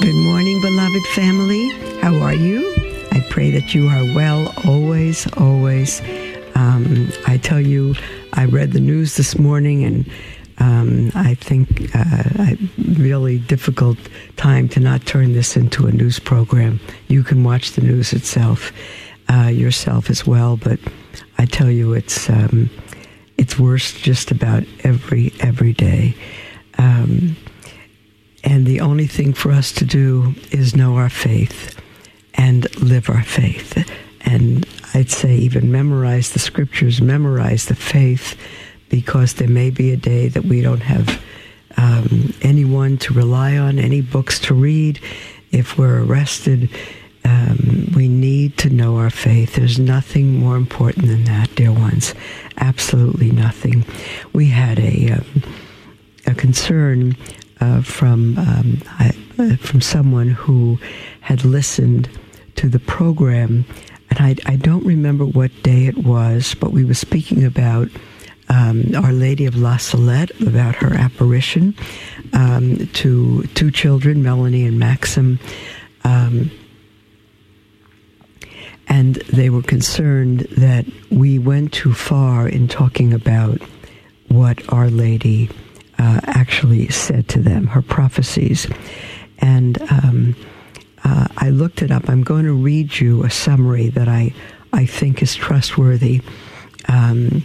Good 0.00 0.14
morning, 0.14 0.60
beloved 0.60 1.06
family. 1.08 1.70
How 2.00 2.14
are 2.16 2.34
you? 2.34 2.72
I 3.10 3.20
pray 3.30 3.50
that 3.50 3.74
you 3.74 3.88
are 3.88 4.04
well 4.14 4.54
always, 4.66 5.26
always. 5.34 6.00
Um, 6.54 7.10
I 7.26 7.36
tell 7.36 7.60
you, 7.60 7.94
I 8.34 8.44
read 8.44 8.72
the 8.72 8.80
news 8.80 9.16
this 9.16 9.38
morning 9.38 9.84
and 9.84 10.10
um, 10.58 11.10
I 11.14 11.34
think 11.34 11.94
uh, 11.94 12.22
a 12.38 12.58
really 12.98 13.38
difficult 13.38 13.98
time 14.36 14.68
to 14.70 14.80
not 14.80 15.04
turn 15.04 15.32
this 15.32 15.56
into 15.56 15.86
a 15.86 15.92
news 15.92 16.18
program. 16.18 16.80
You 17.08 17.22
can 17.22 17.42
watch 17.42 17.72
the 17.72 17.82
news 17.82 18.12
itself 18.12 18.72
uh, 19.28 19.48
yourself 19.48 20.10
as 20.10 20.26
well, 20.26 20.56
but 20.56 20.78
I 21.38 21.44
tell 21.46 21.70
you, 21.70 21.92
it's 21.92 22.30
um, 22.30 22.70
it's 23.36 23.58
worse 23.58 23.92
just 23.92 24.30
about 24.30 24.64
every 24.84 25.32
every 25.40 25.72
day. 25.72 26.14
Um, 26.78 27.36
and 28.48 28.64
the 28.64 28.80
only 28.80 29.06
thing 29.06 29.34
for 29.34 29.52
us 29.52 29.72
to 29.72 29.84
do 29.84 30.34
is 30.50 30.74
know 30.74 30.96
our 30.96 31.10
faith 31.10 31.78
and 32.32 32.64
live 32.80 33.10
our 33.10 33.22
faith. 33.22 33.86
And 34.22 34.66
I'd 34.94 35.10
say 35.10 35.36
even 35.36 35.70
memorize 35.70 36.32
the 36.32 36.38
scriptures, 36.38 37.02
memorize 37.02 37.66
the 37.66 37.74
faith, 37.74 38.40
because 38.88 39.34
there 39.34 39.48
may 39.48 39.68
be 39.68 39.92
a 39.92 39.98
day 39.98 40.28
that 40.28 40.46
we 40.46 40.62
don't 40.62 40.80
have 40.80 41.22
um, 41.76 42.32
anyone 42.40 42.96
to 42.98 43.12
rely 43.12 43.58
on, 43.58 43.78
any 43.78 44.00
books 44.00 44.38
to 44.40 44.54
read. 44.54 44.98
If 45.52 45.76
we're 45.76 46.02
arrested, 46.02 46.70
um, 47.26 47.92
we 47.94 48.08
need 48.08 48.56
to 48.58 48.70
know 48.70 48.96
our 48.96 49.10
faith. 49.10 49.56
There's 49.56 49.78
nothing 49.78 50.38
more 50.38 50.56
important 50.56 51.08
than 51.08 51.24
that, 51.24 51.54
dear 51.54 51.72
ones. 51.72 52.14
Absolutely 52.56 53.30
nothing. 53.30 53.84
We 54.32 54.48
had 54.48 54.78
a 54.78 55.10
um, 55.18 55.42
a 56.26 56.34
concern 56.34 57.16
uh, 57.60 57.82
from 57.82 58.38
um, 58.38 58.82
I, 58.98 59.12
uh, 59.38 59.56
from 59.56 59.80
someone 59.80 60.28
who 60.28 60.78
had 61.20 61.44
listened 61.44 62.08
to 62.56 62.68
the 62.68 62.78
program, 62.78 63.64
and 64.10 64.18
I, 64.18 64.36
I, 64.46 64.56
don't 64.56 64.84
remember 64.84 65.24
what 65.24 65.50
day 65.62 65.86
it 65.86 65.98
was, 65.98 66.54
but 66.54 66.72
we 66.72 66.84
were 66.84 66.94
speaking 66.94 67.44
about 67.44 67.88
um, 68.48 68.94
Our 68.96 69.12
Lady 69.12 69.46
of 69.46 69.56
La 69.56 69.76
Salette, 69.76 70.38
about 70.40 70.76
her 70.76 70.94
apparition 70.94 71.74
um, 72.32 72.88
to 72.94 73.44
two 73.54 73.70
children, 73.70 74.22
Melanie 74.22 74.64
and 74.64 74.78
Maxim. 74.78 75.38
Um, 76.04 76.50
and 78.88 79.16
they 79.32 79.50
were 79.50 79.62
concerned 79.62 80.40
that 80.56 80.86
we 81.10 81.38
went 81.38 81.72
too 81.72 81.92
far 81.92 82.48
in 82.48 82.68
talking 82.68 83.12
about 83.12 83.60
what 84.28 84.60
Our 84.72 84.88
Lady 84.88 85.50
uh, 85.98 86.20
actually 86.24 86.88
said 86.88 87.28
to 87.28 87.40
them, 87.40 87.66
her 87.68 87.82
prophecies. 87.82 88.66
And 89.38 89.80
um, 89.90 90.36
uh, 91.04 91.28
I 91.36 91.50
looked 91.50 91.82
it 91.82 91.90
up. 91.90 92.08
I'm 92.08 92.22
going 92.22 92.44
to 92.44 92.52
read 92.52 92.98
you 92.98 93.24
a 93.24 93.30
summary 93.30 93.88
that 93.90 94.08
I, 94.08 94.32
I 94.72 94.86
think 94.86 95.22
is 95.22 95.34
trustworthy. 95.34 96.22
Um, 96.88 97.44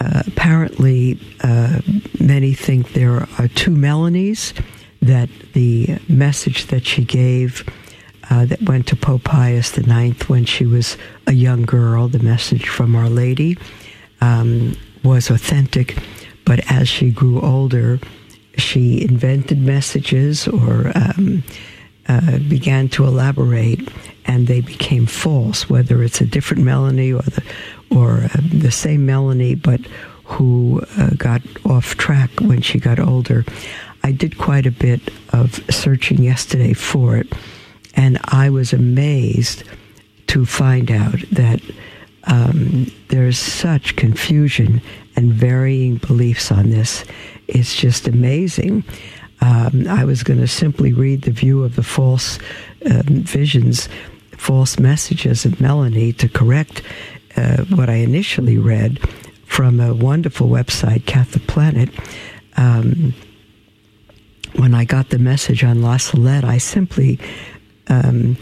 uh, 0.00 0.22
apparently, 0.26 1.20
uh, 1.42 1.80
many 2.20 2.54
think 2.54 2.92
there 2.92 3.26
are 3.38 3.48
two 3.48 3.72
Melanies, 3.72 4.52
that 5.00 5.28
the 5.52 5.98
message 6.08 6.66
that 6.66 6.86
she 6.86 7.04
gave 7.04 7.68
uh, 8.30 8.44
that 8.44 8.60
went 8.62 8.86
to 8.88 8.96
Pope 8.96 9.24
Pius 9.24 9.76
IX 9.78 10.28
when 10.28 10.44
she 10.44 10.66
was 10.66 10.96
a 11.26 11.32
young 11.32 11.62
girl, 11.62 12.08
the 12.08 12.18
message 12.18 12.68
from 12.68 12.94
Our 12.96 13.08
Lady, 13.08 13.56
um, 14.20 14.76
was 15.04 15.30
authentic 15.30 15.96
but 16.48 16.60
as 16.72 16.88
she 16.88 17.10
grew 17.10 17.42
older, 17.42 18.00
she 18.56 19.02
invented 19.02 19.60
messages 19.60 20.48
or 20.48 20.90
um, 20.94 21.44
uh, 22.08 22.38
began 22.38 22.88
to 22.88 23.04
elaborate, 23.04 23.86
and 24.24 24.46
they 24.46 24.62
became 24.62 25.04
false. 25.04 25.68
Whether 25.68 26.02
it's 26.02 26.22
a 26.22 26.26
different 26.26 26.64
Melanie 26.64 27.12
or 27.12 27.20
the 27.20 27.44
or 27.90 28.30
uh, 28.32 28.40
the 28.50 28.70
same 28.70 29.04
Melanie, 29.04 29.56
but 29.56 29.82
who 30.24 30.82
uh, 30.96 31.10
got 31.18 31.42
off 31.66 31.96
track 31.98 32.30
when 32.40 32.62
she 32.62 32.78
got 32.78 32.98
older. 32.98 33.44
I 34.02 34.12
did 34.12 34.38
quite 34.38 34.64
a 34.64 34.70
bit 34.70 35.02
of 35.34 35.60
searching 35.70 36.22
yesterday 36.22 36.72
for 36.72 37.18
it, 37.18 37.30
and 37.94 38.18
I 38.24 38.48
was 38.48 38.72
amazed 38.72 39.64
to 40.28 40.46
find 40.46 40.90
out 40.90 41.20
that 41.30 41.60
um, 42.24 42.90
there's 43.08 43.38
such 43.38 43.96
confusion 43.96 44.80
and 45.18 45.32
varying 45.32 45.96
beliefs 45.96 46.52
on 46.52 46.70
this. 46.70 47.04
It's 47.48 47.74
just 47.74 48.06
amazing. 48.06 48.84
Um, 49.40 49.88
I 49.88 50.04
was 50.04 50.22
going 50.22 50.38
to 50.38 50.46
simply 50.46 50.92
read 50.92 51.22
the 51.22 51.32
view 51.32 51.64
of 51.64 51.74
the 51.74 51.82
false 51.82 52.38
um, 52.88 53.24
visions, 53.24 53.88
false 54.36 54.78
messages 54.78 55.44
of 55.44 55.60
Melanie 55.60 56.12
to 56.12 56.28
correct 56.28 56.82
uh, 57.36 57.64
what 57.64 57.90
I 57.90 57.94
initially 57.94 58.58
read 58.58 59.00
from 59.44 59.80
a 59.80 59.92
wonderful 59.92 60.46
website, 60.46 61.04
Catholic 61.06 61.48
Planet. 61.48 61.88
Um, 62.56 63.12
when 64.54 64.72
I 64.72 64.84
got 64.84 65.10
the 65.10 65.18
message 65.18 65.64
on 65.64 65.82
La 65.82 65.96
Salette, 65.96 66.44
I 66.44 66.58
simply 66.58 67.18
um, 67.88 68.36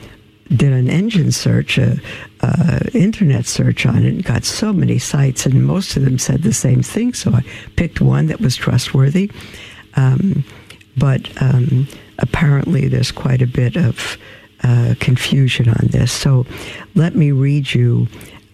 did 0.54 0.72
an 0.72 0.88
engine 0.88 1.32
search, 1.32 1.78
a, 1.78 2.00
a, 2.40 2.90
internet 2.94 3.46
search 3.46 3.86
on 3.86 4.04
it, 4.04 4.06
and 4.06 4.24
got 4.24 4.44
so 4.44 4.72
many 4.72 4.98
sites, 4.98 5.46
and 5.46 5.66
most 5.66 5.96
of 5.96 6.04
them 6.04 6.18
said 6.18 6.42
the 6.42 6.52
same 6.52 6.82
thing. 6.82 7.14
So 7.14 7.32
I 7.32 7.42
picked 7.76 8.00
one 8.00 8.26
that 8.26 8.40
was 8.40 8.56
trustworthy. 8.56 9.30
Um, 9.94 10.44
but 10.96 11.30
um, 11.42 11.88
apparently, 12.18 12.88
there's 12.88 13.12
quite 13.12 13.42
a 13.42 13.46
bit 13.46 13.76
of 13.76 14.16
uh, 14.62 14.94
confusion 15.00 15.68
on 15.68 15.88
this. 15.88 16.12
So 16.12 16.46
let 16.94 17.14
me 17.14 17.32
read 17.32 17.74
you. 17.74 18.08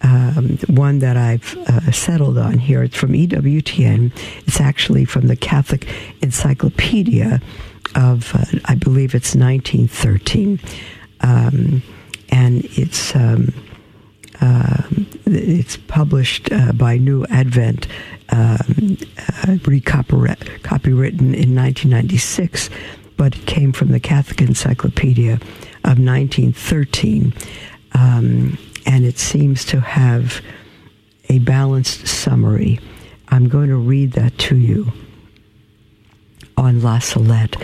Um, 0.05 0.57
one 0.67 0.99
that 0.99 1.15
I've 1.15 1.55
uh, 1.65 1.89
settled 1.93 2.37
on 2.37 2.57
here. 2.57 2.83
It's 2.83 2.97
from 2.97 3.13
EWTN. 3.13 4.11
It's 4.45 4.59
actually 4.59 5.05
from 5.05 5.27
the 5.27 5.37
Catholic 5.37 5.87
Encyclopedia 6.21 7.39
of, 7.95 8.35
uh, 8.35 8.59
I 8.65 8.75
believe 8.75 9.15
it's 9.15 9.33
1913 9.33 10.59
um, 11.23 11.81
and 12.29 12.65
it's 12.77 13.15
um, 13.15 13.53
uh, 14.41 14.83
it's 15.25 15.77
published 15.77 16.51
uh, 16.51 16.73
by 16.73 16.97
New 16.97 17.25
Advent, 17.27 17.87
um, 18.29 18.97
uh, 19.17 19.55
copywritten 19.55 21.33
in 21.33 21.55
1996, 21.55 22.69
but 23.15 23.35
it 23.37 23.45
came 23.45 23.71
from 23.71 23.89
the 23.89 23.99
Catholic 23.99 24.41
Encyclopedia 24.41 25.33
of 25.85 25.99
1913, 25.99 27.33
um, 27.93 28.57
and 28.85 29.05
it 29.05 29.17
seems 29.17 29.63
to 29.65 29.79
have 29.79 30.41
a 31.29 31.39
balanced 31.39 32.07
summary. 32.07 32.79
I'm 33.29 33.47
going 33.47 33.69
to 33.69 33.77
read 33.77 34.11
that 34.13 34.37
to 34.39 34.57
you 34.57 34.91
on 36.57 36.81
La 36.81 36.99
Salette. 36.99 37.55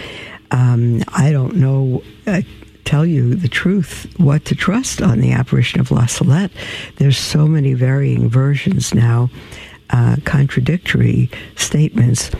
Um, 0.51 1.03
I 1.09 1.31
don't 1.31 1.55
know. 1.57 2.03
Uh, 2.25 2.41
tell 2.89 3.05
you 3.05 3.35
the 3.35 3.47
truth, 3.47 4.11
what 4.17 4.45
to 4.45 4.55
trust 4.55 4.99
on 4.99 5.19
the 5.19 5.31
apparition 5.31 5.79
of 5.79 5.91
La 5.91 6.07
Salette. 6.07 6.49
There's 6.95 7.19
so 7.19 7.45
many 7.45 7.75
varying 7.75 8.27
versions 8.27 8.95
now, 8.95 9.29
uh, 9.91 10.15
contradictory 10.25 11.29
statements. 11.55 12.31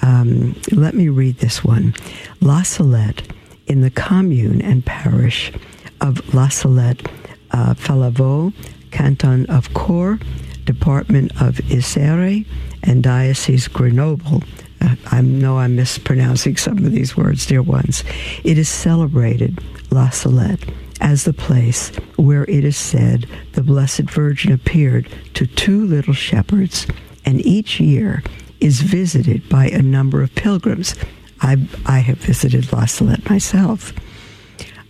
Um, 0.00 0.58
let 0.72 0.94
me 0.94 1.10
read 1.10 1.36
this 1.40 1.62
one. 1.62 1.94
La 2.40 2.62
Salette, 2.62 3.20
in 3.66 3.82
the 3.82 3.90
commune 3.90 4.62
and 4.62 4.82
parish 4.82 5.52
of 6.00 6.32
La 6.32 6.48
Salette, 6.48 7.06
uh, 7.50 7.74
Fallavaux, 7.74 8.54
canton 8.90 9.44
of 9.50 9.74
Cour, 9.74 10.18
department 10.64 11.32
of 11.32 11.56
Isère, 11.68 12.46
and 12.82 13.02
diocese 13.02 13.68
Grenoble. 13.68 14.42
Uh, 14.80 14.96
I 15.10 15.20
know 15.20 15.58
I'm 15.58 15.76
mispronouncing 15.76 16.56
some 16.56 16.78
of 16.78 16.92
these 16.92 17.14
words, 17.14 17.44
dear 17.44 17.60
ones. 17.60 18.04
It 18.42 18.56
is 18.56 18.70
celebrated 18.70 19.58
La 19.90 20.10
Salette 20.10 20.68
as 21.00 21.24
the 21.24 21.32
place 21.32 21.90
where 22.16 22.44
it 22.44 22.64
is 22.64 22.76
said 22.76 23.26
the 23.52 23.62
Blessed 23.62 24.10
Virgin 24.10 24.52
appeared 24.52 25.08
to 25.34 25.46
two 25.46 25.84
little 25.86 26.14
shepherds, 26.14 26.86
and 27.24 27.44
each 27.46 27.80
year 27.80 28.22
is 28.60 28.80
visited 28.80 29.48
by 29.48 29.66
a 29.66 29.82
number 29.82 30.22
of 30.22 30.34
pilgrims. 30.34 30.94
I, 31.40 31.56
I 31.86 32.00
have 32.00 32.18
visited 32.18 32.72
La 32.72 32.86
Salette 32.86 33.30
myself. 33.30 33.92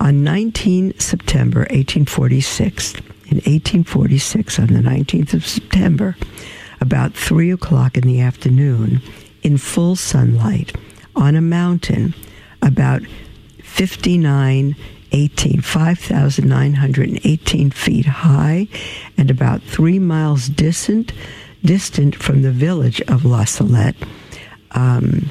On 0.00 0.24
19 0.24 0.98
September 0.98 1.60
1846, 1.60 2.94
in 2.94 3.36
1846, 3.36 4.58
on 4.58 4.68
the 4.68 4.80
19th 4.80 5.34
of 5.34 5.46
September, 5.46 6.16
about 6.80 7.14
3 7.14 7.50
o'clock 7.50 7.96
in 7.96 8.04
the 8.04 8.20
afternoon, 8.20 9.02
in 9.42 9.58
full 9.58 9.96
sunlight, 9.96 10.74
on 11.14 11.34
a 11.34 11.40
mountain 11.40 12.14
about 12.62 13.02
59 13.68 14.74
18, 15.12 15.60
5,918 15.60 17.70
feet 17.70 18.06
high 18.06 18.66
and 19.16 19.30
about 19.30 19.62
three 19.62 19.98
miles 19.98 20.48
distant, 20.48 21.12
distant 21.64 22.14
from 22.14 22.42
the 22.42 22.52
village 22.52 23.00
of 23.02 23.24
La 23.24 23.44
Salette. 23.44 23.96
Um, 24.72 25.30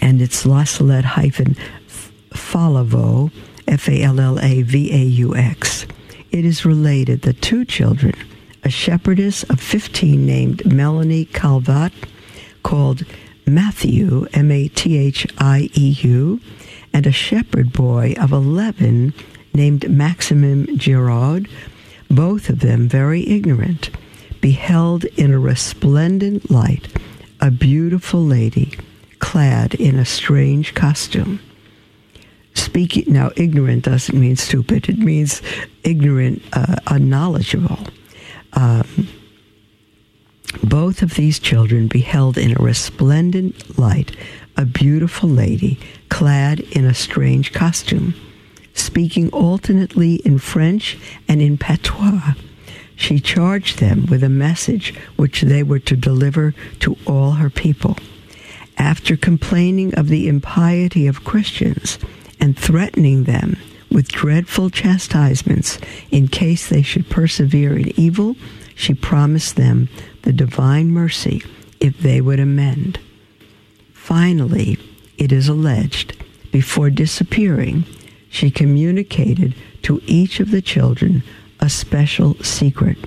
and 0.00 0.20
it's 0.22 0.46
La 0.46 0.62
Salette 0.64 1.04
hyphen 1.04 1.56
Fallavaux, 2.30 3.30
F 3.66 3.88
A 3.88 4.02
L 4.02 4.20
L 4.20 4.38
A 4.38 4.62
V 4.62 4.92
A 4.92 4.98
U 4.98 5.34
X. 5.34 5.86
It 6.30 6.44
is 6.44 6.64
related 6.64 7.22
that 7.22 7.42
two 7.42 7.64
children, 7.64 8.14
a 8.62 8.70
shepherdess 8.70 9.42
of 9.44 9.58
15 9.60 10.26
named 10.26 10.66
Melanie 10.66 11.26
Calvat, 11.26 11.92
called 12.62 13.04
Matthew, 13.46 14.26
M 14.32 14.50
A 14.50 14.68
T 14.68 14.96
H 14.96 15.26
I 15.38 15.68
E 15.74 15.96
U, 16.00 16.40
and 16.92 17.06
a 17.06 17.12
shepherd 17.12 17.72
boy 17.72 18.14
of 18.20 18.32
11 18.32 19.12
named 19.52 19.88
Maximin 19.90 20.78
Girard, 20.78 21.48
both 22.10 22.48
of 22.48 22.60
them 22.60 22.88
very 22.88 23.26
ignorant, 23.28 23.90
beheld 24.40 25.04
in 25.16 25.32
a 25.32 25.38
resplendent 25.38 26.50
light 26.50 26.88
a 27.40 27.50
beautiful 27.50 28.24
lady 28.24 28.72
clad 29.18 29.74
in 29.74 29.98
a 29.98 30.04
strange 30.04 30.74
costume. 30.74 31.40
Speaking 32.54 33.12
now, 33.12 33.30
ignorant 33.36 33.84
doesn't 33.84 34.18
mean 34.18 34.36
stupid. 34.36 34.88
It 34.88 34.98
means 34.98 35.42
ignorant, 35.82 36.42
uh, 36.52 36.76
unknowledgeable. 36.86 37.78
Um, 38.54 39.08
both 40.62 41.02
of 41.02 41.14
these 41.14 41.38
children 41.38 41.88
beheld 41.88 42.38
in 42.38 42.52
a 42.52 42.62
resplendent 42.62 43.78
light 43.78 44.16
a 44.56 44.64
beautiful 44.64 45.28
lady 45.28 45.78
clad 46.08 46.60
in 46.60 46.84
a 46.84 46.94
strange 46.94 47.52
costume, 47.52 48.14
speaking 48.72 49.28
alternately 49.30 50.16
in 50.16 50.38
French 50.38 50.96
and 51.28 51.42
in 51.42 51.58
patois. 51.58 52.34
She 52.96 53.18
charged 53.18 53.80
them 53.80 54.06
with 54.06 54.22
a 54.22 54.28
message 54.28 54.94
which 55.16 55.42
they 55.42 55.62
were 55.62 55.80
to 55.80 55.96
deliver 55.96 56.54
to 56.80 56.96
all 57.06 57.32
her 57.32 57.50
people. 57.50 57.96
After 58.78 59.16
complaining 59.16 59.94
of 59.94 60.08
the 60.08 60.28
impiety 60.28 61.06
of 61.06 61.24
Christians 61.24 61.98
and 62.40 62.56
threatening 62.56 63.24
them 63.24 63.56
with 63.90 64.08
dreadful 64.08 64.70
chastisements 64.70 65.78
in 66.10 66.28
case 66.28 66.68
they 66.68 66.82
should 66.82 67.08
persevere 67.08 67.76
in 67.76 67.98
evil, 67.98 68.36
she 68.74 68.94
promised 68.94 69.56
them 69.56 69.88
the 70.22 70.32
divine 70.32 70.90
mercy 70.90 71.42
if 71.80 71.98
they 71.98 72.20
would 72.20 72.40
amend. 72.40 72.98
Finally, 73.92 74.78
it 75.16 75.32
is 75.32 75.48
alleged, 75.48 76.16
before 76.50 76.90
disappearing, 76.90 77.84
she 78.28 78.50
communicated 78.50 79.54
to 79.82 80.00
each 80.06 80.40
of 80.40 80.50
the 80.50 80.62
children 80.62 81.22
a 81.60 81.68
special 81.68 82.34
secret. 82.42 82.98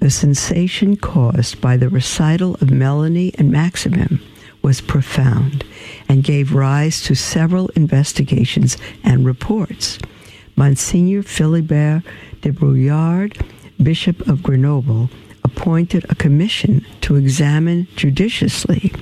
The 0.00 0.10
sensation 0.10 0.96
caused 0.96 1.60
by 1.60 1.76
the 1.76 1.88
recital 1.88 2.54
of 2.56 2.70
Melanie 2.70 3.32
and 3.38 3.52
Maximin 3.52 4.20
was 4.62 4.80
profound 4.80 5.64
and 6.08 6.24
gave 6.24 6.54
rise 6.54 7.02
to 7.02 7.14
several 7.14 7.68
investigations 7.76 8.76
and 9.04 9.24
reports. 9.24 9.98
Monsignor 10.56 11.22
Philibert 11.22 12.02
de 12.40 12.52
Bruillard, 12.52 13.40
Bishop 13.82 14.28
of 14.28 14.42
Grenoble, 14.42 15.10
appointed 15.44 16.06
a 16.08 16.14
commission 16.14 16.84
to 17.02 17.16
examine 17.16 17.86
judiciously 17.96 18.92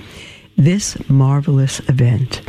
this 0.56 0.96
marvelous 1.08 1.80
event. 1.88 2.42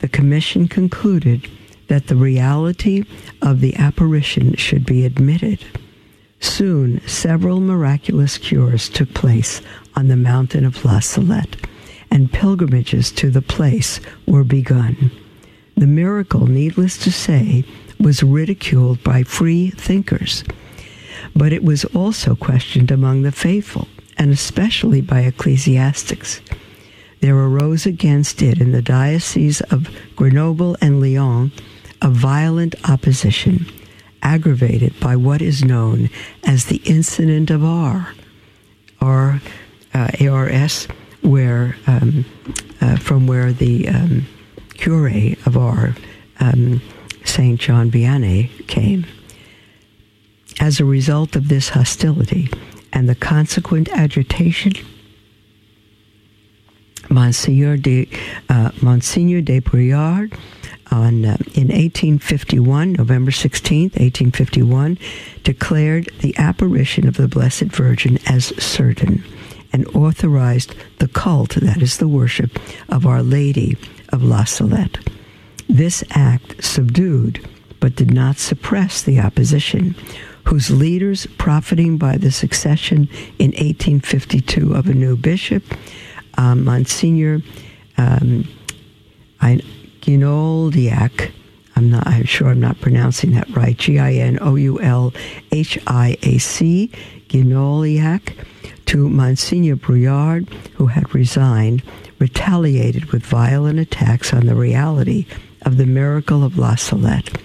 The 0.00 0.08
commission 0.08 0.68
concluded 0.68 1.48
that 1.88 2.08
the 2.08 2.16
reality 2.16 3.04
of 3.42 3.60
the 3.60 3.76
apparition 3.76 4.56
should 4.56 4.84
be 4.84 5.04
admitted. 5.04 5.64
Soon, 6.40 7.00
several 7.06 7.60
miraculous 7.60 8.38
cures 8.38 8.88
took 8.88 9.14
place 9.14 9.62
on 9.94 10.08
the 10.08 10.16
mountain 10.16 10.64
of 10.64 10.84
La 10.84 11.00
Salette, 11.00 11.56
and 12.10 12.32
pilgrimages 12.32 13.10
to 13.12 13.30
the 13.30 13.42
place 13.42 14.00
were 14.26 14.44
begun. 14.44 15.10
The 15.76 15.86
miracle, 15.86 16.46
needless 16.46 16.98
to 16.98 17.12
say, 17.12 17.64
was 17.98 18.22
ridiculed 18.22 19.02
by 19.02 19.22
free 19.22 19.70
thinkers, 19.70 20.44
but 21.34 21.52
it 21.52 21.64
was 21.64 21.84
also 21.86 22.34
questioned 22.34 22.90
among 22.90 23.22
the 23.22 23.32
faithful, 23.32 23.88
and 24.18 24.32
especially 24.32 25.00
by 25.00 25.20
ecclesiastics 25.20 26.40
there 27.20 27.36
arose 27.36 27.86
against 27.86 28.42
it 28.42 28.60
in 28.60 28.72
the 28.72 28.82
dioceses 28.82 29.60
of 29.72 29.88
Grenoble 30.16 30.76
and 30.80 31.00
Lyon 31.00 31.50
a 32.02 32.08
violent 32.10 32.74
opposition, 32.88 33.66
aggravated 34.22 34.98
by 35.00 35.16
what 35.16 35.40
is 35.40 35.64
known 35.64 36.10
as 36.44 36.66
the 36.66 36.80
incident 36.84 37.50
of 37.50 37.64
Ars, 37.64 38.06
uh, 39.00 39.40
ARS, 40.20 40.88
where 41.22 41.76
um, 41.86 42.24
uh, 42.80 42.96
from 42.96 43.26
where 43.26 43.52
the 43.52 43.88
um, 43.88 44.26
cure 44.74 45.08
of 45.46 45.56
Ars, 45.56 45.96
um, 46.38 46.82
Saint 47.24 47.60
John 47.60 47.90
Vianney, 47.90 48.66
came. 48.68 49.06
As 50.60 50.80
a 50.80 50.84
result 50.84 51.36
of 51.36 51.48
this 51.48 51.70
hostility 51.70 52.50
and 52.92 53.08
the 53.08 53.14
consequent 53.14 53.88
agitation 53.90 54.72
Monsignor 57.10 57.76
de 57.76 58.08
uh, 58.48 58.70
Monsignor 58.82 59.40
de 59.40 59.60
Bruillard 59.60 60.32
on 60.90 61.24
uh, 61.24 61.36
in 61.54 61.68
1851, 61.68 62.92
November 62.92 63.30
16th, 63.30 63.98
1851, 63.98 64.98
declared 65.42 66.08
the 66.20 66.36
apparition 66.38 67.08
of 67.08 67.16
the 67.16 67.28
Blessed 67.28 67.64
Virgin 67.64 68.18
as 68.26 68.46
certain 68.62 69.24
and 69.72 69.86
authorized 69.88 70.74
the 70.98 71.08
cult, 71.08 71.54
that 71.56 71.82
is 71.82 71.98
the 71.98 72.08
worship, 72.08 72.58
of 72.88 73.04
Our 73.04 73.22
Lady 73.22 73.76
of 74.10 74.22
La 74.22 74.44
Salette. 74.44 74.98
This 75.68 76.04
act 76.10 76.62
subdued 76.64 77.46
but 77.80 77.96
did 77.96 78.14
not 78.14 78.38
suppress 78.38 79.02
the 79.02 79.20
opposition, 79.20 79.94
whose 80.46 80.70
leaders, 80.70 81.26
profiting 81.38 81.98
by 81.98 82.16
the 82.16 82.30
succession 82.30 83.08
in 83.38 83.50
1852 83.52 84.74
of 84.74 84.86
a 84.86 84.94
new 84.94 85.16
bishop, 85.16 85.64
um, 86.38 86.64
Monsignor 86.64 87.40
um, 87.98 88.46
Ginoldiak. 89.40 91.32
I'm 91.74 91.90
not. 91.90 92.06
I'm 92.06 92.24
sure 92.24 92.48
I'm 92.48 92.60
not 92.60 92.80
pronouncing 92.80 93.32
that 93.32 93.48
right. 93.54 93.76
G 93.76 93.98
I 93.98 94.14
N 94.14 94.38
O 94.40 94.54
U 94.54 94.80
L 94.80 95.12
H 95.52 95.78
I 95.86 96.16
A 96.22 96.38
C. 96.38 96.90
Ginoulhiac 97.28 98.32
to 98.86 99.08
Monsignor 99.08 99.76
Bruillard, 99.76 100.48
who 100.74 100.86
had 100.86 101.12
resigned, 101.12 101.82
retaliated 102.20 103.06
with 103.06 103.26
violent 103.26 103.80
attacks 103.80 104.32
on 104.32 104.46
the 104.46 104.54
reality 104.54 105.26
of 105.62 105.76
the 105.76 105.86
miracle 105.86 106.44
of 106.44 106.56
La 106.56 106.76
Salette. 106.76 107.36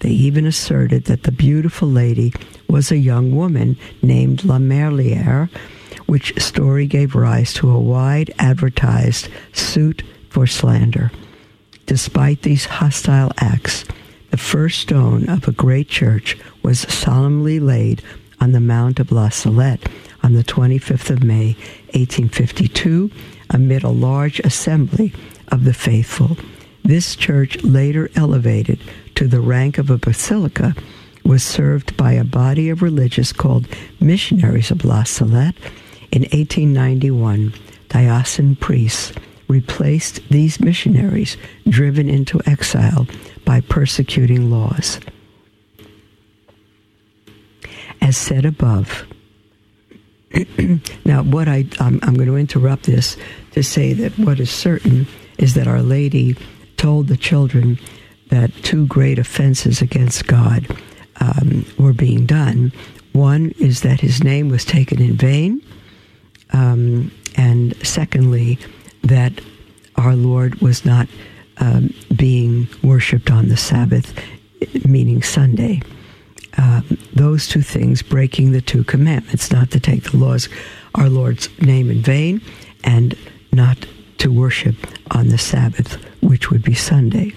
They 0.00 0.10
even 0.10 0.46
asserted 0.46 1.04
that 1.04 1.24
the 1.24 1.32
beautiful 1.32 1.88
lady 1.88 2.32
was 2.68 2.90
a 2.90 2.98
young 2.98 3.34
woman 3.34 3.76
named 4.02 4.44
La 4.44 4.58
Merliere, 4.58 5.50
which 6.06 6.40
story 6.40 6.86
gave 6.86 7.14
rise 7.14 7.52
to 7.54 7.70
a 7.70 7.80
wide 7.80 8.32
advertised 8.38 9.28
suit 9.52 10.02
for 10.28 10.46
slander. 10.46 11.10
Despite 11.86 12.42
these 12.42 12.66
hostile 12.66 13.32
acts, 13.38 13.84
the 14.30 14.36
first 14.36 14.80
stone 14.80 15.28
of 15.28 15.48
a 15.48 15.52
great 15.52 15.88
church 15.88 16.36
was 16.62 16.80
solemnly 16.80 17.58
laid 17.58 18.02
on 18.40 18.52
the 18.52 18.60
Mount 18.60 19.00
of 19.00 19.10
La 19.10 19.30
Salette 19.30 19.88
on 20.22 20.34
the 20.34 20.44
25th 20.44 21.10
of 21.10 21.24
May, 21.24 21.56
1852, 21.94 23.10
amid 23.50 23.82
a 23.82 23.88
large 23.88 24.40
assembly 24.40 25.12
of 25.48 25.64
the 25.64 25.74
faithful. 25.74 26.36
This 26.84 27.16
church, 27.16 27.62
later 27.62 28.10
elevated 28.14 28.78
to 29.18 29.26
the 29.26 29.40
rank 29.40 29.78
of 29.78 29.90
a 29.90 29.98
basilica, 29.98 30.76
was 31.24 31.42
served 31.42 31.96
by 31.96 32.12
a 32.12 32.22
body 32.22 32.68
of 32.68 32.82
religious 32.82 33.32
called 33.32 33.66
Missionaries 33.98 34.70
of 34.70 34.84
La 34.84 35.02
Salette 35.02 35.56
in 36.12 36.22
1891, 36.22 37.52
diocesan 37.88 38.54
priests 38.54 39.12
replaced 39.48 40.20
these 40.28 40.60
missionaries 40.60 41.36
driven 41.68 42.08
into 42.08 42.40
exile 42.46 43.08
by 43.44 43.60
persecuting 43.60 44.52
laws. 44.52 45.00
As 48.00 48.16
said 48.16 48.44
above, 48.44 49.04
now 51.04 51.24
what 51.24 51.48
I 51.48 51.66
I'm, 51.80 51.98
I'm 52.04 52.14
going 52.14 52.28
to 52.28 52.36
interrupt 52.36 52.84
this 52.84 53.16
to 53.50 53.64
say 53.64 53.94
that 53.94 54.16
what 54.16 54.38
is 54.38 54.48
certain 54.48 55.08
is 55.38 55.54
that 55.54 55.66
Our 55.66 55.82
Lady 55.82 56.36
told 56.76 57.08
the 57.08 57.16
children 57.16 57.80
that 58.28 58.54
two 58.62 58.86
great 58.86 59.18
offenses 59.18 59.80
against 59.80 60.26
God 60.26 60.66
um, 61.20 61.64
were 61.78 61.92
being 61.92 62.26
done. 62.26 62.72
One 63.12 63.52
is 63.58 63.82
that 63.82 64.00
his 64.00 64.22
name 64.22 64.48
was 64.48 64.64
taken 64.64 65.00
in 65.00 65.16
vain, 65.16 65.62
um, 66.52 67.10
and 67.36 67.74
secondly, 67.86 68.58
that 69.02 69.32
our 69.96 70.14
Lord 70.14 70.60
was 70.60 70.84
not 70.84 71.08
um, 71.58 71.92
being 72.14 72.68
worshipped 72.82 73.30
on 73.30 73.48
the 73.48 73.56
Sabbath, 73.56 74.14
meaning 74.86 75.22
Sunday. 75.22 75.82
Um, 76.56 76.98
those 77.14 77.48
two 77.48 77.62
things 77.62 78.02
breaking 78.02 78.52
the 78.52 78.60
two 78.60 78.84
commandments, 78.84 79.50
not 79.52 79.70
to 79.72 79.80
take 79.80 80.04
the 80.04 80.16
laws, 80.16 80.48
our 80.94 81.08
Lord's 81.08 81.48
name 81.60 81.90
in 81.90 82.02
vain, 82.02 82.40
and 82.84 83.16
not 83.52 83.86
to 84.18 84.32
worship 84.32 84.74
on 85.12 85.28
the 85.28 85.38
Sabbath, 85.38 85.94
which 86.22 86.50
would 86.50 86.62
be 86.62 86.74
Sunday. 86.74 87.32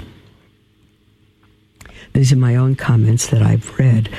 These 2.13 2.32
are 2.32 2.38
my 2.38 2.56
own 2.56 2.75
comments 2.75 3.27
that 3.27 3.41
I've 3.41 3.77
read. 3.80 4.10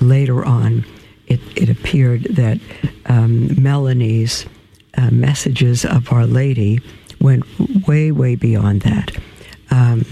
Later 0.00 0.44
on, 0.44 0.84
it, 1.26 1.40
it 1.56 1.68
appeared 1.68 2.24
that 2.24 2.58
um, 3.06 3.60
Melanie's 3.60 4.46
uh, 4.96 5.10
messages 5.10 5.84
of 5.84 6.12
Our 6.12 6.26
Lady 6.26 6.80
went 7.20 7.44
way, 7.86 8.12
way 8.12 8.34
beyond 8.34 8.82
that. 8.82 9.16
Um, 9.70 10.04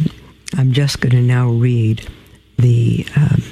I'm 0.56 0.72
just 0.72 1.00
going 1.00 1.12
to 1.12 1.22
now 1.22 1.48
read 1.50 2.06
the 2.58 3.06
um, 3.16 3.42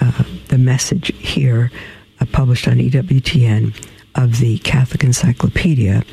uh, 0.00 0.24
the 0.48 0.58
message 0.58 1.12
here, 1.16 1.70
uh, 2.20 2.26
published 2.32 2.68
on 2.68 2.76
EWTN, 2.76 3.74
of 4.14 4.38
the 4.38 4.58
Catholic 4.58 5.04
Encyclopedia, 5.04 6.04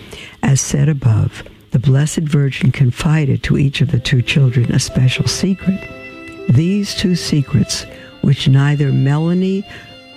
as 0.43 0.61
said 0.61 0.89
above. 0.89 1.43
The 1.71 1.79
Blessed 1.79 2.19
Virgin 2.19 2.71
confided 2.71 3.43
to 3.43 3.57
each 3.57 3.81
of 3.81 3.91
the 3.91 3.99
two 3.99 4.21
children 4.21 4.71
a 4.71 4.79
special 4.79 5.27
secret. 5.27 5.79
These 6.49 6.95
two 6.95 7.15
secrets, 7.15 7.85
which 8.21 8.47
neither 8.47 8.91
Melanie 8.91 9.63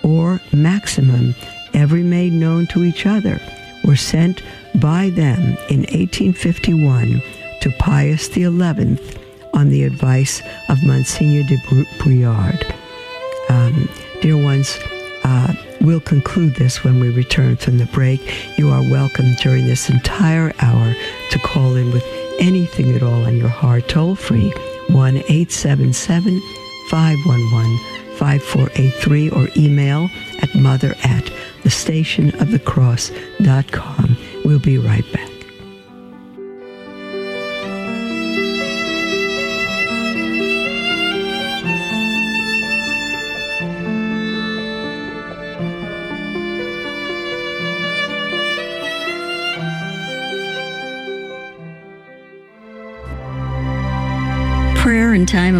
or 0.02 0.40
Maximin 0.52 1.34
ever 1.74 1.96
made 1.96 2.32
known 2.32 2.66
to 2.68 2.84
each 2.84 3.06
other, 3.06 3.40
were 3.84 3.96
sent 3.96 4.42
by 4.74 5.10
them 5.10 5.56
in 5.70 5.80
1851 5.80 7.22
to 7.60 7.70
Pius 7.78 8.30
XI 8.32 8.48
on 9.54 9.70
the 9.70 9.84
advice 9.84 10.42
of 10.68 10.84
Monsignor 10.84 11.42
de 11.44 11.56
Briard. 11.98 12.74
Um, 13.48 13.88
dear 14.20 14.36
ones, 14.36 14.78
uh, 15.24 15.54
we'll 15.80 16.00
conclude 16.00 16.54
this 16.54 16.84
when 16.84 17.00
we 17.00 17.10
return 17.10 17.56
from 17.56 17.78
the 17.78 17.86
break. 17.86 18.20
You 18.58 18.70
are 18.70 18.82
welcome 18.82 19.34
during 19.42 19.66
this 19.66 19.88
entire 19.88 20.52
hour 20.60 20.94
to 21.30 21.38
call 21.38 21.76
in 21.76 21.90
with 21.90 22.04
anything 22.38 22.94
at 22.94 23.02
all 23.02 23.24
on 23.24 23.36
your 23.36 23.48
heart, 23.48 23.88
toll 23.88 24.14
free, 24.14 24.52
1 24.90 25.16
877 25.16 26.40
511 26.90 27.78
5483, 28.16 29.30
or 29.30 29.48
email 29.56 30.10
at 30.42 30.54
mother 30.54 30.94
at 31.04 31.24
thestationofthecross.com. 31.62 34.16
We'll 34.44 34.58
be 34.58 34.78
right 34.78 35.04
back. 35.12 35.37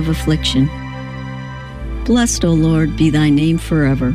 Affliction. 0.09 0.69
Blessed, 2.05 2.45
O 2.45 2.53
Lord, 2.53 2.97
be 2.97 3.11
thy 3.11 3.31
name 3.31 3.59
forever. 3.59 4.13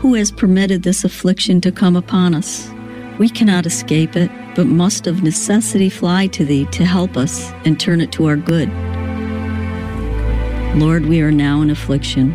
Who 0.00 0.14
has 0.14 0.30
permitted 0.30 0.82
this 0.82 1.04
affliction 1.04 1.60
to 1.62 1.72
come 1.72 1.96
upon 1.96 2.34
us? 2.34 2.70
We 3.18 3.28
cannot 3.28 3.66
escape 3.66 4.16
it, 4.16 4.30
but 4.54 4.66
must 4.66 5.06
of 5.06 5.22
necessity 5.22 5.88
fly 5.88 6.26
to 6.28 6.44
thee 6.44 6.66
to 6.72 6.84
help 6.84 7.16
us 7.16 7.52
and 7.64 7.78
turn 7.78 8.00
it 8.00 8.12
to 8.12 8.26
our 8.26 8.36
good. 8.36 8.68
Lord, 10.78 11.06
we 11.06 11.20
are 11.20 11.32
now 11.32 11.62
in 11.62 11.70
affliction. 11.70 12.34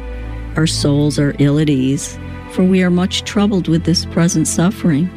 Our 0.56 0.68
souls 0.68 1.18
are 1.18 1.36
ill 1.40 1.58
at 1.60 1.70
ease, 1.70 2.20
for 2.52 2.64
we 2.64 2.84
are 2.84 2.90
much 2.90 3.24
troubled 3.24 3.68
with 3.68 3.84
this 3.84 4.06
present 4.06 4.48
suffering. 4.48 5.10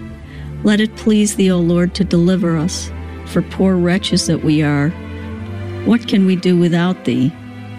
Let 0.65 0.81
it 0.81 0.97
please 0.97 1.37
thee, 1.37 1.51
O 1.51 1.59
Lord, 1.59 1.95
to 1.95 2.05
deliver 2.05 2.57
us, 2.57 2.91
for 3.27 3.43
poor 3.43 3.77
wretches 3.77 4.27
that 4.27 4.43
we 4.43 4.63
are. 4.63 4.91
What 5.85 6.09
can 6.09 6.27
we 6.27 6.35
do 6.35 6.59
without 6.59 7.05
thee? 7.05 7.33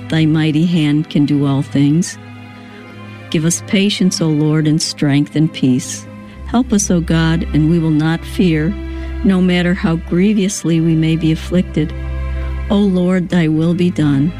Thy 0.10 0.26
mighty 0.26 0.66
hand 0.66 1.10
can 1.10 1.26
do 1.26 1.46
all 1.46 1.62
things. 1.62 2.18
Give 3.30 3.46
us 3.46 3.62
patience, 3.68 4.20
O 4.22 4.28
Lord, 4.28 4.68
and 4.68 4.82
strength 4.82 5.36
and 5.36 5.54
peace. 5.54 6.06
Help 6.48 6.74
us, 6.74 6.90
O 6.90 7.00
God, 7.00 7.44
and 7.54 7.70
we 7.70 7.78
will 7.78 7.92
not 7.92 8.26
fear, 8.26 8.70
no 9.24 9.40
matter 9.40 9.76
how 9.76 9.98
grievously 9.98 10.82
we 10.82 10.96
may 10.96 11.16
be 11.16 11.32
afflicted. 11.32 11.94
O 12.72 12.80
Lord, 12.80 13.30
thy 13.30 13.48
will 13.48 13.76
be 13.76 13.92
done. 13.92 14.32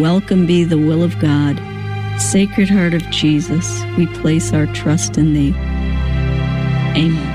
Welcome 0.00 0.46
be 0.46 0.64
the 0.64 0.78
will 0.78 1.02
of 1.02 1.18
God. 1.18 1.60
Sacred 2.18 2.70
Heart 2.70 2.94
of 2.94 3.02
Jesus, 3.10 3.82
we 3.98 4.06
place 4.06 4.54
our 4.54 4.66
trust 4.68 5.18
in 5.18 5.34
thee. 5.34 5.54
Amen. 6.96 7.33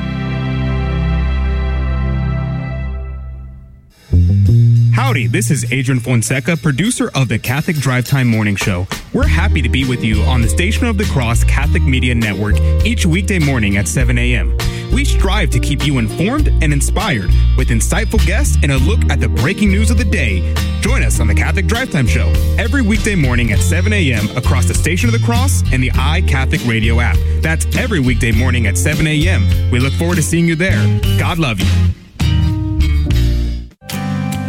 Howdy, 5.10 5.26
this 5.26 5.50
is 5.50 5.74
Adrian 5.74 6.00
Fonseca, 6.00 6.56
producer 6.56 7.10
of 7.16 7.30
the 7.30 7.40
Catholic 7.40 7.78
Drive 7.78 8.06
Time 8.06 8.28
Morning 8.28 8.56
Show. 8.56 8.86
We're 9.12 9.26
happy 9.26 9.60
to 9.60 9.68
be 9.68 9.84
with 9.84 10.04
you 10.04 10.22
on 10.22 10.44
the 10.44 10.48
Station 10.48 10.86
of 10.86 11.00
the 11.00 11.06
Cross 11.06 11.46
Catholic 11.46 11.82
Media 11.82 12.14
Network 12.14 12.60
each 12.86 13.08
weekday 13.08 13.40
morning 13.40 13.78
at 13.78 13.88
7 13.88 14.16
a.m. 14.20 14.56
We 14.94 15.04
strive 15.04 15.50
to 15.50 15.60
keep 15.60 15.84
you 15.84 15.98
informed 15.98 16.50
and 16.50 16.72
inspired 16.72 17.32
with 17.58 17.70
insightful 17.70 18.24
guests 18.24 18.58
and 18.62 18.72
a 18.72 18.78
look 18.78 19.00
at 19.10 19.20
the 19.20 19.30
breaking 19.30 19.72
news 19.72 19.90
of 19.90 19.98
the 19.98 20.06
day. 20.06 20.54
Join 20.82 21.02
us 21.02 21.20
on 21.20 21.26
the 21.26 21.34
Catholic 21.34 21.66
Drive 21.66 21.90
Time 21.90 22.06
Show 22.06 22.32
every 22.60 22.84
weekday 22.84 23.16
morning 23.16 23.52
at 23.52 23.58
7 23.58 23.92
a.m. 23.92 24.30
across 24.38 24.66
the 24.68 24.76
Station 24.76 25.10
of 25.10 25.20
the 25.20 25.26
Cross 25.26 25.64
and 25.74 25.82
the 25.82 25.90
iCatholic 25.90 26.70
Radio 26.70 27.00
app. 27.00 27.18
That's 27.42 27.66
every 27.76 28.00
weekday 28.00 28.32
morning 28.32 28.68
at 28.68 28.78
7 28.78 29.08
a.m. 29.08 29.72
We 29.72 29.80
look 29.80 29.94
forward 29.94 30.18
to 30.18 30.22
seeing 30.22 30.48
you 30.48 30.56
there. 30.56 30.78
God 31.18 31.40
love 31.40 31.60
you 31.60 31.99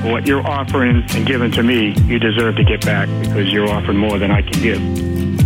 what 0.03 0.27
you're 0.27 0.47
offering 0.47 1.05
and 1.11 1.27
giving 1.27 1.51
to 1.53 1.63
me, 1.63 1.95
you 2.07 2.19
deserve 2.19 2.57
to 2.57 2.65
get 2.65 2.85
back 2.85 3.09
because 3.21 3.51
you're 3.53 3.69
offering 3.69 3.99
more 3.99 4.19
than 4.19 4.31
I 4.31 4.43
can 4.43 4.63
give. 4.63 4.81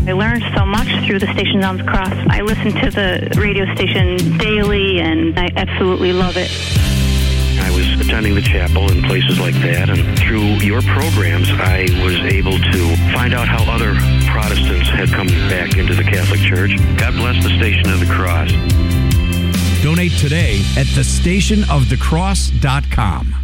I 0.09 0.13
learned 0.13 0.45
so 0.57 0.65
much 0.67 0.89
through 1.07 1.19
the 1.19 1.33
station 1.33 1.65
on 1.65 1.79
the 1.79 1.85
cross. 1.85 2.13
I 2.29 2.43
listen 2.43 2.73
to 2.73 2.91
the 2.91 3.33
radio 3.39 3.65
station 3.75 4.37
daily 4.39 5.01
and 5.01 5.39
I 5.39 5.51
absolutely 5.57 6.13
love 6.13 6.37
it. 6.37 6.51
I 7.61 7.71
was 7.71 7.87
attending 7.99 8.35
the 8.35 8.43
chapel 8.43 8.91
and 8.91 9.03
places 9.05 9.41
like 9.41 9.55
that, 9.55 9.89
and 9.89 10.19
through 10.19 10.59
your 10.61 10.83
programs, 10.83 11.49
I 11.51 11.87
was 12.05 12.17
able 12.17 12.59
to 12.59 12.97
find 13.15 13.33
out 13.33 13.49
how 13.49 13.65
other 13.73 13.95
Protestants 14.27 14.91
had 14.91 15.09
come 15.09 15.29
back 15.49 15.79
into 15.79 15.95
the 15.95 16.05
Catholic 16.05 16.41
Church. 16.41 16.77
God 16.99 17.15
bless 17.15 17.43
the 17.43 17.49
Station 17.57 17.89
of 17.89 18.01
the 18.01 18.07
Cross. 18.07 18.53
Donate 19.83 20.13
today 20.13 20.61
at 20.77 20.87
thestationofthecross.com. 20.87 23.44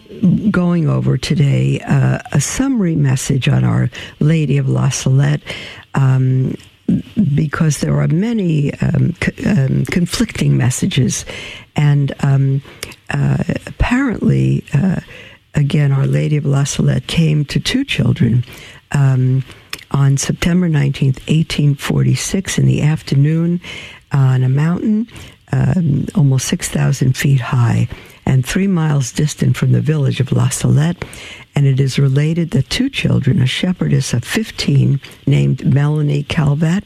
going 0.51 0.87
over 0.87 1.17
today 1.17 1.79
uh, 1.81 2.19
a 2.31 2.41
summary 2.41 2.95
message 2.95 3.47
on 3.47 3.63
Our 3.63 3.89
Lady 4.19 4.57
of 4.57 4.69
La 4.69 4.89
Salette. 4.89 5.41
Um, 5.93 6.55
because 7.33 7.79
there 7.79 8.01
are 8.01 8.07
many 8.07 8.73
um, 8.79 9.13
um, 9.45 9.85
conflicting 9.85 10.57
messages, 10.57 11.25
and 11.75 12.11
um, 12.19 12.61
uh, 13.09 13.43
apparently, 13.65 14.65
uh, 14.73 14.99
again, 15.55 15.93
Our 15.93 16.05
Lady 16.05 16.35
of 16.35 16.45
La 16.45 16.65
Salette 16.65 17.07
came 17.07 17.45
to 17.45 17.61
two 17.61 17.85
children 17.85 18.43
um, 18.91 19.43
on 19.91 20.17
September 20.17 20.67
19th, 20.67 21.19
1846, 21.29 22.57
in 22.57 22.65
the 22.65 22.81
afternoon 22.81 23.61
on 24.11 24.43
a 24.43 24.49
mountain 24.49 25.07
um, 25.53 26.05
almost 26.15 26.47
6,000 26.47 27.15
feet 27.15 27.39
high 27.39 27.87
and 28.25 28.45
three 28.45 28.67
miles 28.67 29.11
distant 29.11 29.57
from 29.57 29.71
the 29.71 29.81
village 29.81 30.19
of 30.19 30.31
La 30.31 30.49
Salette. 30.49 31.03
And 31.55 31.65
it 31.65 31.79
is 31.79 31.99
related 31.99 32.51
that 32.51 32.69
two 32.69 32.89
children, 32.89 33.41
a 33.41 33.45
shepherdess 33.45 34.13
of 34.13 34.23
15 34.23 35.01
named 35.27 35.65
Melanie 35.65 36.23
Calvat, 36.23 36.83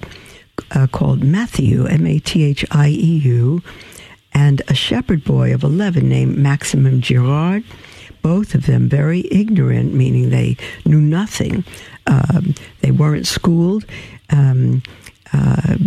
uh, 0.71 0.87
called 0.87 1.23
Matthew, 1.23 1.85
M 1.85 2.07
A 2.07 2.19
T 2.19 2.43
H 2.43 2.65
I 2.71 2.89
E 2.89 3.19
U, 3.23 3.61
and 4.33 4.61
a 4.67 4.73
shepherd 4.73 5.23
boy 5.23 5.53
of 5.53 5.63
11 5.63 6.07
named 6.07 6.37
Maximin 6.37 7.01
Girard, 7.01 7.63
both 8.21 8.55
of 8.55 8.65
them 8.65 8.89
very 8.89 9.27
ignorant, 9.31 9.93
meaning 9.93 10.29
they 10.29 10.57
knew 10.85 10.99
nothing. 10.99 11.63
Um, 12.07 12.53
they 12.81 12.91
weren't 12.91 13.27
schooled, 13.27 13.85
um, 14.29 14.81
uh, 15.33 15.77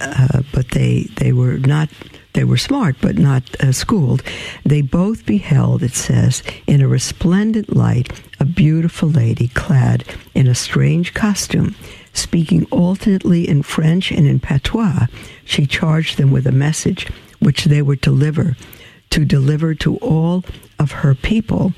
uh, 0.00 0.42
but 0.52 0.70
they 0.70 1.04
they 1.16 1.32
were 1.32 1.58
not 1.58 1.88
they 2.34 2.44
were 2.44 2.56
smart, 2.56 2.96
but 3.00 3.16
not 3.16 3.42
uh, 3.60 3.72
schooled. 3.72 4.22
They 4.64 4.82
both 4.82 5.24
beheld, 5.24 5.82
it 5.82 5.94
says, 5.94 6.42
in 6.66 6.80
a 6.80 6.88
resplendent 6.88 7.74
light, 7.74 8.12
a 8.38 8.44
beautiful 8.44 9.08
lady 9.08 9.48
clad 9.48 10.04
in 10.34 10.46
a 10.46 10.54
strange 10.54 11.14
costume. 11.14 11.74
Speaking 12.12 12.66
alternately 12.70 13.48
in 13.48 13.62
French 13.62 14.10
and 14.10 14.26
in 14.26 14.40
patois, 14.40 15.06
she 15.44 15.66
charged 15.66 16.18
them 16.18 16.30
with 16.30 16.46
a 16.46 16.52
message 16.52 17.08
which 17.38 17.64
they 17.64 17.82
were 17.82 17.96
to 17.96 18.10
deliver, 18.10 18.56
to 19.10 19.24
deliver 19.24 19.74
to 19.76 19.96
all 19.98 20.44
of 20.78 20.90
her 20.90 21.14
people. 21.14 21.72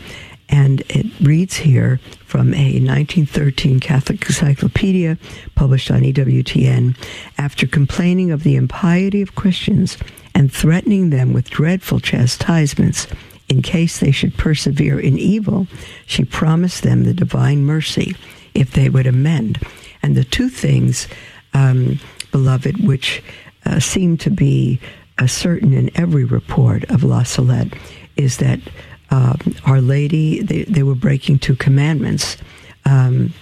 And 0.48 0.82
it 0.88 1.06
reads 1.20 1.56
here 1.56 2.00
from 2.24 2.54
a 2.54 2.78
1913 2.80 3.80
Catholic 3.80 4.24
encyclopedia 4.26 5.18
published 5.54 5.90
on 5.90 6.02
EWTN. 6.02 6.96
After 7.36 7.66
complaining 7.66 8.30
of 8.30 8.42
the 8.42 8.56
impiety 8.56 9.22
of 9.22 9.34
Christians 9.34 9.98
and 10.34 10.52
threatening 10.52 11.10
them 11.10 11.32
with 11.32 11.50
dreadful 11.50 12.00
chastisements 12.00 13.06
in 13.48 13.62
case 13.62 13.98
they 13.98 14.10
should 14.10 14.36
persevere 14.36 14.98
in 14.98 15.18
evil, 15.18 15.66
she 16.06 16.24
promised 16.24 16.82
them 16.82 17.04
the 17.04 17.14
divine 17.14 17.64
mercy 17.64 18.16
if 18.54 18.72
they 18.72 18.88
would 18.88 19.06
amend. 19.06 19.58
And 20.02 20.16
the 20.16 20.24
two 20.24 20.48
things, 20.48 21.08
um, 21.54 22.00
beloved, 22.32 22.86
which 22.86 23.22
uh, 23.64 23.80
seem 23.80 24.16
to 24.18 24.30
be 24.30 24.80
uh, 25.18 25.26
certain 25.26 25.72
in 25.72 25.90
every 25.96 26.24
report 26.24 26.84
of 26.84 27.02
La 27.02 27.22
Salette, 27.22 27.74
is 28.16 28.38
that 28.38 28.60
uh, 29.10 29.36
Our 29.64 29.80
Lady, 29.80 30.42
they, 30.42 30.64
they, 30.64 30.82
were 30.82 30.94
breaking 30.94 31.38
two 31.38 31.56
commandments. 31.56 32.36
Um, 32.84 33.32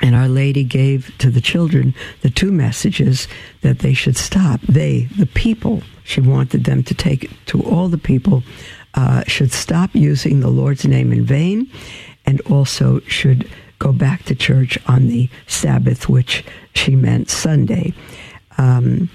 and 0.00 0.16
Our 0.16 0.28
Lady 0.28 0.64
gave 0.64 1.16
to 1.18 1.30
the 1.30 1.40
children 1.40 1.94
the 2.22 2.30
two 2.30 2.50
messages 2.50 3.28
that 3.60 3.80
they 3.80 3.94
should 3.94 4.16
stop. 4.16 4.60
They, 4.62 5.02
the 5.16 5.26
people, 5.26 5.82
she 6.04 6.20
wanted 6.20 6.64
them 6.64 6.82
to 6.84 6.94
take 6.94 7.30
to 7.46 7.62
all 7.62 7.88
the 7.88 7.98
people, 7.98 8.42
uh, 8.94 9.24
should 9.26 9.52
stop 9.52 9.94
using 9.94 10.40
the 10.40 10.50
Lord's 10.50 10.86
name 10.86 11.12
in 11.12 11.24
vain, 11.24 11.70
and 12.26 12.40
also 12.42 13.00
should 13.00 13.48
go 13.78 13.92
back 13.92 14.24
to 14.24 14.34
church 14.34 14.78
on 14.86 15.08
the 15.08 15.28
Sabbath, 15.46 16.08
which 16.08 16.44
she 16.74 16.94
meant 16.96 17.30
Sunday. 17.30 17.92
Um, 18.58 19.08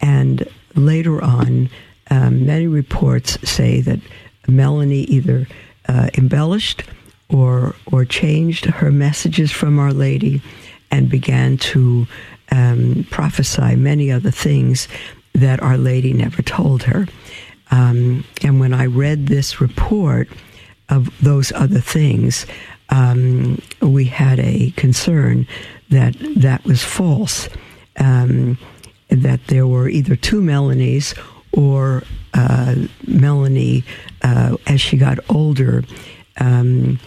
and 0.00 0.48
later 0.74 1.22
on, 1.22 1.68
um, 2.10 2.46
many 2.46 2.66
reports 2.66 3.38
say 3.48 3.80
that 3.82 4.00
Melanie 4.48 5.04
either 5.04 5.46
uh, 5.88 6.08
embellished 6.14 6.82
or 7.28 7.74
or 7.92 8.04
changed 8.04 8.64
her 8.64 8.90
messages 8.90 9.52
from 9.52 9.78
Our 9.78 9.92
Lady 9.92 10.42
and 10.90 11.10
began 11.10 11.58
to 11.58 12.06
um, 12.50 13.06
prophesy 13.10 13.76
many 13.76 14.10
other 14.10 14.30
things 14.30 14.88
that 15.34 15.62
Our 15.62 15.76
Lady 15.76 16.12
never 16.12 16.42
told 16.42 16.82
her. 16.84 17.06
Um, 17.70 18.24
and 18.42 18.60
when 18.60 18.72
I 18.72 18.86
read 18.86 19.26
this 19.26 19.60
report 19.60 20.28
of 20.88 21.10
those 21.22 21.52
other 21.52 21.80
things, 21.80 22.46
um, 22.88 23.60
we 23.82 24.06
had 24.06 24.40
a 24.40 24.70
concern 24.76 25.46
that 25.90 26.16
that 26.36 26.64
was 26.64 26.82
false, 26.82 27.48
um, 27.98 28.58
that 29.10 29.46
there 29.48 29.66
were 29.66 29.88
either 29.88 30.16
two 30.16 30.40
Melanies 30.40 31.14
or 31.52 32.02
uh, 32.34 32.74
Melanie, 33.06 33.84
uh, 34.22 34.56
as 34.66 34.80
she 34.80 34.96
got 34.96 35.18
older, 35.28 35.84
um, 36.38 36.98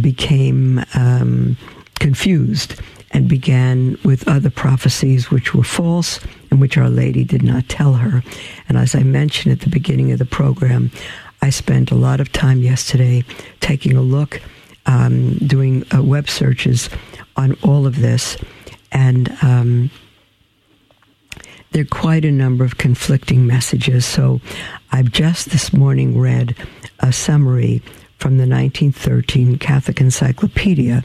became 0.00 0.84
um, 0.94 1.56
confused 1.98 2.80
and 3.12 3.28
began 3.28 3.98
with 4.04 4.26
other 4.26 4.50
prophecies 4.50 5.30
which 5.30 5.54
were 5.54 5.62
false 5.62 6.18
and 6.50 6.60
which 6.60 6.78
Our 6.78 6.88
Lady 6.88 7.24
did 7.24 7.42
not 7.42 7.68
tell 7.68 7.94
her. 7.94 8.22
And 8.68 8.78
as 8.78 8.94
I 8.94 9.02
mentioned 9.02 9.52
at 9.52 9.60
the 9.60 9.68
beginning 9.68 10.12
of 10.12 10.18
the 10.18 10.24
program, 10.24 10.90
I 11.42 11.50
spent 11.50 11.90
a 11.90 11.94
lot 11.94 12.20
of 12.20 12.32
time 12.32 12.62
yesterday 12.62 13.24
taking 13.60 13.96
a 13.96 14.02
look, 14.02 14.40
um, 14.86 15.34
doing 15.38 15.84
uh, 15.94 16.02
web 16.02 16.28
searches 16.28 16.88
on 17.36 17.56
all 17.62 17.86
of 17.86 18.00
this. 18.00 18.36
And 18.92 19.36
um, 19.42 19.90
there 21.72 21.82
are 21.82 21.86
quite 21.86 22.24
a 22.24 22.30
number 22.30 22.64
of 22.64 22.78
conflicting 22.78 23.46
messages. 23.46 24.04
So 24.04 24.40
I've 24.92 25.10
just 25.10 25.50
this 25.50 25.72
morning 25.72 26.18
read 26.18 26.54
a 27.00 27.12
summary 27.12 27.82
from 28.18 28.36
the 28.36 28.46
1913 28.46 29.58
Catholic 29.58 30.00
Encyclopedia, 30.00 31.02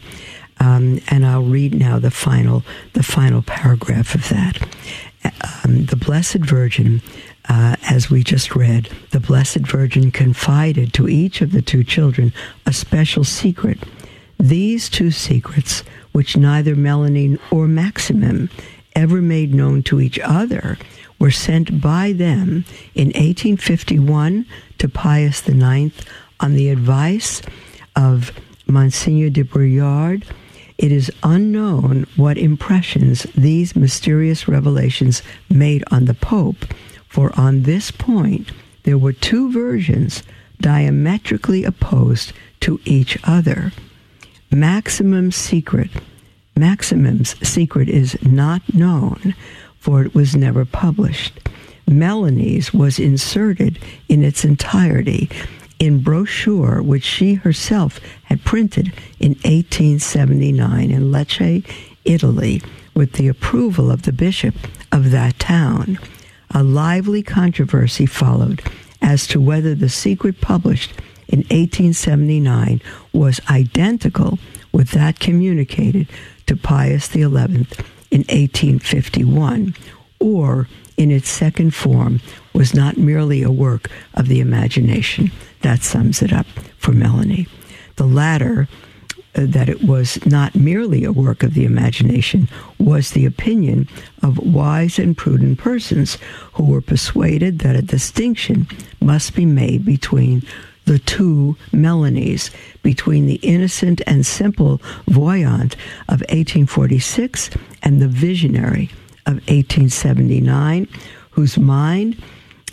um, 0.60 1.00
and 1.08 1.26
I'll 1.26 1.44
read 1.44 1.74
now 1.74 2.00
the 2.00 2.12
final 2.12 2.64
the 2.94 3.04
final 3.04 3.42
paragraph 3.42 4.14
of 4.14 4.30
that. 4.30 4.68
Um, 5.64 5.86
the 5.86 5.96
Blessed 5.96 6.38
Virgin, 6.38 7.02
uh, 7.50 7.76
as 7.90 8.10
we 8.10 8.24
just 8.24 8.56
read, 8.56 8.90
the 9.12 9.20
Blessed 9.20 9.66
Virgin 9.66 10.12
confided 10.12 10.94
to 10.94 11.10
each 11.10 11.42
of 11.42 11.52
the 11.52 11.62
two 11.62 11.84
children 11.84 12.34
a 12.66 12.74
special 12.74 13.24
secret. 13.24 13.80
These 14.40 14.90
two 14.90 15.12
secrets, 15.12 15.84
which 16.12 16.38
neither 16.38 16.76
Melanie 16.76 17.40
or 17.52 17.68
Maximin 17.68 18.50
ever 18.98 19.22
made 19.22 19.54
known 19.54 19.84
to 19.84 20.02
each 20.02 20.18
other 20.20 20.76
were 21.20 21.32
sent 21.32 21.80
by 21.80 22.12
them 22.12 22.66
in 22.96 23.08
1851 23.10 24.46
to 24.80 24.90
Pius 24.90 25.48
IX 25.48 25.94
on 26.40 26.54
the 26.54 26.70
advice 26.70 27.44
of 27.96 28.32
Monsignor 28.66 29.30
de 29.30 29.44
Bruillard. 29.44 30.26
It 30.80 30.92
is 30.92 31.12
unknown 31.22 32.08
what 32.16 32.40
impressions 32.40 33.24
these 33.36 33.76
mysterious 33.76 34.48
revelations 34.48 35.22
made 35.50 35.84
on 35.92 36.06
the 36.06 36.14
Pope, 36.16 36.66
for 37.08 37.32
on 37.40 37.64
this 37.64 37.92
point 37.92 38.52
there 38.84 38.98
were 38.98 39.14
two 39.14 39.52
versions 39.52 40.24
diametrically 40.60 41.64
opposed 41.64 42.34
to 42.62 42.80
each 42.84 43.18
other. 43.24 43.72
Maximin 44.50 45.32
secret 45.32 45.92
Maximin's 46.58 47.36
secret 47.48 47.88
is 47.88 48.18
not 48.24 48.62
known, 48.74 49.36
for 49.80 50.04
it 50.04 50.16
was 50.16 50.36
never 50.36 50.66
published. 50.66 51.40
Melanie's 51.88 52.74
was 52.74 53.00
inserted 53.00 53.80
in 54.10 54.24
its 54.24 54.44
entirety 54.44 55.30
in 55.80 56.02
brochure 56.02 56.82
which 56.82 57.04
she 57.04 57.36
herself 57.36 58.00
had 58.24 58.44
printed 58.44 58.88
in 59.20 59.32
1879 59.46 60.92
in 60.92 61.12
Lecce, 61.12 61.66
Italy, 62.04 62.62
with 62.94 63.14
the 63.14 63.28
approval 63.28 63.92
of 63.92 64.04
the 64.04 64.12
bishop 64.12 64.56
of 64.92 65.12
that 65.12 65.38
town. 65.40 66.00
A 66.52 66.64
lively 66.64 67.22
controversy 67.22 68.06
followed 68.06 68.62
as 69.02 69.28
to 69.28 69.40
whether 69.40 69.76
the 69.76 69.90
secret 69.90 70.42
published 70.42 70.94
in 71.28 71.40
1879 71.40 72.82
was 73.14 73.40
identical 73.50 74.40
with 74.72 74.92
that 74.92 75.20
communicated 75.20 76.08
to 76.48 76.56
Pius 76.56 77.12
XI 77.12 77.20
in 78.10 78.24
1851, 78.30 79.76
or 80.20 80.68
in 80.98 81.12
its 81.12 81.30
second 81.30 81.76
form, 81.76 82.20
was 82.54 82.74
not 82.74 82.98
merely 82.98 83.44
a 83.44 83.52
work 83.52 83.90
of 84.16 84.28
the 84.28 84.40
imagination. 84.40 85.32
That 85.62 85.84
sums 85.84 86.22
it 86.22 86.34
up 86.34 86.48
for 86.78 86.92
Melanie. 86.92 87.48
The 87.98 88.06
latter, 88.06 88.68
uh, 89.36 89.46
that 89.46 89.70
it 89.70 89.84
was 89.84 90.24
not 90.26 90.56
merely 90.56 91.04
a 91.04 91.12
work 91.12 91.44
of 91.44 91.54
the 91.54 91.66
imagination, 91.66 92.50
was 92.80 93.12
the 93.12 93.26
opinion 93.26 93.88
of 94.24 94.40
wise 94.40 94.98
and 94.98 95.16
prudent 95.16 95.60
persons 95.60 96.18
who 96.54 96.66
were 96.66 96.82
persuaded 96.82 97.60
that 97.60 97.76
a 97.76 97.82
distinction 97.82 98.68
must 99.02 99.36
be 99.36 99.46
made 99.46 99.86
between 99.86 100.44
the 100.88 101.00
two 101.00 101.56
Melanies 101.72 102.50
between 102.82 103.28
the 103.28 103.36
innocent 103.36 104.02
and 104.08 104.26
simple 104.26 104.82
voyant 105.08 105.76
of 106.08 106.22
1846 106.22 107.50
and 107.84 108.02
the 108.02 108.08
visionary 108.08 108.90
of 109.26 109.36
1879, 109.50 110.88
whose 111.32 111.58
mind 111.58 112.22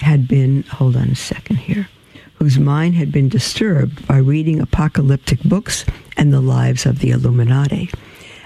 had 0.00 0.28
been, 0.28 0.62
hold 0.62 0.96
on 0.96 1.08
a 1.08 1.16
second 1.16 1.56
here, 1.56 1.88
whose 2.34 2.58
mind 2.58 2.94
had 2.94 3.10
been 3.10 3.28
disturbed 3.28 4.06
by 4.06 4.16
reading 4.16 4.60
apocalyptic 4.60 5.42
books 5.42 5.84
and 6.16 6.32
the 6.32 6.40
lives 6.40 6.86
of 6.86 7.00
the 7.00 7.10
Illuminati. 7.10 7.90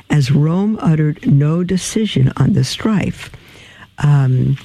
As 0.09 0.31
Rome 0.31 0.79
uttered 0.81 1.31
no 1.31 1.63
decision 1.63 2.33
on 2.39 2.55
the 2.55 2.65
strife, 2.65 3.31
um, 3.99 4.57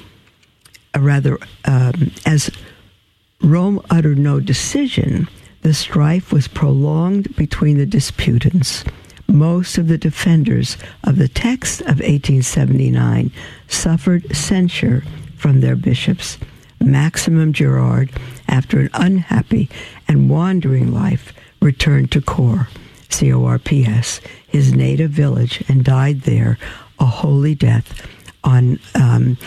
rather, 0.97 1.37
um, 1.65 2.11
as 2.25 2.49
Rome 3.43 3.81
uttered 3.89 4.17
no 4.17 4.39
decision, 4.39 5.27
the 5.63 5.73
strife 5.73 6.31
was 6.31 6.47
prolonged 6.47 7.35
between 7.35 7.77
the 7.77 7.85
disputants. 7.85 8.85
Most 9.27 9.77
of 9.77 9.89
the 9.89 9.97
defenders 9.97 10.77
of 11.03 11.17
the 11.17 11.27
text 11.27 11.81
of 11.81 11.99
1879 11.99 13.31
suffered 13.67 14.33
censure 14.35 15.03
from 15.35 15.59
their 15.59 15.75
bishops. 15.75 16.37
Maximin 16.79 17.51
Girard, 17.53 18.11
after 18.47 18.79
an 18.79 18.89
unhappy 18.93 19.69
and 20.07 20.29
wandering 20.29 20.93
life, 20.93 21.33
returned 21.61 22.11
to 22.11 22.21
Corps, 22.21 22.67
C 23.09 23.31
O 23.33 23.43
R 23.45 23.59
P 23.59 23.85
S, 23.85 24.21
his 24.47 24.73
native 24.73 25.11
village, 25.11 25.63
and 25.67 25.83
died 25.83 26.21
there 26.21 26.57
a 26.99 27.05
holy 27.05 27.55
death 27.55 28.07
on 28.43 28.79
um, 28.95 29.37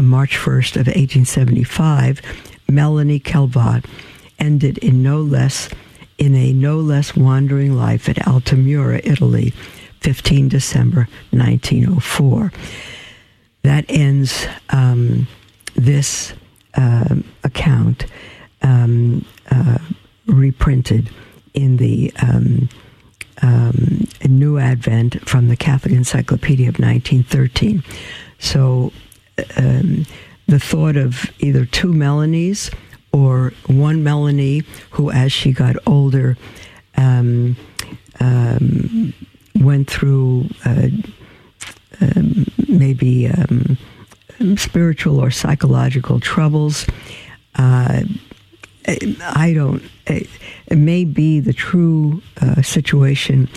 March 0.00 0.36
1st 0.36 0.72
of 0.72 0.86
1875. 0.86 2.22
Melanie 2.68 3.20
Calvat 3.20 3.84
ended 4.38 4.78
in 4.78 5.02
no 5.02 5.20
less 5.20 5.68
in 6.18 6.34
a 6.34 6.52
no 6.52 6.78
less 6.78 7.14
wandering 7.14 7.74
life 7.74 8.08
at 8.08 8.16
Altamura, 8.16 9.00
Italy, 9.04 9.52
15 10.00 10.48
December 10.48 11.08
1904. 11.30 12.52
That 13.62 13.84
ends 13.88 14.46
um, 14.70 15.26
this 15.74 16.32
uh, 16.74 17.16
account 17.44 18.06
um, 18.62 19.24
uh, 19.50 19.78
reprinted 20.26 21.10
in 21.52 21.76
the 21.76 22.12
um, 22.22 22.68
um, 23.42 24.06
New 24.24 24.58
Advent 24.58 25.28
from 25.28 25.48
the 25.48 25.56
Catholic 25.56 25.92
Encyclopedia 25.92 26.68
of 26.68 26.78
1913. 26.78 27.82
So 28.38 28.92
um, 29.56 30.06
the 30.46 30.60
thought 30.60 30.96
of 30.96 31.30
either 31.38 31.64
two 31.66 31.92
Melanies 31.92 32.72
or 33.12 33.52
one 33.66 34.04
Melanie 34.04 34.62
who, 34.90 35.10
as 35.10 35.32
she 35.32 35.52
got 35.52 35.76
older, 35.86 36.36
um, 36.96 37.56
um, 38.20 39.12
went 39.56 39.90
through 39.90 40.48
uh, 40.64 40.88
um, 42.00 42.46
maybe 42.68 43.28
um, 43.28 43.78
spiritual 44.56 45.18
or 45.18 45.30
psychological 45.30 46.20
troubles. 46.20 46.86
Uh, 47.56 48.02
I 48.86 49.52
don't. 49.54 49.82
It, 50.06 50.28
may 50.70 51.04
be 51.04 51.40
the 51.40 51.52
true 51.52 52.22
uh, 52.40 52.62
situation, 52.62 53.48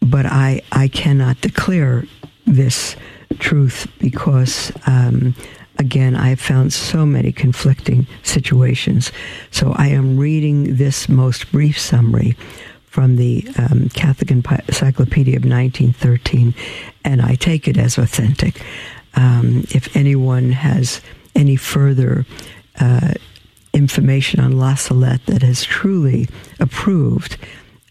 but 0.00 0.26
I 0.26 0.62
I 0.72 0.88
cannot 0.88 1.40
declare 1.40 2.04
this 2.46 2.96
truth 3.38 3.86
because 3.98 4.72
um, 4.86 5.34
again 5.78 6.16
I 6.16 6.28
have 6.30 6.40
found 6.40 6.72
so 6.72 7.06
many 7.06 7.32
conflicting 7.32 8.06
situations. 8.22 9.12
So 9.50 9.72
I 9.76 9.88
am 9.88 10.16
reading 10.18 10.76
this 10.76 11.08
most 11.08 11.50
brief 11.52 11.78
summary 11.78 12.36
from 12.86 13.16
the 13.16 13.46
um, 13.58 13.90
Catholic 13.90 14.30
Encyclopedia 14.30 15.36
of 15.36 15.44
1913, 15.44 16.54
and 17.04 17.20
I 17.20 17.34
take 17.34 17.68
it 17.68 17.76
as 17.76 17.98
authentic. 17.98 18.62
Um, 19.14 19.64
if 19.70 19.94
anyone 19.94 20.52
has 20.52 21.02
any 21.34 21.56
further 21.56 22.24
uh, 22.80 23.12
information 23.74 24.40
on 24.40 24.58
La 24.58 24.74
Salette 24.74 25.26
that 25.26 25.42
is 25.42 25.62
truly 25.64 26.26
approved 26.58 27.36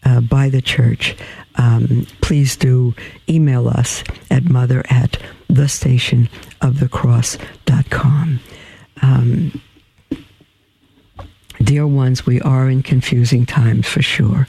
uh, 0.04 0.20
by 0.20 0.48
the 0.48 0.60
church, 0.60 1.14
um, 1.56 2.06
please 2.20 2.56
do 2.56 2.94
email 3.28 3.68
us 3.68 4.02
at 4.30 4.44
mother 4.44 4.84
at 4.90 5.18
thestationofthecross.com. 5.52 8.40
Um, 9.02 9.60
dear 11.62 11.86
ones, 11.86 12.24
we 12.26 12.40
are 12.40 12.68
in 12.68 12.82
confusing 12.82 13.46
times 13.46 13.86
for 13.88 14.02
sure. 14.02 14.48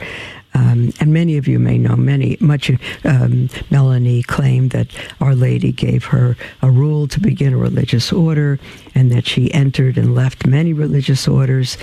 Um, 0.54 0.94
and 1.00 1.14
many 1.14 1.38
of 1.38 1.48
you 1.48 1.60
may 1.60 1.78
know 1.78 1.96
many 1.96 2.36
much. 2.40 2.72
Um, 3.04 3.50
Melanie 3.70 4.24
claimed 4.24 4.72
that 4.72 4.88
Our 5.22 5.36
Lady 5.36 5.72
gave 5.72 6.06
her 6.06 6.36
a 6.64 6.72
rule 6.72 7.08
to 7.10 7.20
begin 7.20 7.54
a 7.54 7.58
religious 7.58 8.12
order, 8.12 8.58
and 8.96 9.12
that 9.12 9.28
she 9.28 9.54
entered 9.54 10.00
and 10.00 10.16
left 10.16 10.48
many 10.48 10.74
religious 10.74 11.28
orders. 11.28 11.78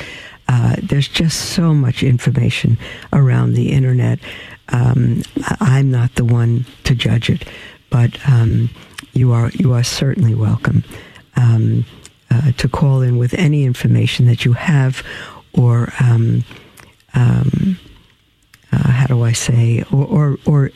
Uh, 0.48 0.74
there's 0.82 1.08
just 1.08 1.52
so 1.52 1.72
much 1.72 2.02
information 2.02 2.76
around 3.12 3.54
the 3.54 3.70
internet. 3.70 4.18
Um, 4.68 5.22
I'm 5.60 5.90
not 5.90 6.14
the 6.14 6.24
one 6.24 6.66
to 6.84 6.94
judge 6.94 7.30
it, 7.30 7.46
but 7.90 8.18
um, 8.28 8.70
you 9.12 9.32
are 9.32 9.50
you 9.50 9.72
are 9.72 9.84
certainly 9.84 10.34
welcome 10.34 10.84
um, 11.36 11.84
uh, 12.30 12.52
to 12.52 12.68
call 12.68 13.02
in 13.02 13.18
with 13.18 13.34
any 13.34 13.64
information 13.64 14.26
that 14.26 14.44
you 14.44 14.54
have, 14.54 15.02
or 15.52 15.92
um, 16.00 16.44
um, 17.14 17.78
uh, 18.72 18.90
how 18.90 19.06
do 19.06 19.22
I 19.22 19.32
say, 19.32 19.84
or, 19.92 20.04
or, 20.04 20.38
or, 20.46 20.70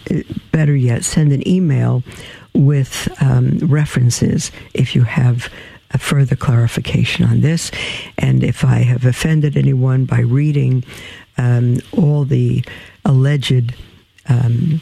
better 0.53 0.77
yet, 0.77 1.05
send 1.05 1.33
an 1.33 1.47
email 1.49 2.03
with 2.55 3.09
um, 3.21 3.59
references 3.59 4.53
if 4.75 4.95
you 4.95 5.03
have 5.03 5.53
a 5.93 5.99
further 5.99 6.37
clarification 6.37 7.25
on 7.25 7.41
this. 7.41 7.71
And 8.19 8.45
if 8.45 8.65
I 8.65 8.81
have 8.81 9.05
offended 9.05 9.57
anyone 9.57 10.05
by 10.05 10.21
reading 10.21 10.85
um, 11.39 11.79
all 11.93 12.25
the 12.25 12.65
alleged 13.09 13.75
um, 14.29 14.81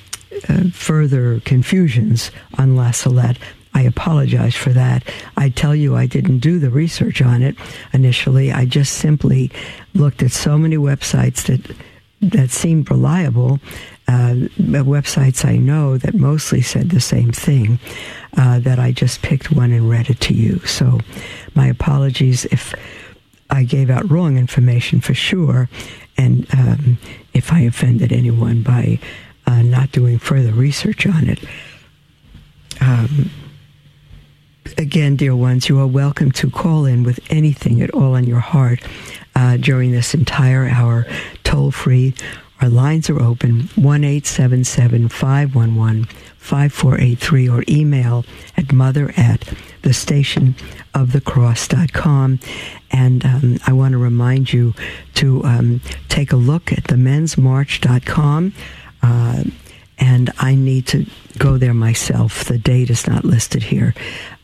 uh, 0.49 0.65
further 0.73 1.41
confusions 1.41 2.31
on 2.59 2.77
La 2.77 2.91
Salette, 2.91 3.39
I 3.73 3.83
apologize 3.83 4.55
for 4.55 4.71
that. 4.71 5.05
I 5.37 5.51
tell 5.51 5.75
you, 5.75 5.97
I 5.97 6.07
didn't 6.07 6.39
do 6.39 6.59
the 6.59 6.71
research 6.71 7.21
on 7.23 7.43
it 7.43 7.57
initially. 7.93 8.51
I 8.51 8.65
just 8.65 8.95
simply 8.95 9.51
looked 9.95 10.23
at 10.23 10.33
so 10.33 10.59
many 10.59 10.77
websites 10.77 11.45
that 11.47 11.77
that 12.23 12.51
seemed 12.51 12.91
reliable, 12.91 13.61
uh, 14.09 14.49
websites 14.59 15.45
I 15.45 15.59
know 15.59 15.99
that 15.99 16.15
mostly 16.15 16.63
said 16.63 16.89
the 16.89 17.01
same 17.01 17.31
thing, 17.31 17.79
uh, 18.39 18.59
that 18.61 18.79
I 18.79 18.93
just 18.93 19.21
picked 19.21 19.53
one 19.53 19.71
and 19.71 19.91
read 19.91 20.09
it 20.09 20.21
to 20.21 20.35
you. 20.35 20.59
So, 20.61 21.01
my 21.55 21.67
apologies 21.67 22.47
if 22.47 22.75
I 23.51 23.65
gave 23.65 23.91
out 23.91 24.11
wrong 24.11 24.39
information 24.39 25.01
for 25.01 25.13
sure, 25.13 25.69
and 26.19 26.47
um, 26.55 26.99
if 27.35 27.53
I 27.53 27.61
offended 27.61 28.13
anyone 28.13 28.63
by 28.63 28.99
uh, 29.47 29.63
not 29.63 29.93
doing 29.93 30.19
further 30.19 30.53
research 30.53 31.07
on 31.07 31.29
it. 31.29 31.45
Um, 32.81 33.31
again, 34.77 35.17
dear 35.17 35.37
ones, 35.37 35.69
you 35.69 35.79
are 35.79 35.87
welcome 35.87 36.33
to 36.33 36.51
call 36.51 36.85
in 36.85 37.03
with 37.05 37.21
anything 37.31 37.81
at 37.83 37.91
all 37.91 38.15
on 38.15 38.25
your 38.25 38.41
heart 38.41 38.81
uh, 39.35 39.57
during 39.57 39.93
this 39.93 40.15
entire 40.15 40.67
hour, 40.67 41.07
toll 41.45 41.71
free. 41.71 42.15
Our 42.61 42.69
lines 42.69 43.11
are 43.11 43.21
open 43.21 43.69
1 43.77 44.21
511 44.21 46.05
5483 46.39 47.49
or 47.49 47.65
email 47.69 48.25
at 48.57 48.73
mother 48.73 49.13
at 49.17 49.53
the 49.83 49.93
station 49.93 50.55
of 50.97 51.13
the 51.13 51.21
cross.com. 51.21 52.41
And 52.91 53.25
um, 53.25 53.59
I 53.67 53.73
want 53.73 53.93
to 53.93 53.99
remind 53.99 54.53
you 54.53 54.75
to 55.15 55.45
um, 55.45 55.81
take 56.09 56.33
a 56.33 56.37
look 56.37 56.73
at 56.73 56.85
the 56.85 56.97
mensmarch.com. 56.97 58.55
Uh, 59.03 59.45
and 59.99 60.31
I 60.39 60.55
need 60.55 60.87
to 60.89 61.07
go 61.39 61.59
there 61.59 61.75
myself. 61.75 62.45
The 62.45 62.59
date 62.59 62.91
is 62.91 63.07
not 63.07 63.25
listed 63.25 63.65
here. 63.65 63.95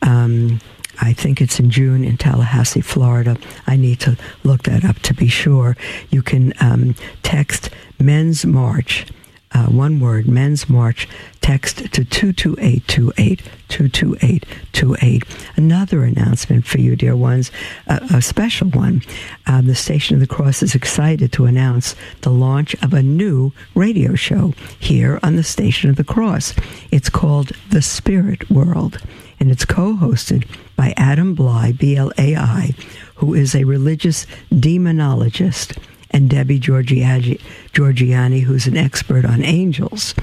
Um, 0.03 0.61
I 1.01 1.15
think 1.15 1.41
it's 1.41 1.59
in 1.59 1.71
June 1.71 2.05
in 2.05 2.19
Tallahassee, 2.19 2.83
Florida. 2.83 3.37
I 3.67 3.77
need 3.77 4.01
to 4.01 4.17
look 4.45 4.65
that 4.65 4.85
up 4.85 4.99
to 5.01 5.15
be 5.15 5.29
sure. 5.29 5.75
You 6.11 6.23
can 6.23 6.53
um, 6.61 6.95
text 7.23 7.71
Men's 7.99 8.45
March, 8.45 9.07
uh, 9.55 9.67
one 9.67 10.01
word, 10.01 10.27
Men's 10.27 10.69
March, 10.69 11.09
text 11.41 11.79
to 11.93 12.05
22828, 12.05 13.43
22828. 13.69 15.25
Another 15.57 16.05
announcement 16.05 16.67
for 16.67 16.79
you, 16.79 16.97
dear 16.97 17.17
ones, 17.17 17.51
a 17.87 18.23
special 18.23 18.69
one. 18.69 19.03
Um, 19.47 19.67
the 19.67 19.75
Station 19.75 20.15
of 20.15 20.21
the 20.21 20.27
Cross 20.27 20.62
is 20.62 20.75
excited 20.75 21.33
to 21.33 21.47
announce 21.47 21.95
the 22.23 22.31
launch 22.31 22.75
of 22.83 22.95
a 22.95 23.03
new 23.03 23.53
radio 23.75 24.15
show 24.15 24.55
here 24.79 25.19
on 25.23 25.37
the 25.37 25.43
Station 25.43 25.91
of 25.91 25.97
the 25.97 26.05
Cross. 26.05 26.55
It's 26.91 27.11
called 27.11 27.53
The 27.71 27.83
Spirit 27.83 28.51
World 28.51 28.99
and 29.43 29.51
it's 29.51 29.65
co 29.65 29.95
hosted 29.95 30.47
by 30.77 30.95
Adam 30.97 31.35
Blai, 31.35 31.77
B 31.77 31.97
L 31.97 32.12
A 32.17 32.37
I, 32.37 32.75
who 33.17 33.35
is 33.35 33.57
a 33.57 33.65
religious 33.65 34.25
demonologist, 34.53 35.77
and 36.12 36.29
Debbie 36.29 36.61
Georgianni, 36.61 38.42
who's 38.42 38.66
an 38.66 38.77
expert 38.77 39.25
on 39.25 39.42
angels. 39.42 40.14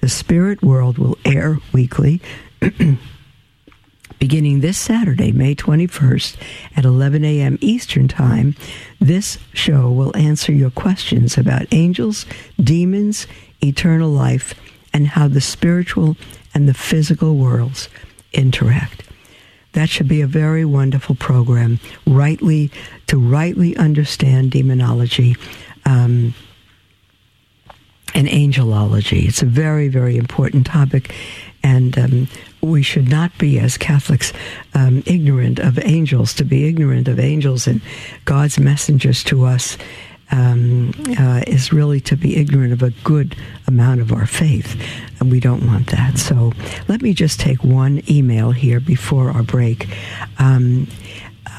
The 0.00 0.08
Spirit 0.08 0.62
World 0.62 0.98
will 0.98 1.18
air 1.24 1.58
weekly. 1.72 2.20
Beginning 4.18 4.60
this 4.60 4.78
Saturday, 4.78 5.32
May 5.32 5.54
21st 5.54 6.36
at 6.76 6.84
11 6.84 7.24
a.m. 7.24 7.58
Eastern 7.60 8.06
Time, 8.06 8.54
this 9.00 9.38
show 9.52 9.90
will 9.90 10.16
answer 10.16 10.52
your 10.52 10.70
questions 10.70 11.36
about 11.36 11.66
angels, 11.72 12.24
demons, 12.62 13.26
eternal 13.60 14.10
life, 14.10 14.54
and 14.92 15.08
how 15.08 15.26
the 15.26 15.40
spiritual 15.40 16.16
and 16.54 16.68
the 16.68 16.74
physical 16.74 17.36
worlds 17.36 17.88
interact. 18.32 19.01
That 19.72 19.88
should 19.88 20.08
be 20.08 20.20
a 20.20 20.26
very 20.26 20.64
wonderful 20.64 21.14
program, 21.14 21.80
rightly 22.06 22.70
to 23.06 23.18
rightly 23.18 23.76
understand 23.76 24.50
demonology. 24.50 25.36
Um, 25.84 26.34
and 28.14 28.28
angelology. 28.28 29.26
It's 29.26 29.42
a 29.42 29.46
very, 29.46 29.88
very 29.88 30.18
important 30.18 30.66
topic, 30.66 31.14
and 31.62 31.96
um, 31.98 32.28
we 32.60 32.82
should 32.82 33.08
not 33.08 33.36
be, 33.38 33.58
as 33.58 33.78
Catholics, 33.78 34.32
um, 34.74 35.02
ignorant 35.06 35.58
of 35.58 35.78
angels. 35.78 36.34
To 36.34 36.44
be 36.44 36.66
ignorant 36.66 37.08
of 37.08 37.18
angels 37.18 37.66
and 37.66 37.80
God's 38.24 38.58
messengers 38.58 39.24
to 39.24 39.44
us 39.46 39.78
um, 40.32 40.92
uh, 41.18 41.42
is 41.46 41.72
really 41.72 42.00
to 42.00 42.16
be 42.16 42.36
ignorant 42.36 42.72
of 42.72 42.82
a 42.82 42.90
good 43.04 43.36
amount 43.66 44.00
of 44.00 44.12
our 44.12 44.26
faith, 44.26 44.80
and 45.20 45.30
we 45.30 45.38
don't 45.38 45.66
want 45.66 45.88
that. 45.88 46.18
So 46.18 46.52
let 46.88 47.02
me 47.02 47.14
just 47.14 47.38
take 47.38 47.62
one 47.62 48.02
email 48.10 48.50
here 48.50 48.80
before 48.80 49.30
our 49.30 49.42
break. 49.42 49.88
Um, 50.38 50.88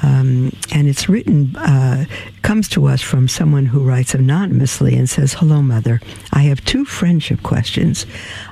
um, 0.02 0.52
and 0.74 0.88
it's 0.88 1.08
written, 1.08 1.56
uh, 1.56 2.06
comes 2.42 2.68
to 2.70 2.88
us 2.88 3.02
from 3.02 3.30
someone 3.30 3.66
who 3.66 3.80
writes 3.80 4.14
anonymously 4.14 4.98
and 4.98 5.10
says, 5.10 5.34
Hello, 5.34 5.62
Mother. 5.62 6.02
I 6.34 6.42
have 6.42 6.64
two 6.66 6.84
friendship 6.84 7.42
questions. 7.42 8.06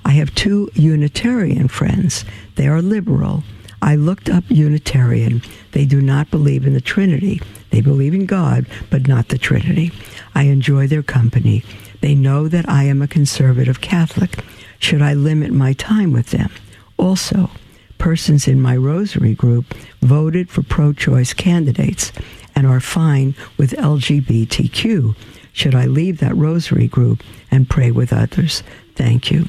I 0.05 0.11
have 0.11 0.33
two 0.33 0.69
Unitarian 0.75 1.67
friends. 1.67 2.23
They 2.55 2.67
are 2.67 2.81
liberal. 2.81 3.43
I 3.81 3.95
looked 3.95 4.29
up 4.29 4.43
Unitarian. 4.49 5.41
They 5.71 5.85
do 5.85 6.01
not 6.01 6.29
believe 6.29 6.65
in 6.65 6.73
the 6.73 6.81
Trinity. 6.81 7.41
They 7.71 7.81
believe 7.81 8.13
in 8.13 8.25
God, 8.25 8.65
but 8.89 9.07
not 9.07 9.29
the 9.29 9.37
Trinity. 9.37 9.91
I 10.35 10.43
enjoy 10.43 10.87
their 10.87 11.03
company. 11.03 11.63
They 12.01 12.15
know 12.15 12.47
that 12.47 12.67
I 12.69 12.83
am 12.83 13.01
a 13.01 13.07
conservative 13.07 13.81
Catholic. 13.81 14.43
Should 14.79 15.01
I 15.01 15.13
limit 15.13 15.51
my 15.51 15.73
time 15.73 16.11
with 16.11 16.31
them? 16.31 16.51
Also, 16.97 17.49
persons 17.97 18.47
in 18.47 18.59
my 18.59 18.75
rosary 18.75 19.33
group 19.33 19.73
voted 20.01 20.49
for 20.49 20.63
pro 20.63 20.93
choice 20.93 21.33
candidates 21.33 22.11
and 22.55 22.67
are 22.67 22.79
fine 22.79 23.35
with 23.57 23.71
LGBTQ. 23.71 25.15
Should 25.53 25.75
I 25.75 25.85
leave 25.85 26.19
that 26.19 26.35
rosary 26.35 26.87
group 26.87 27.23
and 27.49 27.69
pray 27.69 27.91
with 27.91 28.13
others? 28.13 28.63
Thank 28.95 29.31
you. 29.31 29.47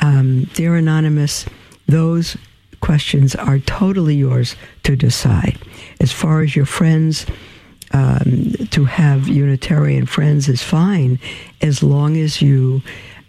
Um, 0.00 0.44
dear 0.54 0.76
Anonymous, 0.76 1.46
those 1.86 2.36
questions 2.80 3.34
are 3.34 3.58
totally 3.60 4.14
yours 4.14 4.56
to 4.84 4.96
decide. 4.96 5.58
As 6.00 6.12
far 6.12 6.40
as 6.42 6.56
your 6.56 6.66
friends, 6.66 7.26
um, 7.92 8.52
to 8.70 8.84
have 8.84 9.28
Unitarian 9.28 10.06
friends 10.06 10.48
is 10.48 10.62
fine 10.62 11.18
as 11.60 11.82
long 11.82 12.16
as 12.16 12.40
you 12.40 12.82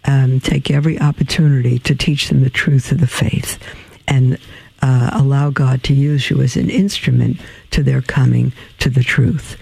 um, 0.04 0.40
take 0.40 0.70
every 0.70 1.00
opportunity 1.00 1.78
to 1.80 1.94
teach 1.94 2.28
them 2.28 2.42
the 2.42 2.50
truth 2.50 2.92
of 2.92 3.00
the 3.00 3.06
faith 3.06 3.58
and 4.06 4.38
uh, 4.80 5.10
allow 5.12 5.50
God 5.50 5.82
to 5.84 5.94
use 5.94 6.28
you 6.28 6.40
as 6.42 6.56
an 6.56 6.70
instrument 6.70 7.40
to 7.70 7.82
their 7.82 8.02
coming 8.02 8.52
to 8.78 8.90
the 8.90 9.02
truth. 9.02 9.56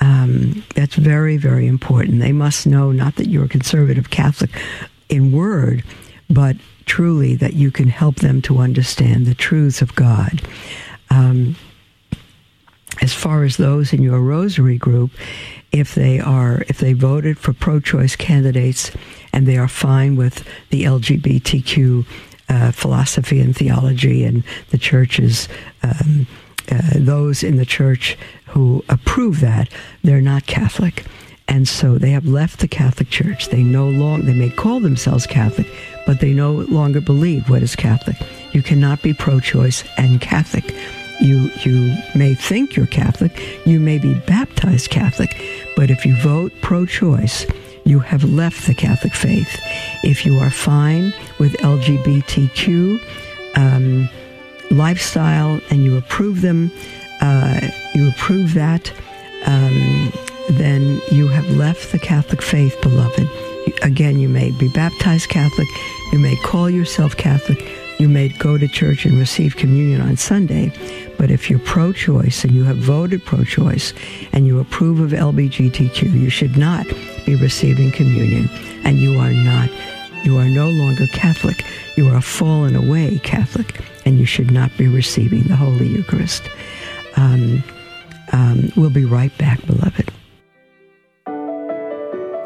Um, 0.00 0.64
that's 0.74 0.94
very, 0.94 1.36
very 1.36 1.66
important. 1.66 2.20
They 2.20 2.32
must 2.32 2.66
know 2.66 2.92
not 2.92 3.16
that 3.16 3.28
you're 3.28 3.46
a 3.46 3.48
conservative 3.48 4.10
Catholic 4.10 4.50
in 5.08 5.32
word, 5.32 5.82
but 6.30 6.56
truly 6.88 7.36
that 7.36 7.54
you 7.54 7.70
can 7.70 7.88
help 7.88 8.16
them 8.16 8.42
to 8.42 8.58
understand 8.58 9.26
the 9.26 9.34
truths 9.34 9.80
of 9.82 9.94
God. 9.94 10.42
Um, 11.10 11.54
as 13.00 13.14
far 13.14 13.44
as 13.44 13.56
those 13.56 13.92
in 13.92 14.02
your 14.02 14.20
rosary 14.20 14.78
group, 14.78 15.12
if 15.70 15.94
they 15.94 16.18
are 16.18 16.64
if 16.68 16.78
they 16.78 16.94
voted 16.94 17.38
for 17.38 17.52
pro-choice 17.52 18.16
candidates 18.16 18.90
and 19.32 19.46
they 19.46 19.56
are 19.58 19.68
fine 19.68 20.16
with 20.16 20.48
the 20.70 20.84
LGBTQ 20.84 22.06
uh, 22.48 22.72
philosophy 22.72 23.40
and 23.40 23.54
theology 23.54 24.24
and 24.24 24.42
the 24.70 24.78
churches, 24.78 25.48
um, 25.82 26.26
uh, 26.72 26.80
those 26.94 27.42
in 27.42 27.56
the 27.56 27.66
church 27.66 28.16
who 28.46 28.82
approve 28.88 29.40
that 29.40 29.68
they're 30.02 30.22
not 30.22 30.46
Catholic, 30.46 31.04
and 31.48 31.66
so 31.66 31.96
they 31.98 32.10
have 32.10 32.26
left 32.26 32.60
the 32.60 32.68
Catholic 32.68 33.10
Church. 33.10 33.48
They 33.48 33.62
no 33.62 33.88
longer 33.88 34.26
they 34.26 34.34
may 34.34 34.50
call 34.50 34.80
themselves 34.80 35.26
Catholic, 35.26 35.66
but 36.06 36.20
they 36.20 36.32
no 36.32 36.52
longer 36.52 37.00
believe 37.00 37.48
what 37.48 37.62
is 37.62 37.74
Catholic. 37.74 38.16
You 38.52 38.62
cannot 38.62 39.02
be 39.02 39.12
pro-choice 39.12 39.84
and 39.96 40.20
Catholic. 40.20 40.74
You 41.20 41.50
you 41.62 41.96
may 42.14 42.34
think 42.34 42.76
you're 42.76 42.86
Catholic, 42.86 43.66
you 43.66 43.80
may 43.80 43.98
be 43.98 44.14
baptized 44.14 44.90
Catholic, 44.90 45.34
but 45.74 45.90
if 45.90 46.06
you 46.06 46.14
vote 46.16 46.52
pro-choice 46.62 47.46
you 47.88 47.98
have 48.00 48.22
left 48.22 48.66
the 48.66 48.74
Catholic 48.74 49.14
faith. 49.14 49.58
If 50.04 50.26
you 50.26 50.38
are 50.40 50.50
fine 50.50 51.14
with 51.38 51.54
LGBTQ 51.54 53.00
um, 53.56 54.10
lifestyle 54.70 55.58
and 55.70 55.82
you 55.84 55.96
approve 55.96 56.42
them, 56.42 56.70
uh, 57.22 57.66
you 57.94 58.10
approve 58.10 58.52
that, 58.54 58.92
um, 59.46 60.12
then 60.50 61.00
you 61.10 61.28
have 61.28 61.48
left 61.50 61.92
the 61.92 61.98
Catholic 61.98 62.42
faith, 62.42 62.80
beloved. 62.80 63.28
Again, 63.82 64.18
you 64.18 64.28
may 64.28 64.50
be 64.52 64.68
baptized 64.68 65.28
Catholic, 65.28 65.68
you 66.12 66.18
may 66.18 66.36
call 66.36 66.70
yourself 66.70 67.16
Catholic, 67.16 67.62
you 67.98 68.08
may 68.08 68.28
go 68.28 68.56
to 68.56 68.68
church 68.68 69.04
and 69.04 69.18
receive 69.18 69.56
communion 69.56 70.00
on 70.00 70.16
Sunday, 70.16 70.72
but 71.18 71.30
if 71.30 71.50
you're 71.50 71.58
pro 71.58 71.92
choice 71.92 72.44
and 72.44 72.54
you 72.54 72.62
have 72.62 72.76
voted 72.76 73.24
pro 73.24 73.42
choice 73.42 73.92
and 74.32 74.46
you 74.46 74.60
approve 74.60 75.00
of 75.00 75.10
LBGTQ, 75.10 76.12
you 76.12 76.30
should 76.30 76.56
not 76.56 76.86
be 77.26 77.34
receiving 77.34 77.90
communion. 77.90 78.48
And 78.84 78.98
you 78.98 79.18
are 79.18 79.32
not, 79.32 79.68
you 80.24 80.38
are 80.38 80.48
no 80.48 80.70
longer 80.70 81.06
Catholic. 81.08 81.64
You 81.96 82.08
are 82.08 82.16
a 82.18 82.22
fallen 82.22 82.76
away 82.76 83.18
Catholic, 83.24 83.80
and 84.06 84.18
you 84.18 84.24
should 84.24 84.52
not 84.52 84.74
be 84.78 84.86
receiving 84.86 85.42
the 85.42 85.56
Holy 85.56 85.88
Eucharist. 85.88 86.48
Um, 87.16 87.64
um, 88.32 88.70
we'll 88.76 88.90
be 88.90 89.04
right 89.04 89.36
back, 89.38 89.66
beloved. 89.66 90.12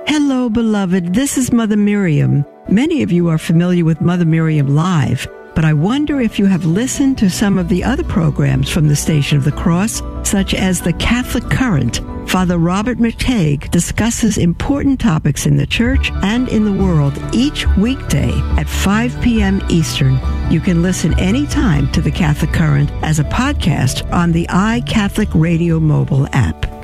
Hello, 0.07 0.49
beloved. 0.49 1.15
This 1.15 1.39
is 1.39 1.53
Mother 1.53 1.77
Miriam. 1.77 2.45
Many 2.69 3.03
of 3.03 3.13
you 3.13 3.29
are 3.29 3.39
familiar 3.39 3.85
with 3.85 4.01
Mother 4.01 4.25
Miriam 4.25 4.75
Live 4.75 5.27
but 5.55 5.65
I 5.65 5.73
wonder 5.73 6.21
if 6.21 6.39
you 6.39 6.47
have 6.47 6.65
listened 6.65 7.19
to 7.19 7.31
some 7.31 7.59
of 7.59 7.69
the 7.69 7.85
other 7.85 8.05
programs 8.05 8.71
from 8.71 8.89
the 8.89 8.97
Station 8.97 9.37
of 9.37 9.45
the 9.45 9.53
Cross, 9.53 10.03
such 10.23 10.55
as 10.55 10.81
the 10.81 10.93
Catholic 10.95 11.49
Current. 11.51 12.01
Father 12.29 12.57
Robert 12.57 12.99
McTeigue 12.99 13.71
discusses 13.71 14.39
important 14.39 15.01
topics 15.01 15.45
in 15.45 15.57
the 15.57 15.67
church 15.67 16.11
and 16.23 16.49
in 16.49 16.65
the 16.65 16.83
world 16.83 17.19
each 17.33 17.67
weekday 17.77 18.33
at 18.57 18.69
5 18.69 19.21
p.m. 19.21 19.61
Eastern. 19.69 20.19
You 20.51 20.61
can 20.61 20.83
listen 20.83 21.19
anytime 21.19 21.91
to 21.93 22.01
the 22.01 22.11
Catholic 22.11 22.53
Current 22.53 22.91
as 23.03 23.19
a 23.19 23.25
podcast 23.25 24.11
on 24.13 24.33
the 24.33 24.47
iCatholic 24.47 25.29
Radio 25.39 25.79
mobile 25.79 26.27
app. 26.33 26.82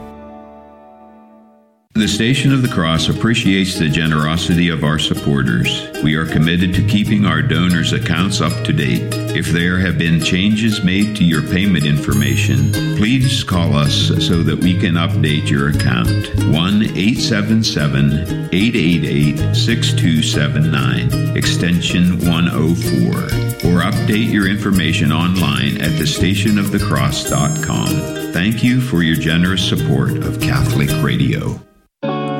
The 1.98 2.06
Station 2.06 2.52
of 2.52 2.62
the 2.62 2.68
Cross 2.68 3.08
appreciates 3.08 3.76
the 3.76 3.88
generosity 3.88 4.68
of 4.68 4.84
our 4.84 5.00
supporters. 5.00 5.88
We 6.04 6.14
are 6.14 6.24
committed 6.24 6.72
to 6.74 6.86
keeping 6.86 7.24
our 7.24 7.42
donors' 7.42 7.92
accounts 7.92 8.40
up 8.40 8.52
to 8.66 8.72
date. 8.72 9.12
If 9.36 9.48
there 9.48 9.80
have 9.80 9.98
been 9.98 10.20
changes 10.20 10.84
made 10.84 11.16
to 11.16 11.24
your 11.24 11.42
payment 11.42 11.84
information, 11.84 12.70
please 12.96 13.42
call 13.42 13.74
us 13.74 14.12
so 14.24 14.44
that 14.44 14.60
we 14.60 14.78
can 14.78 14.94
update 14.94 15.50
your 15.50 15.70
account. 15.70 16.08
1 16.54 16.82
877 16.84 18.48
888 18.52 19.56
6279, 19.56 21.36
extension 21.36 22.20
104, 22.20 23.72
or 23.72 23.82
update 23.82 24.32
your 24.32 24.46
information 24.48 25.10
online 25.10 25.80
at 25.80 25.90
thestationofthecross.com. 25.98 28.32
Thank 28.32 28.62
you 28.62 28.80
for 28.80 29.02
your 29.02 29.16
generous 29.16 29.68
support 29.68 30.18
of 30.18 30.40
Catholic 30.40 30.90
Radio 31.02 31.60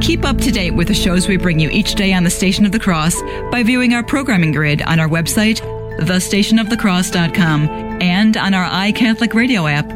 Keep 0.00 0.24
up 0.24 0.38
to 0.38 0.50
date 0.50 0.72
with 0.72 0.88
the 0.88 0.94
shows 0.94 1.28
we 1.28 1.36
bring 1.36 1.58
you 1.58 1.70
each 1.70 1.94
day 1.94 2.12
on 2.12 2.24
the 2.24 2.30
Station 2.30 2.66
of 2.66 2.72
the 2.72 2.78
Cross 2.78 3.20
by 3.50 3.62
viewing 3.62 3.94
our 3.94 4.02
programming 4.02 4.52
grid 4.52 4.82
on 4.82 5.00
our 5.00 5.08
website, 5.08 5.60
thestationofthecross.com, 5.98 7.68
and 8.02 8.36
on 8.36 8.54
our 8.54 8.68
iCatholic 8.68 9.34
Radio 9.34 9.66
app. 9.66 9.90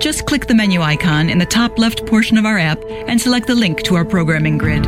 Just 0.00 0.26
click 0.26 0.46
the 0.46 0.54
menu 0.54 0.82
icon 0.82 1.30
in 1.30 1.38
the 1.38 1.46
top 1.46 1.78
left 1.78 2.04
portion 2.06 2.36
of 2.36 2.44
our 2.44 2.58
app 2.58 2.82
and 3.06 3.20
select 3.20 3.46
the 3.46 3.54
link 3.54 3.82
to 3.82 3.94
our 3.94 4.04
programming 4.04 4.58
grid. 4.58 4.84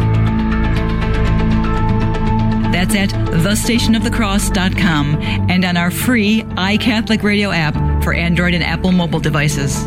That's 2.76 2.94
at 2.94 3.10
thestationofthecross.com 3.10 5.16
and 5.48 5.64
on 5.64 5.76
our 5.76 5.90
free 5.90 6.42
iCatholic 6.42 7.22
Radio 7.22 7.50
app 7.50 7.74
for 8.02 8.12
Android 8.12 8.54
and 8.54 8.62
Apple 8.62 8.92
mobile 8.92 9.20
devices. 9.20 9.86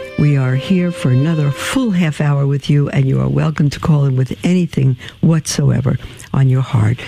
We 0.19 0.37
are 0.37 0.55
here 0.55 0.91
for 0.91 1.09
another 1.09 1.49
full 1.51 1.91
half 1.91 2.21
hour 2.21 2.45
with 2.45 2.69
you, 2.69 2.89
and 2.89 3.07
you 3.07 3.19
are 3.19 3.29
welcome 3.29 3.69
to 3.71 3.79
call 3.79 4.05
in 4.05 4.15
with 4.15 4.37
anything 4.45 4.97
whatsoever 5.21 5.97
on 6.33 6.47
your 6.47 6.61
heart. 6.61 6.99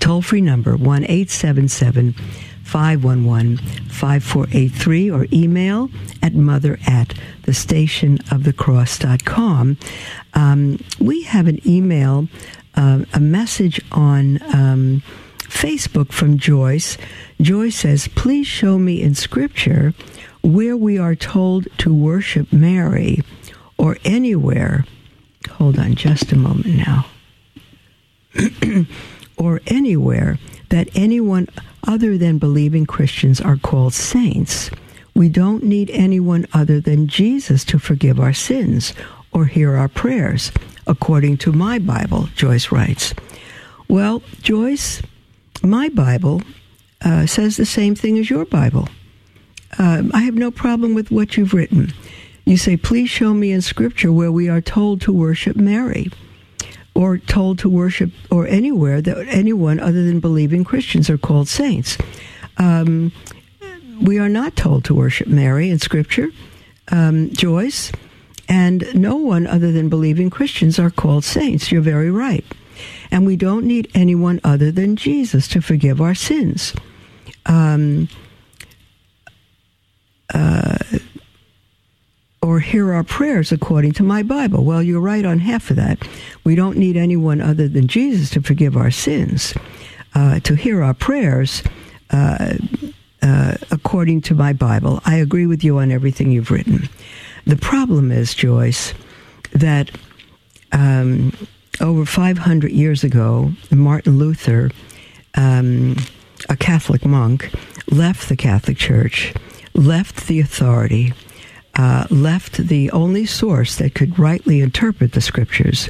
Toll 0.00 0.22
free 0.22 0.40
number 0.40 0.76
1 0.76 1.04
877 1.04 2.14
511 2.64 3.58
5483 3.58 5.10
or 5.10 5.26
email 5.32 5.88
at 6.22 6.34
mother 6.34 6.78
at 6.86 7.14
the 7.42 7.54
station 7.54 8.18
of 8.32 8.42
the 8.42 8.52
cross.com. 8.52 9.78
Um, 10.34 10.80
we 10.98 11.22
have 11.22 11.46
an 11.46 11.60
email, 11.66 12.26
uh, 12.74 13.04
a 13.14 13.20
message 13.20 13.80
on 13.92 14.42
um, 14.52 15.02
Facebook 15.38 16.10
from 16.10 16.38
Joyce. 16.38 16.98
Joyce 17.40 17.76
says, 17.76 18.08
Please 18.08 18.48
show 18.48 18.78
me 18.78 19.00
in 19.00 19.14
scripture 19.14 19.94
where 20.46 20.76
we 20.76 20.96
are 20.96 21.16
told 21.16 21.66
to 21.76 21.92
worship 21.92 22.52
Mary 22.52 23.20
or 23.76 23.96
anywhere. 24.04 24.84
Hold 25.50 25.76
on 25.76 25.96
just 25.96 26.30
a 26.30 26.36
moment 26.36 26.76
now. 26.76 27.06
or 29.36 29.60
anywhere 29.66 30.38
that 30.68 30.88
anyone 30.94 31.48
other 31.86 32.16
than 32.16 32.38
believing 32.38 32.86
Christians 32.86 33.40
are 33.40 33.56
called 33.56 33.92
saints. 33.92 34.70
We 35.14 35.28
don't 35.28 35.64
need 35.64 35.90
anyone 35.90 36.46
other 36.52 36.80
than 36.80 37.08
Jesus 37.08 37.64
to 37.64 37.78
forgive 37.80 38.20
our 38.20 38.32
sins 38.32 38.94
or 39.32 39.46
hear 39.46 39.74
our 39.74 39.88
prayers, 39.88 40.52
according 40.86 41.38
to 41.38 41.52
my 41.52 41.80
Bible, 41.80 42.28
Joyce 42.36 42.70
writes. 42.70 43.14
Well, 43.88 44.22
Joyce, 44.42 45.02
my 45.62 45.88
Bible 45.88 46.42
uh, 47.04 47.26
says 47.26 47.56
the 47.56 47.66
same 47.66 47.96
thing 47.96 48.16
as 48.18 48.30
your 48.30 48.44
Bible. 48.44 48.88
Uh, 49.78 50.04
I 50.12 50.22
have 50.22 50.34
no 50.34 50.50
problem 50.50 50.94
with 50.94 51.10
what 51.10 51.36
you've 51.36 51.54
written. 51.54 51.92
You 52.44 52.56
say, 52.56 52.76
please 52.76 53.10
show 53.10 53.34
me 53.34 53.52
in 53.52 53.60
Scripture 53.60 54.12
where 54.12 54.32
we 54.32 54.48
are 54.48 54.60
told 54.60 55.00
to 55.02 55.12
worship 55.12 55.56
Mary, 55.56 56.10
or 56.94 57.18
told 57.18 57.58
to 57.58 57.68
worship, 57.68 58.10
or 58.30 58.46
anywhere 58.46 59.02
that 59.02 59.26
anyone 59.28 59.80
other 59.80 60.04
than 60.04 60.20
believing 60.20 60.64
Christians 60.64 61.10
are 61.10 61.18
called 61.18 61.48
saints. 61.48 61.98
Um, 62.56 63.12
we 64.00 64.18
are 64.18 64.28
not 64.28 64.56
told 64.56 64.84
to 64.84 64.94
worship 64.94 65.26
Mary 65.26 65.70
in 65.70 65.78
Scripture, 65.78 66.28
um, 66.88 67.30
Joyce, 67.32 67.92
and 68.48 68.86
no 68.94 69.16
one 69.16 69.46
other 69.46 69.72
than 69.72 69.88
believing 69.88 70.30
Christians 70.30 70.78
are 70.78 70.90
called 70.90 71.24
saints. 71.24 71.72
You're 71.72 71.82
very 71.82 72.10
right. 72.10 72.44
And 73.10 73.26
we 73.26 73.36
don't 73.36 73.66
need 73.66 73.90
anyone 73.94 74.40
other 74.44 74.70
than 74.70 74.96
Jesus 74.96 75.48
to 75.48 75.60
forgive 75.60 76.00
our 76.00 76.14
sins. 76.14 76.74
Um, 77.46 78.08
uh, 80.34 80.78
or 82.42 82.60
hear 82.60 82.92
our 82.92 83.02
prayers 83.02 83.50
according 83.50 83.92
to 83.92 84.02
my 84.02 84.22
Bible. 84.22 84.64
Well, 84.64 84.82
you're 84.82 85.00
right 85.00 85.24
on 85.24 85.40
half 85.40 85.70
of 85.70 85.76
that. 85.76 86.06
We 86.44 86.54
don't 86.54 86.76
need 86.76 86.96
anyone 86.96 87.40
other 87.40 87.68
than 87.68 87.88
Jesus 87.88 88.30
to 88.30 88.42
forgive 88.42 88.76
our 88.76 88.90
sins, 88.90 89.54
uh, 90.14 90.40
to 90.40 90.54
hear 90.54 90.82
our 90.82 90.94
prayers 90.94 91.62
uh, 92.10 92.54
uh, 93.22 93.54
according 93.70 94.20
to 94.22 94.34
my 94.34 94.52
Bible. 94.52 95.00
I 95.04 95.16
agree 95.16 95.46
with 95.46 95.64
you 95.64 95.78
on 95.78 95.90
everything 95.90 96.30
you've 96.30 96.50
written. 96.50 96.88
The 97.46 97.56
problem 97.56 98.12
is, 98.12 98.34
Joyce, 98.34 98.94
that 99.52 99.90
um, 100.72 101.32
over 101.80 102.04
500 102.04 102.70
years 102.70 103.02
ago, 103.02 103.52
Martin 103.70 104.18
Luther, 104.18 104.70
um, 105.34 105.96
a 106.48 106.56
Catholic 106.56 107.04
monk, 107.04 107.50
left 107.90 108.28
the 108.28 108.36
Catholic 108.36 108.76
Church 108.76 109.34
left 109.76 110.26
the 110.26 110.40
authority, 110.40 111.12
uh, 111.74 112.06
left 112.10 112.56
the 112.56 112.90
only 112.90 113.26
source 113.26 113.76
that 113.76 113.94
could 113.94 114.18
rightly 114.18 114.60
interpret 114.60 115.12
the 115.12 115.20
scriptures, 115.20 115.88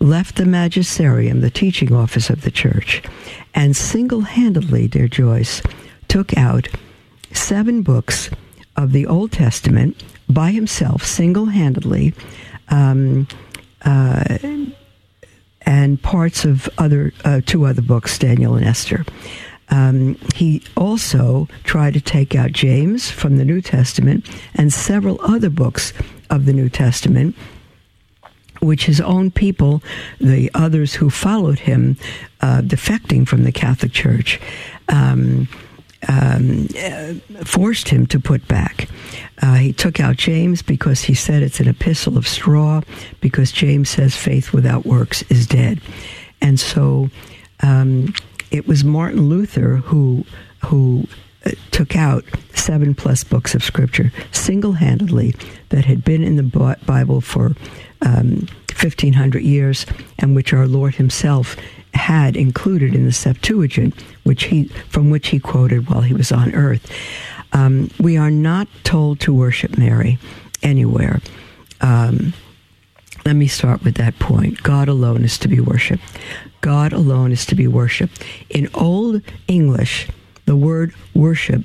left 0.00 0.36
the 0.36 0.46
magisterium, 0.46 1.40
the 1.40 1.50
teaching 1.50 1.92
office 1.92 2.30
of 2.30 2.42
the 2.42 2.50
church, 2.50 3.02
and 3.54 3.76
single 3.76 4.22
handedly, 4.22 4.88
dear 4.88 5.08
Joyce, 5.08 5.62
took 6.08 6.36
out 6.36 6.68
seven 7.32 7.82
books 7.82 8.30
of 8.76 8.92
the 8.92 9.06
Old 9.06 9.32
Testament 9.32 10.02
by 10.28 10.50
himself, 10.50 11.04
single 11.04 11.46
handedly, 11.46 12.14
um, 12.68 13.26
uh, 13.84 14.38
and 15.62 16.00
parts 16.02 16.44
of 16.44 16.68
other 16.78 17.12
uh, 17.24 17.40
two 17.44 17.66
other 17.66 17.82
books, 17.82 18.18
Daniel 18.18 18.54
and 18.54 18.64
Esther. 18.64 19.04
Um, 19.70 20.16
he 20.34 20.62
also 20.76 21.48
tried 21.64 21.94
to 21.94 22.00
take 22.00 22.34
out 22.34 22.52
James 22.52 23.10
from 23.10 23.38
the 23.38 23.44
New 23.44 23.60
Testament 23.60 24.28
and 24.54 24.72
several 24.72 25.20
other 25.22 25.50
books 25.50 25.92
of 26.30 26.44
the 26.44 26.52
New 26.52 26.68
Testament, 26.68 27.34
which 28.60 28.86
his 28.86 29.00
own 29.00 29.30
people, 29.30 29.82
the 30.20 30.50
others 30.54 30.94
who 30.94 31.10
followed 31.10 31.60
him, 31.60 31.96
uh, 32.40 32.60
defecting 32.62 33.26
from 33.26 33.44
the 33.44 33.52
Catholic 33.52 33.92
Church, 33.92 34.40
um, 34.88 35.48
um, 36.08 36.68
uh, 36.78 37.14
forced 37.44 37.88
him 37.88 38.06
to 38.06 38.20
put 38.20 38.46
back. 38.46 38.88
Uh, 39.42 39.54
he 39.54 39.72
took 39.72 40.00
out 40.00 40.16
James 40.16 40.62
because 40.62 41.02
he 41.02 41.14
said 41.14 41.42
it's 41.42 41.60
an 41.60 41.68
epistle 41.68 42.18
of 42.18 42.28
straw, 42.28 42.82
because 43.20 43.50
James 43.50 43.88
says 43.88 44.14
faith 44.14 44.52
without 44.52 44.84
works 44.84 45.22
is 45.30 45.46
dead. 45.46 45.80
And 46.40 46.60
so 46.60 47.08
um, 47.62 48.12
it 48.54 48.68
was 48.68 48.84
Martin 48.84 49.28
Luther 49.28 49.78
who 49.78 50.24
who 50.64 51.08
uh, 51.44 51.50
took 51.72 51.96
out 51.96 52.24
seven 52.54 52.94
plus 52.94 53.24
books 53.24 53.52
of 53.52 53.64
scripture 53.64 54.12
single 54.30 54.72
handedly 54.72 55.34
that 55.70 55.84
had 55.84 56.04
been 56.04 56.22
in 56.22 56.36
the 56.36 56.78
Bible 56.86 57.20
for 57.20 57.56
um, 58.02 58.46
1500 58.80 59.42
years 59.42 59.86
and 60.20 60.36
which 60.36 60.52
our 60.52 60.68
Lord 60.68 60.94
Himself 60.94 61.56
had 61.94 62.36
included 62.36 62.94
in 62.94 63.04
the 63.06 63.12
Septuagint, 63.12 64.00
which 64.22 64.44
he 64.44 64.64
from 64.88 65.10
which 65.10 65.28
he 65.28 65.40
quoted 65.40 65.90
while 65.90 66.02
he 66.02 66.14
was 66.14 66.30
on 66.30 66.54
earth. 66.54 66.92
Um, 67.52 67.90
we 67.98 68.16
are 68.16 68.30
not 68.30 68.68
told 68.84 69.18
to 69.20 69.34
worship 69.34 69.76
Mary 69.76 70.18
anywhere. 70.62 71.20
Um, 71.80 72.34
let 73.26 73.34
me 73.34 73.48
start 73.48 73.82
with 73.82 73.96
that 73.96 74.18
point. 74.20 74.62
God 74.62 74.88
alone 74.88 75.24
is 75.24 75.38
to 75.38 75.48
be 75.48 75.60
worshiped. 75.60 76.04
God 76.64 76.94
alone 76.94 77.30
is 77.30 77.44
to 77.46 77.54
be 77.54 77.68
worshiped. 77.68 78.24
In 78.48 78.70
Old 78.72 79.20
English, 79.48 80.08
the 80.46 80.56
word 80.56 80.94
worship 81.14 81.60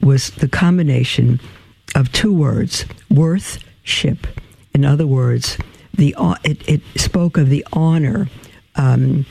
was 0.00 0.30
the 0.30 0.48
combination 0.48 1.38
of 1.94 2.10
two 2.10 2.32
words, 2.32 2.84
worth, 3.08 3.62
ship. 3.84 4.26
In 4.74 4.84
other 4.84 5.06
words, 5.06 5.56
the 5.94 6.16
it, 6.42 6.68
it 6.68 6.80
spoke 6.96 7.36
of 7.36 7.48
the 7.48 7.64
honor 7.72 8.28
um, 8.74 9.24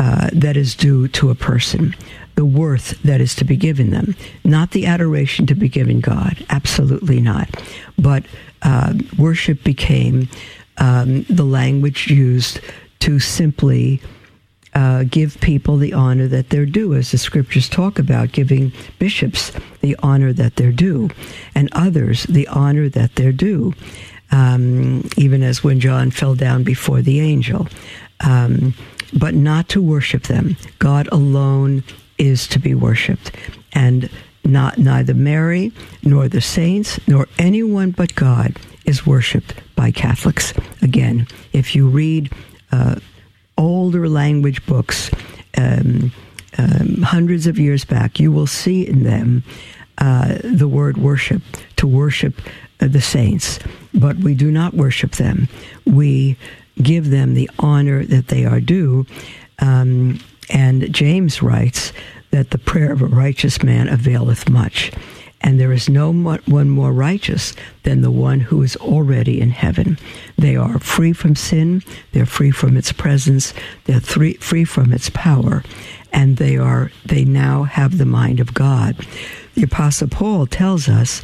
uh, 0.00 0.28
that 0.32 0.56
is 0.56 0.74
due 0.74 1.06
to 1.06 1.30
a 1.30 1.36
person, 1.36 1.94
the 2.34 2.44
worth 2.44 3.00
that 3.02 3.20
is 3.20 3.36
to 3.36 3.44
be 3.44 3.54
given 3.54 3.90
them, 3.90 4.16
not 4.42 4.72
the 4.72 4.86
adoration 4.86 5.46
to 5.46 5.54
be 5.54 5.68
given 5.68 6.00
God, 6.00 6.44
absolutely 6.50 7.20
not. 7.20 7.48
But 7.96 8.24
uh, 8.62 8.94
worship 9.16 9.62
became 9.62 10.28
um, 10.78 11.22
the 11.30 11.44
language 11.44 12.08
used 12.08 12.58
to 13.00 13.20
simply 13.20 14.02
uh, 14.74 15.04
give 15.04 15.40
people 15.40 15.76
the 15.76 15.92
honor 15.92 16.28
that 16.28 16.50
they're 16.50 16.66
due, 16.66 16.94
as 16.94 17.10
the 17.10 17.18
scriptures 17.18 17.68
talk 17.68 17.98
about 17.98 18.32
giving 18.32 18.72
bishops 18.98 19.52
the 19.80 19.96
honor 20.02 20.32
that 20.32 20.56
they're 20.56 20.72
due, 20.72 21.10
and 21.54 21.68
others 21.72 22.24
the 22.24 22.46
honor 22.48 22.88
that 22.88 23.14
they're 23.14 23.32
due, 23.32 23.74
um, 24.30 25.08
even 25.16 25.42
as 25.42 25.64
when 25.64 25.80
John 25.80 26.10
fell 26.10 26.34
down 26.34 26.64
before 26.64 27.02
the 27.02 27.20
angel. 27.20 27.66
Um, 28.20 28.74
but 29.18 29.34
not 29.34 29.68
to 29.70 29.80
worship 29.80 30.24
them. 30.24 30.56
God 30.80 31.08
alone 31.12 31.82
is 32.18 32.46
to 32.48 32.58
be 32.58 32.74
worshiped, 32.74 33.34
and 33.72 34.10
not 34.44 34.78
neither 34.78 35.14
Mary 35.14 35.72
nor 36.02 36.28
the 36.28 36.40
saints 36.40 36.98
nor 37.06 37.26
anyone 37.38 37.90
but 37.90 38.14
God 38.14 38.56
is 38.84 39.06
worshipped 39.06 39.54
by 39.76 39.90
Catholics. 39.90 40.52
Again, 40.82 41.26
if 41.52 41.74
you 41.74 41.88
read 41.88 42.32
uh, 42.72 42.96
older 43.58 44.08
language 44.08 44.64
books, 44.66 45.10
um, 45.56 46.12
um, 46.56 47.02
hundreds 47.02 47.46
of 47.46 47.58
years 47.58 47.84
back, 47.84 48.18
you 48.18 48.32
will 48.32 48.46
see 48.46 48.86
in 48.86 49.02
them 49.02 49.42
uh, 49.98 50.38
the 50.42 50.68
word 50.68 50.96
worship, 50.96 51.42
to 51.76 51.86
worship 51.86 52.40
uh, 52.80 52.88
the 52.88 53.00
saints. 53.00 53.58
But 53.92 54.16
we 54.18 54.34
do 54.34 54.50
not 54.50 54.74
worship 54.74 55.12
them. 55.12 55.48
We 55.84 56.36
give 56.80 57.10
them 57.10 57.34
the 57.34 57.50
honor 57.58 58.04
that 58.04 58.28
they 58.28 58.44
are 58.44 58.60
due. 58.60 59.06
Um, 59.58 60.20
and 60.50 60.92
James 60.94 61.42
writes 61.42 61.92
that 62.30 62.50
the 62.50 62.58
prayer 62.58 62.92
of 62.92 63.02
a 63.02 63.06
righteous 63.06 63.62
man 63.62 63.88
availeth 63.88 64.48
much. 64.48 64.92
And 65.40 65.58
there 65.58 65.72
is 65.72 65.88
no 65.88 66.12
one 66.12 66.68
more 66.68 66.92
righteous 66.92 67.54
than 67.84 68.02
the 68.02 68.10
one 68.10 68.40
who 68.40 68.62
is 68.62 68.76
already 68.76 69.40
in 69.40 69.50
heaven. 69.50 69.98
They 70.36 70.56
are 70.56 70.78
free 70.78 71.12
from 71.12 71.36
sin, 71.36 71.82
they're 72.12 72.26
free 72.26 72.50
from 72.50 72.76
its 72.76 72.92
presence, 72.92 73.54
they're 73.84 74.00
free 74.00 74.64
from 74.64 74.92
its 74.92 75.10
power, 75.10 75.62
and 76.12 76.36
they 76.36 76.56
are 76.56 76.90
they 77.04 77.24
now 77.24 77.62
have 77.62 77.98
the 77.98 78.04
mind 78.04 78.40
of 78.40 78.54
God. 78.54 78.96
The 79.54 79.62
apostle 79.62 80.08
Paul 80.08 80.46
tells 80.46 80.88
us, 80.88 81.22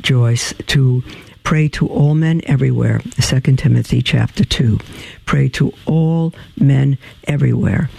Joyce, 0.00 0.54
to 0.66 1.02
pray 1.42 1.68
to 1.68 1.86
all 1.88 2.14
men 2.14 2.40
everywhere. 2.44 3.00
2 3.20 3.40
Timothy 3.56 4.02
chapter 4.02 4.44
2. 4.44 4.78
Pray 5.26 5.48
to 5.50 5.72
all 5.86 6.34
men 6.58 6.98
everywhere 7.26 7.90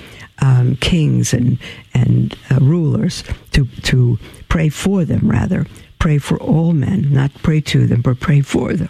um, 0.42 0.76
kings 0.78 1.34
and 1.34 1.58
and 1.94 2.38
uh, 2.52 2.60
rulers 2.62 3.24
to 3.52 3.66
to 3.84 4.18
pray 4.50 4.70
for 4.70 5.06
them 5.06 5.30
rather. 5.30 5.66
Pray 6.00 6.18
for 6.18 6.38
all 6.38 6.74
men 6.74 7.12
not 7.12 7.34
pray 7.42 7.62
to 7.62 7.88
them 7.88 8.02
but 8.02 8.20
pray 8.20 8.42
for 8.42 8.74
them. 8.74 8.90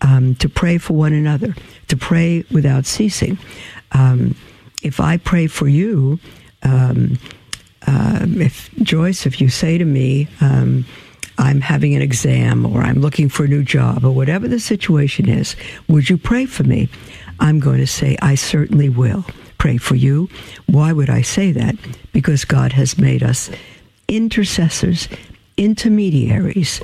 Um, 0.00 0.34
to 0.36 0.48
pray 0.48 0.78
for 0.78 0.94
one 0.94 1.12
another 1.12 1.54
to 1.88 1.96
pray 1.96 2.44
without 2.50 2.86
ceasing. 2.86 3.38
Um, 3.92 4.36
if 4.82 5.00
I 5.00 5.16
pray 5.16 5.48
for 5.48 5.68
you 5.68 6.20
uh, 7.86 8.18
if 8.20 8.74
Joyce 8.76 9.26
if 9.26 9.40
you 9.40 9.48
say 9.48 9.78
to 9.78 9.84
me 9.84 10.28
um, 10.40 10.84
I'm 11.38 11.60
having 11.60 11.94
an 11.94 12.02
exam 12.02 12.66
or 12.66 12.82
I'm 12.82 13.00
looking 13.00 13.28
for 13.28 13.44
a 13.44 13.48
new 13.48 13.62
job 13.62 14.04
or 14.04 14.10
whatever 14.10 14.48
the 14.48 14.60
situation 14.60 15.28
is 15.28 15.56
would 15.88 16.10
you 16.10 16.18
pray 16.18 16.46
for 16.46 16.64
me? 16.64 16.88
I'm 17.40 17.60
going 17.60 17.78
to 17.78 17.86
say 17.86 18.16
I 18.20 18.34
certainly 18.34 18.88
will 18.88 19.24
pray 19.58 19.76
for 19.76 19.96
you. 19.96 20.28
Why 20.66 20.92
would 20.92 21.10
I 21.10 21.22
say 21.22 21.52
that? 21.52 21.76
Because 22.12 22.44
God 22.44 22.72
has 22.72 22.98
made 22.98 23.22
us 23.22 23.50
intercessors, 24.06 25.08
intermediaries, 25.56 26.80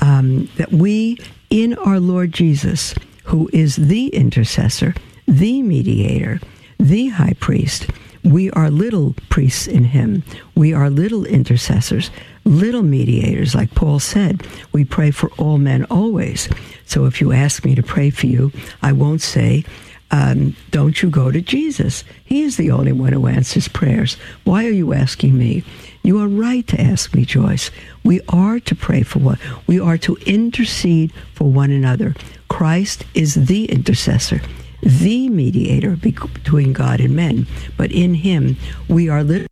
um, 0.00 0.48
that 0.56 0.72
we, 0.72 1.18
in 1.48 1.74
our 1.78 2.00
Lord 2.00 2.32
Jesus, 2.32 2.94
who 3.24 3.48
is 3.52 3.76
the 3.76 4.08
intercessor, 4.08 4.94
the 5.26 5.62
mediator, 5.62 6.40
the 6.78 7.08
high 7.08 7.34
priest, 7.40 7.88
we 8.26 8.50
are 8.50 8.70
little 8.70 9.14
priests 9.30 9.68
in 9.68 9.84
him. 9.84 10.24
We 10.56 10.72
are 10.72 10.90
little 10.90 11.24
intercessors, 11.24 12.10
little 12.44 12.82
mediators. 12.82 13.54
Like 13.54 13.72
Paul 13.74 14.00
said, 14.00 14.44
we 14.72 14.84
pray 14.84 15.12
for 15.12 15.30
all 15.38 15.58
men 15.58 15.84
always. 15.84 16.48
So 16.86 17.04
if 17.04 17.20
you 17.20 17.30
ask 17.30 17.64
me 17.64 17.76
to 17.76 17.84
pray 17.84 18.10
for 18.10 18.26
you, 18.26 18.50
I 18.82 18.92
won't 18.92 19.22
say, 19.22 19.64
um, 20.10 20.54
don't 20.70 21.02
you 21.02 21.10
go 21.10 21.30
to 21.30 21.40
Jesus? 21.40 22.04
He 22.24 22.42
is 22.42 22.56
the 22.56 22.70
only 22.70 22.92
one 22.92 23.12
who 23.12 23.26
answers 23.26 23.68
prayers. 23.68 24.14
Why 24.44 24.64
are 24.64 24.70
you 24.70 24.94
asking 24.94 25.36
me? 25.36 25.64
You 26.02 26.20
are 26.20 26.28
right 26.28 26.66
to 26.68 26.80
ask 26.80 27.14
me, 27.14 27.24
Joyce. 27.24 27.70
We 28.04 28.20
are 28.28 28.60
to 28.60 28.74
pray 28.74 29.02
for 29.02 29.18
one. 29.18 29.38
We 29.66 29.80
are 29.80 29.98
to 29.98 30.16
intercede 30.26 31.12
for 31.34 31.50
one 31.50 31.72
another. 31.72 32.14
Christ 32.48 33.04
is 33.14 33.34
the 33.34 33.64
intercessor, 33.66 34.40
the 34.82 35.28
mediator 35.28 35.96
between 35.96 36.72
God 36.72 37.00
and 37.00 37.16
men. 37.16 37.46
But 37.76 37.90
in 37.90 38.14
Him, 38.14 38.56
we 38.88 39.08
are 39.08 39.24
little 39.24 39.48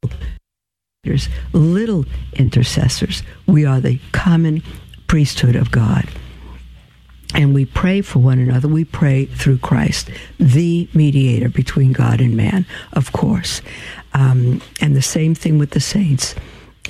little 1.53 2.07
intercessors. 2.33 3.23
We 3.47 3.67
are 3.67 3.81
the 3.81 3.99
common 4.13 4.63
priesthood 5.07 5.55
of 5.55 5.71
God 5.71 6.09
and 7.35 7.53
we 7.53 7.65
pray 7.65 8.01
for 8.01 8.21
one 8.21 8.39
another. 8.39 8.69
We 8.69 8.85
pray 8.85 9.27
through 9.27 9.59
Christ, 9.59 10.09
the 10.39 10.89
mediator 10.95 11.49
between 11.49 11.93
God 11.93 12.21
and 12.21 12.37
man, 12.37 12.65
of 12.93 13.13
course. 13.13 13.61
Um, 14.13 14.63
and 14.81 14.95
the 14.95 15.03
same 15.03 15.35
thing 15.35 15.59
with 15.59 15.71
the 15.71 15.81
saints. 15.81 16.35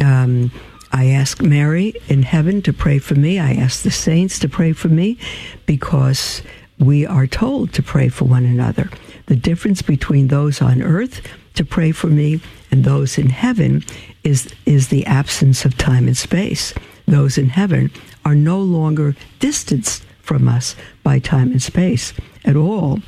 Um, 0.00 0.52
I 0.92 1.06
ask 1.06 1.40
Mary 1.42 1.94
in 2.08 2.22
heaven 2.22 2.62
to 2.62 2.72
pray 2.72 2.98
for 2.98 3.14
me. 3.14 3.40
I 3.40 3.54
ask 3.54 3.82
the 3.82 3.90
saints 3.90 4.38
to 4.40 4.48
pray 4.48 4.72
for 4.72 4.88
me 4.88 5.18
because 5.66 6.42
we 6.78 7.06
are 7.06 7.26
told 7.26 7.72
to 7.72 7.82
pray 7.82 8.08
for 8.08 8.26
one 8.26 8.44
another. 8.44 8.90
The 9.26 9.36
difference 9.36 9.80
between 9.80 10.28
those 10.28 10.60
on 10.60 10.82
earth 10.82 11.26
to 11.54 11.64
pray 11.64 11.92
for 11.92 12.08
me 12.08 12.40
and 12.70 12.84
those 12.84 13.16
in 13.16 13.30
heaven 13.30 13.82
is, 14.24 14.52
is 14.66 14.88
the 14.88 15.06
absence 15.06 15.64
of 15.64 15.78
time 15.78 16.06
and 16.06 16.16
space. 16.16 16.74
Those 17.06 17.38
in 17.38 17.48
heaven 17.48 17.90
are 18.24 18.34
no 18.34 18.60
longer 18.60 19.16
distanced 19.38 20.04
from 20.24 20.48
us 20.48 20.74
by 21.02 21.18
time 21.18 21.52
and 21.52 21.62
space 21.62 22.12
at 22.44 22.56
all. 22.56 22.98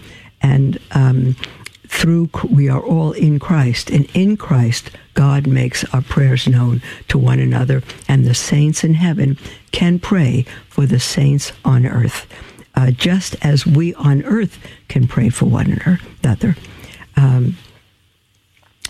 And 0.42 0.78
um, 0.92 1.34
through 1.88 2.28
we 2.50 2.68
are 2.68 2.82
all 2.82 3.12
in 3.12 3.38
Christ, 3.38 3.90
and 3.90 4.08
in 4.14 4.36
Christ, 4.36 4.90
God 5.14 5.46
makes 5.46 5.82
our 5.94 6.02
prayers 6.02 6.46
known 6.46 6.82
to 7.08 7.18
one 7.18 7.40
another, 7.40 7.82
and 8.06 8.24
the 8.24 8.34
saints 8.34 8.84
in 8.84 8.94
heaven 8.94 9.38
can 9.72 9.98
pray 9.98 10.44
for 10.68 10.84
the 10.84 11.00
saints 11.00 11.52
on 11.64 11.86
earth, 11.86 12.26
uh, 12.74 12.90
just 12.90 13.34
as 13.40 13.66
we 13.66 13.94
on 13.94 14.22
earth 14.24 14.58
can 14.88 15.08
pray 15.08 15.30
for 15.30 15.46
one 15.46 15.80
another. 16.22 16.56
Um, 17.16 17.56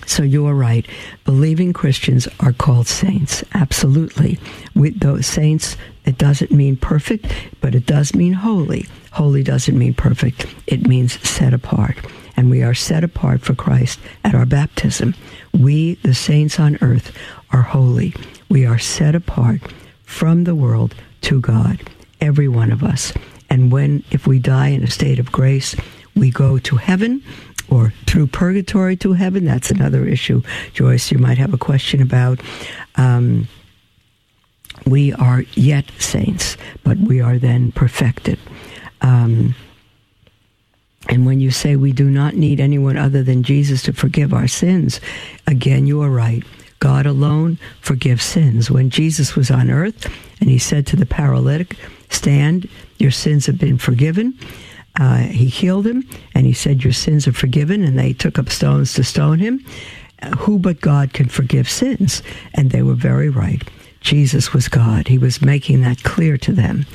so 0.06 0.22
you 0.22 0.46
are 0.46 0.54
right. 0.54 0.86
Believing 1.24 1.72
Christians 1.72 2.28
are 2.40 2.52
called 2.52 2.86
saints. 2.86 3.44
Absolutely. 3.54 4.38
With 4.74 5.00
those 5.00 5.26
saints, 5.26 5.76
it 6.04 6.18
doesn't 6.18 6.50
mean 6.50 6.76
perfect, 6.76 7.26
but 7.60 7.74
it 7.74 7.86
does 7.86 8.14
mean 8.14 8.32
holy. 8.32 8.86
Holy 9.12 9.42
doesn't 9.42 9.76
mean 9.76 9.94
perfect. 9.94 10.46
It 10.66 10.86
means 10.86 11.20
set 11.28 11.52
apart. 11.52 11.96
And 12.36 12.50
we 12.50 12.62
are 12.62 12.74
set 12.74 13.02
apart 13.02 13.40
for 13.40 13.54
Christ 13.54 13.98
at 14.24 14.34
our 14.34 14.46
baptism. 14.46 15.14
We, 15.52 15.94
the 15.96 16.14
saints 16.14 16.60
on 16.60 16.78
earth, 16.80 17.16
are 17.50 17.62
holy. 17.62 18.14
We 18.48 18.66
are 18.66 18.78
set 18.78 19.14
apart 19.14 19.60
from 20.04 20.44
the 20.44 20.54
world 20.54 20.94
to 21.22 21.40
God. 21.40 21.80
Every 22.20 22.48
one 22.48 22.70
of 22.70 22.82
us. 22.82 23.12
And 23.48 23.72
when, 23.72 24.04
if 24.10 24.26
we 24.26 24.38
die 24.38 24.68
in 24.68 24.82
a 24.82 24.90
state 24.90 25.18
of 25.18 25.32
grace, 25.32 25.74
we 26.14 26.30
go 26.30 26.58
to 26.58 26.76
heaven 26.76 27.22
or 27.70 27.92
through 28.06 28.28
purgatory 28.28 28.96
to 28.96 29.12
heaven. 29.12 29.44
That's 29.44 29.70
another 29.70 30.06
issue, 30.06 30.42
Joyce, 30.72 31.10
you 31.10 31.18
might 31.18 31.38
have 31.38 31.54
a 31.54 31.58
question 31.58 32.02
about. 32.02 32.40
Um, 32.96 33.48
we 34.86 35.12
are 35.12 35.42
yet 35.54 35.90
saints, 35.98 36.56
but 36.84 36.96
we 36.98 37.20
are 37.20 37.38
then 37.38 37.72
perfected. 37.72 38.38
Um, 39.00 39.54
and 41.08 41.24
when 41.24 41.40
you 41.40 41.50
say 41.50 41.76
we 41.76 41.92
do 41.92 42.10
not 42.10 42.34
need 42.34 42.60
anyone 42.60 42.96
other 42.96 43.22
than 43.22 43.42
Jesus 43.42 43.82
to 43.82 43.92
forgive 43.92 44.34
our 44.34 44.48
sins, 44.48 45.00
again, 45.46 45.86
you 45.86 46.02
are 46.02 46.10
right. 46.10 46.44
God 46.78 47.06
alone 47.06 47.58
forgives 47.80 48.22
sins. 48.22 48.70
When 48.70 48.90
Jesus 48.90 49.34
was 49.34 49.50
on 49.50 49.70
earth 49.70 50.12
and 50.40 50.50
he 50.50 50.58
said 50.58 50.86
to 50.88 50.96
the 50.96 51.06
paralytic, 51.06 51.76
Stand, 52.10 52.68
your 52.98 53.10
sins 53.10 53.46
have 53.46 53.58
been 53.58 53.78
forgiven, 53.78 54.38
uh, 54.98 55.18
he 55.18 55.46
healed 55.46 55.86
him 55.86 56.08
and 56.34 56.46
he 56.46 56.52
said, 56.52 56.82
Your 56.82 56.92
sins 56.92 57.26
are 57.28 57.32
forgiven. 57.32 57.82
And 57.82 57.98
they 57.98 58.12
took 58.12 58.38
up 58.38 58.48
stones 58.48 58.94
to 58.94 59.04
stone 59.04 59.38
him. 59.38 59.64
Uh, 60.22 60.30
who 60.36 60.58
but 60.58 60.80
God 60.80 61.12
can 61.12 61.28
forgive 61.28 61.68
sins? 61.68 62.22
And 62.54 62.70
they 62.70 62.82
were 62.82 62.94
very 62.94 63.28
right. 63.28 63.62
Jesus 64.00 64.52
was 64.52 64.68
God. 64.68 65.08
He 65.08 65.18
was 65.18 65.42
making 65.42 65.82
that 65.82 66.02
clear 66.02 66.38
to 66.38 66.52
them. 66.52 66.86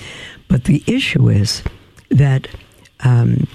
But 0.48 0.64
the 0.64 0.84
issue 0.88 1.30
is 1.30 1.64
that 2.10 2.48
um, 3.02 3.48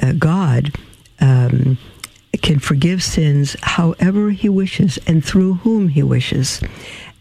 uh, 0.00 0.12
God 0.12 0.74
um, 1.20 1.78
can 2.42 2.58
forgive 2.58 3.02
sins 3.02 3.56
however 3.62 4.30
he 4.30 4.48
wishes 4.48 4.98
and 5.06 5.24
through 5.24 5.54
whom 5.54 5.88
he 5.88 6.02
wishes. 6.02 6.60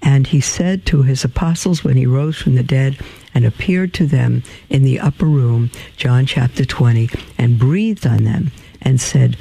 And 0.01 0.27
he 0.27 0.41
said 0.41 0.85
to 0.87 1.03
his 1.03 1.23
apostles 1.23 1.83
when 1.83 1.97
he 1.97 2.05
rose 2.05 2.37
from 2.37 2.55
the 2.55 2.63
dead 2.63 2.97
and 3.33 3.45
appeared 3.45 3.93
to 3.95 4.05
them 4.05 4.43
in 4.69 4.83
the 4.83 4.99
upper 4.99 5.25
room, 5.25 5.71
John 5.97 6.25
chapter 6.25 6.65
20, 6.65 7.09
and 7.37 7.59
breathed 7.59 8.05
on 8.05 8.23
them 8.23 8.51
and 8.81 8.99
said, 8.99 9.37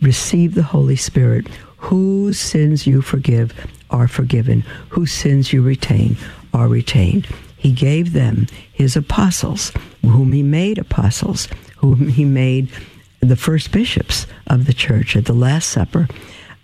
Receive 0.00 0.54
the 0.54 0.62
Holy 0.62 0.96
Spirit. 0.96 1.48
Whose 1.78 2.38
sins 2.38 2.86
you 2.86 3.02
forgive 3.02 3.54
are 3.90 4.08
forgiven, 4.08 4.64
whose 4.90 5.12
sins 5.12 5.52
you 5.52 5.62
retain 5.62 6.16
are 6.52 6.68
retained. 6.68 7.26
He 7.56 7.72
gave 7.72 8.12
them 8.12 8.46
his 8.72 8.96
apostles, 8.96 9.72
whom 10.02 10.32
he 10.32 10.42
made 10.42 10.78
apostles, 10.78 11.48
whom 11.78 12.08
he 12.08 12.24
made 12.24 12.70
the 13.20 13.36
first 13.36 13.72
bishops 13.72 14.26
of 14.46 14.66
the 14.66 14.72
church 14.72 15.16
at 15.16 15.24
the 15.24 15.32
Last 15.32 15.68
Supper 15.68 16.08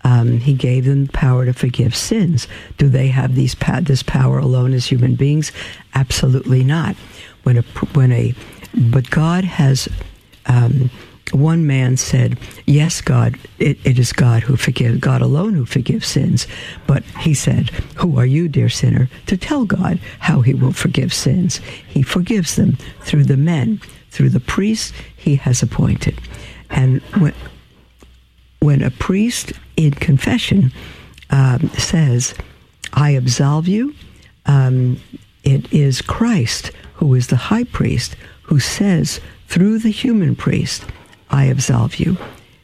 um, 0.04 0.38
he 0.38 0.52
gave 0.52 0.84
them 0.84 1.08
power 1.08 1.44
to 1.46 1.52
forgive 1.52 1.96
sins. 1.96 2.46
Do 2.78 2.88
they 2.88 3.08
have 3.08 3.34
these 3.34 3.56
this 3.82 4.02
power 4.02 4.38
alone 4.38 4.72
as 4.72 4.86
human 4.86 5.14
beings? 5.14 5.50
Absolutely 5.94 6.62
not. 6.62 6.94
When 7.42 7.58
a 7.58 7.62
when 7.92 8.12
a 8.12 8.34
but 8.74 9.10
God 9.10 9.44
has 9.44 9.88
um, 10.46 10.90
one 11.32 11.66
man 11.66 11.96
said, 11.96 12.38
Yes, 12.66 13.00
God, 13.00 13.38
it, 13.58 13.78
it 13.84 13.98
is 13.98 14.12
God 14.12 14.42
who 14.42 14.56
forgives, 14.56 14.98
God 14.98 15.22
alone 15.22 15.54
who 15.54 15.64
forgives 15.64 16.06
sins. 16.06 16.46
But 16.86 17.02
he 17.20 17.34
said, 17.34 17.70
Who 17.96 18.18
are 18.18 18.26
you, 18.26 18.48
dear 18.48 18.68
sinner, 18.68 19.08
to 19.26 19.36
tell 19.36 19.64
God 19.64 19.98
how 20.20 20.40
he 20.40 20.54
will 20.54 20.72
forgive 20.72 21.12
sins? 21.12 21.60
He 21.88 22.02
forgives 22.02 22.56
them 22.56 22.76
through 23.00 23.24
the 23.24 23.36
men, 23.36 23.80
through 24.10 24.30
the 24.30 24.40
priests 24.40 24.92
he 25.16 25.36
has 25.36 25.62
appointed. 25.62 26.20
And 26.70 27.00
when, 27.18 27.34
when 28.64 28.82
a 28.82 28.90
priest 28.90 29.52
in 29.76 29.90
confession 29.90 30.72
um, 31.28 31.68
says, 31.76 32.34
I 32.94 33.10
absolve 33.10 33.68
you, 33.68 33.94
um, 34.46 34.98
it 35.42 35.70
is 35.70 36.00
Christ 36.00 36.70
who 36.94 37.12
is 37.12 37.26
the 37.26 37.36
high 37.36 37.64
priest 37.64 38.16
who 38.44 38.58
says 38.58 39.20
through 39.48 39.80
the 39.80 39.90
human 39.90 40.34
priest, 40.34 40.82
I 41.28 41.44
absolve 41.44 41.96
you. 41.96 42.16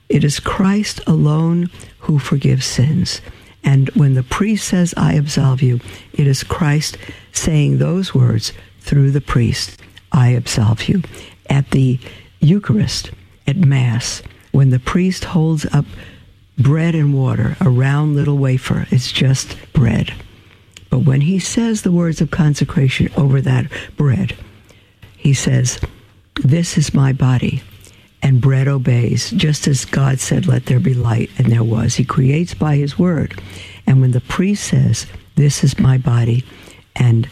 It 0.08 0.24
is 0.24 0.40
Christ 0.40 1.00
alone 1.06 1.68
who 1.98 2.18
forgives 2.18 2.64
sins. 2.64 3.20
And 3.62 3.90
when 3.90 4.14
the 4.14 4.22
priest 4.22 4.68
says, 4.68 4.94
I 4.96 5.12
absolve 5.12 5.60
you, 5.60 5.80
it 6.14 6.26
is 6.26 6.42
Christ 6.42 6.96
saying 7.32 7.76
those 7.76 8.14
words 8.14 8.54
through 8.80 9.10
the 9.10 9.20
priest, 9.20 9.78
I 10.12 10.28
absolve 10.28 10.84
you. 10.88 11.02
At 11.50 11.70
the 11.72 11.98
Eucharist, 12.40 13.10
at 13.46 13.56
Mass, 13.56 14.22
when 14.52 14.70
the 14.70 14.78
priest 14.78 15.24
holds 15.24 15.66
up 15.72 15.84
bread 16.58 16.94
and 16.94 17.14
water, 17.14 17.56
a 17.60 17.70
round 17.70 18.14
little 18.14 18.38
wafer, 18.38 18.86
it's 18.90 19.12
just 19.12 19.56
bread. 19.72 20.12
But 20.90 21.00
when 21.00 21.20
he 21.22 21.38
says 21.38 21.82
the 21.82 21.92
words 21.92 22.20
of 22.20 22.30
consecration 22.30 23.10
over 23.16 23.40
that 23.40 23.70
bread, 23.96 24.36
he 25.16 25.32
says, 25.34 25.80
This 26.42 26.76
is 26.76 26.94
my 26.94 27.12
body. 27.12 27.62
And 28.22 28.40
bread 28.40 28.68
obeys, 28.68 29.30
just 29.30 29.66
as 29.66 29.86
God 29.86 30.20
said, 30.20 30.46
Let 30.46 30.66
there 30.66 30.80
be 30.80 30.94
light, 30.94 31.30
and 31.38 31.46
there 31.46 31.64
was. 31.64 31.94
He 31.94 32.04
creates 32.04 32.52
by 32.52 32.76
his 32.76 32.98
word. 32.98 33.40
And 33.86 34.00
when 34.00 34.10
the 34.10 34.20
priest 34.20 34.64
says, 34.64 35.06
This 35.36 35.64
is 35.64 35.78
my 35.78 35.96
body, 35.96 36.44
and 36.96 37.28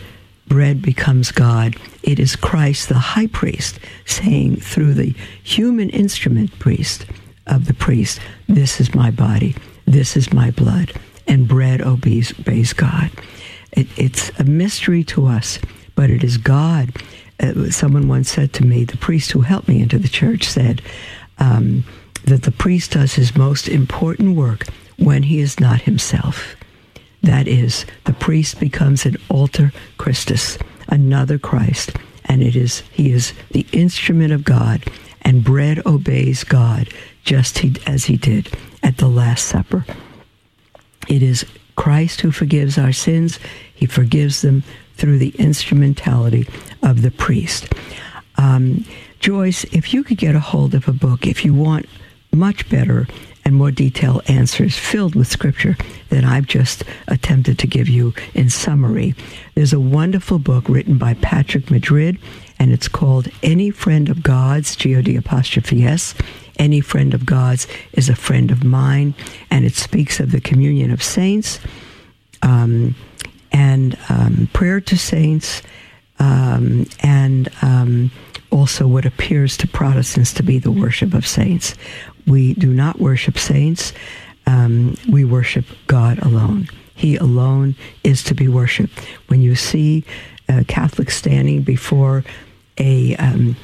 bread 0.49 0.83
becomes 0.83 1.31
God, 1.31 1.77
it 2.03 2.19
is 2.19 2.37
Christ, 2.37 2.89
the 2.89 2.95
high 2.95 3.27
priest, 3.27 3.79
saying 4.05 4.57
through 4.57 4.95
the 4.95 5.15
human 5.43 5.91
instrument 5.91 6.59
priest 6.59 7.07
of 7.47 7.67
the 7.67 7.75
priest, 7.75 8.21
This 8.49 8.81
is 8.81 8.95
my 8.95 9.11
body, 9.11 9.55
this 9.87 10.17
is 10.17 10.33
my 10.33 10.51
blood, 10.51 10.93
and 11.27 11.49
bread 11.49 11.81
obeys, 11.81 12.39
obeys 12.39 12.73
God. 12.73 13.11
It, 13.73 13.87
it's 13.97 14.31
a 14.39 14.45
mystery 14.45 15.05
to 15.05 15.27
us, 15.27 15.59
but 15.95 16.11
it 16.11 16.25
is 16.25 16.39
God 16.39 16.93
uh, 17.41 17.71
someone 17.71 18.09
once 18.09 18.31
said 18.31 18.53
to 18.55 18.65
me, 18.65 18.85
the 18.85 18.97
priest 18.97 19.33
who 19.33 19.41
helped 19.41 19.69
me 19.69 19.81
into 19.81 19.99
the 19.99 20.09
church 20.09 20.45
said 20.45 20.83
um, 21.39 21.85
that 22.25 22.43
the 22.43 22.51
priest 22.51 22.93
does 22.93 23.15
his 23.15 23.37
most 23.37 23.69
important 23.69 24.37
work 24.37 24.67
when 24.99 25.23
he 25.23 25.39
is 25.39 25.61
not 25.61 25.83
himself. 25.83 26.57
That 27.23 27.49
is, 27.49 27.85
the 28.05 28.13
priest 28.13 28.61
becomes 28.61 29.05
an 29.05 29.17
alter 29.29 29.73
Christus, 29.97 30.59
another 30.89 31.39
Christ, 31.39 31.93
and 32.27 32.43
it 32.43 32.55
is 32.55 32.81
he 32.93 33.11
is 33.11 33.33
the 33.51 33.67
instrument 33.73 34.33
of 34.33 34.45
God, 34.45 34.85
and 35.23 35.45
bread 35.45 35.85
obeys 35.87 36.45
God 36.45 36.89
just 37.25 37.59
he, 37.59 37.75
as 37.87 38.05
he 38.05 38.17
did 38.17 38.57
at 38.83 38.99
the 38.99 39.09
Last 39.09 39.47
Supper. 39.47 39.85
It 41.09 41.23
is 41.23 41.45
Christ 41.77 42.21
who 42.21 42.31
forgives 42.31 42.79
our 42.79 42.93
sins. 42.93 43.39
He 43.75 43.87
forgives 43.87 44.43
them 44.43 44.63
through 44.95 45.19
the 45.19 45.35
instrumentality 45.39 46.49
of 46.83 47.03
the 47.03 47.11
priest. 47.11 47.73
Um, 48.37 48.85
Joyce, 49.21 49.65
if 49.65 49.93
you 49.93 50.05
could 50.05 50.19
get 50.19 50.35
a 50.35 50.41
hold 50.41 50.75
of 50.75 50.89
a 50.89 50.93
book, 50.93 51.27
if 51.27 51.45
you 51.45 51.55
want 51.55 51.87
much 52.33 52.69
better 52.69 53.07
and 53.49 53.57
more 53.57 53.71
detailed 53.71 54.21
answers 54.29 54.77
filled 54.77 55.15
with 55.15 55.27
scripture 55.27 55.75
than 56.11 56.23
I've 56.23 56.47
just 56.47 56.85
attempted 57.07 57.59
to 57.59 57.67
give 57.67 57.89
you 57.89 58.13
in 58.35 58.51
summary, 58.51 59.15
there's 59.55 59.73
a 59.73 59.81
wonderful 59.81 60.39
book 60.39 60.69
written 60.69 60.99
by 60.99 61.15
Patrick 61.15 61.71
Madrid, 61.71 62.19
and 62.59 62.73
it's 62.73 62.89
called 62.89 63.29
Any 63.43 63.71
Friend 63.71 64.11
of 64.11 64.23
God's, 64.23 64.77
G 64.77 64.95
O 64.97 65.01
D 65.01 65.17
apostrophe 65.17 65.83
S. 65.83 66.15
Any 66.59 66.83
friend 66.83 67.15
of 67.15 67.25
God's 67.25 67.67
is 67.95 68.11
a 68.11 68.15
friend 68.15 68.51
of 68.51 68.65
mine, 68.65 69.15
and 69.51 69.65
it 69.65 69.75
speaks 69.75 70.21
of 70.21 70.31
the 70.31 70.43
communion 70.43 70.91
of 70.91 71.03
saints. 71.03 71.59
Um, 72.43 72.95
and 73.51 73.97
um, 74.11 74.51
prayer 74.53 74.79
to 74.83 74.99
saints, 74.99 75.63
um, 76.19 76.85
and 77.01 77.49
um, 77.63 78.11
also 78.51 78.87
what 78.87 79.07
appears 79.07 79.57
to 79.57 79.67
Protestants 79.67 80.35
to 80.35 80.43
be 80.43 80.59
the 80.59 80.71
worship 80.71 81.15
of 81.15 81.27
saints. 81.27 81.75
We 82.29 82.55
do 82.55 82.73
not 82.73 83.01
worship 83.01 83.39
saints, 83.39 83.93
um, 84.47 84.97
we 85.11 85.25
worship 85.25 85.65
God 85.87 86.19
alone. 86.21 86.69
He 86.95 87.17
alone 87.17 87.75
is 88.05 88.23
to 88.25 88.35
be 88.35 88.49
worshiped. 88.49 88.99
When 89.29 89.41
you 89.41 89.55
see 89.55 90.05
a 90.49 90.65
Catholic 90.65 91.11
standing 91.11 91.63
before 91.63 92.25
a 92.79 93.17
um, 93.17 93.57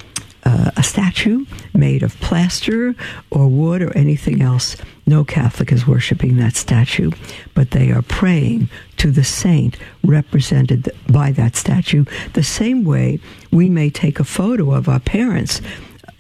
uh, 0.44 0.70
a 0.76 0.82
statue 0.82 1.46
made 1.72 2.02
of 2.02 2.18
plaster 2.20 2.94
or 3.30 3.48
wood 3.48 3.82
or 3.82 3.96
anything 3.96 4.42
else. 4.42 4.76
No 5.06 5.24
Catholic 5.24 5.72
is 5.72 5.86
worshiping 5.86 6.36
that 6.36 6.54
statue, 6.54 7.10
but 7.54 7.70
they 7.70 7.90
are 7.90 8.02
praying 8.02 8.68
to 8.98 9.10
the 9.10 9.24
saint 9.24 9.78
represented 10.02 10.90
by 11.08 11.32
that 11.32 11.56
statue, 11.56 12.04
the 12.34 12.42
same 12.42 12.84
way 12.84 13.20
we 13.50 13.68
may 13.68 13.90
take 13.90 14.20
a 14.20 14.24
photo 14.24 14.72
of 14.72 14.88
our 14.88 15.00
parents 15.00 15.60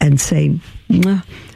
and 0.04 0.20
say, 0.20 0.60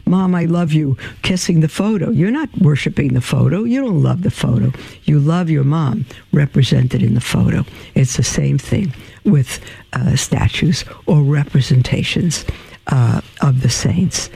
Mom, 0.07 0.35
I 0.35 0.47
love 0.47 0.73
you, 0.73 0.97
kissing 1.23 1.61
the 1.61 1.69
photo. 1.69 2.11
You're 2.11 2.31
not 2.31 2.49
worshiping 2.59 3.13
the 3.13 3.21
photo. 3.21 3.65
You 3.65 3.83
don't 3.83 4.03
love 4.03 4.23
the 4.23 4.31
photo. 4.31 4.73
You 5.05 5.21
love 5.21 5.51
your 5.51 5.65
mom 5.65 6.07
represented 6.33 7.03
in 7.03 7.13
the 7.13 7.21
photo. 7.21 7.67
It's 7.95 8.17
the 8.17 8.23
same 8.25 8.57
thing 8.57 8.95
with 9.25 9.61
uh, 9.93 10.17
statues 10.17 10.87
or 11.05 11.21
representations 11.23 12.47
uh, 12.87 13.21
of 13.43 13.61
the 13.61 13.69
saints. 13.69 14.31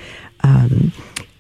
Um, 0.45 0.93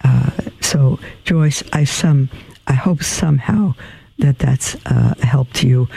uh, 0.02 0.30
so, 0.62 0.98
Joyce, 1.24 1.62
I 1.74 1.84
some 1.84 2.30
I 2.66 2.72
hope 2.72 3.02
somehow 3.02 3.74
that 4.18 4.38
that's 4.38 4.76
uh, 4.86 5.14
helped 5.22 5.62
you. 5.62 5.88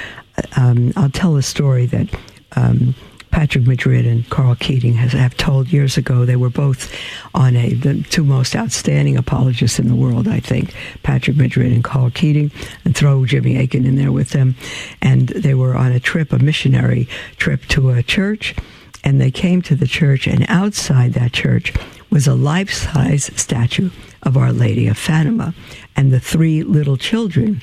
Um, 0.58 0.92
I'll 0.98 1.10
tell 1.10 1.38
a 1.38 1.42
story 1.42 1.86
that. 1.86 2.10
Um, 2.58 2.96
Patrick 3.36 3.68
Madrid 3.68 4.06
and 4.06 4.30
Karl 4.30 4.56
Keating 4.56 4.94
has, 4.94 5.12
have 5.12 5.36
told 5.36 5.68
years 5.68 5.98
ago. 5.98 6.24
They 6.24 6.38
were 6.38 6.50
both 6.50 6.90
on 7.34 7.58
a 7.58 7.74
the 7.74 8.02
two 8.04 8.24
most 8.24 8.56
outstanding 8.56 9.18
apologists 9.18 9.78
in 9.78 9.90
the 9.90 9.96
world, 9.96 10.26
I 10.26 10.40
think. 10.40 10.74
Patrick 11.04 11.36
Madrid 11.36 11.74
and 11.74 11.84
Karl 11.84 12.10
Keating, 12.12 12.50
and 12.86 12.96
throw 12.96 13.26
Jimmy 13.26 13.58
Akin 13.58 13.86
in 13.86 13.98
there 13.98 14.14
with 14.14 14.30
them. 14.30 14.56
And 15.02 15.28
they 15.28 15.54
were 15.54 15.76
on 15.76 15.92
a 15.92 16.00
trip, 16.00 16.32
a 16.32 16.40
missionary 16.40 17.10
trip 17.36 17.66
to 17.66 17.90
a 17.90 18.02
church, 18.02 18.56
and 19.04 19.20
they 19.20 19.32
came 19.32 19.62
to 19.64 19.76
the 19.76 19.86
church, 19.86 20.28
and 20.28 20.46
outside 20.48 21.12
that 21.16 21.34
church 21.34 21.74
was 22.10 22.28
a 22.28 22.36
life-size 22.36 23.32
statue 23.36 23.90
of 24.24 24.38
Our 24.38 24.54
Lady 24.54 24.88
of 24.88 24.98
Fatima, 24.98 25.54
and 25.98 26.10
the 26.10 26.22
three 26.22 26.64
little 26.64 26.96
children 26.96 27.60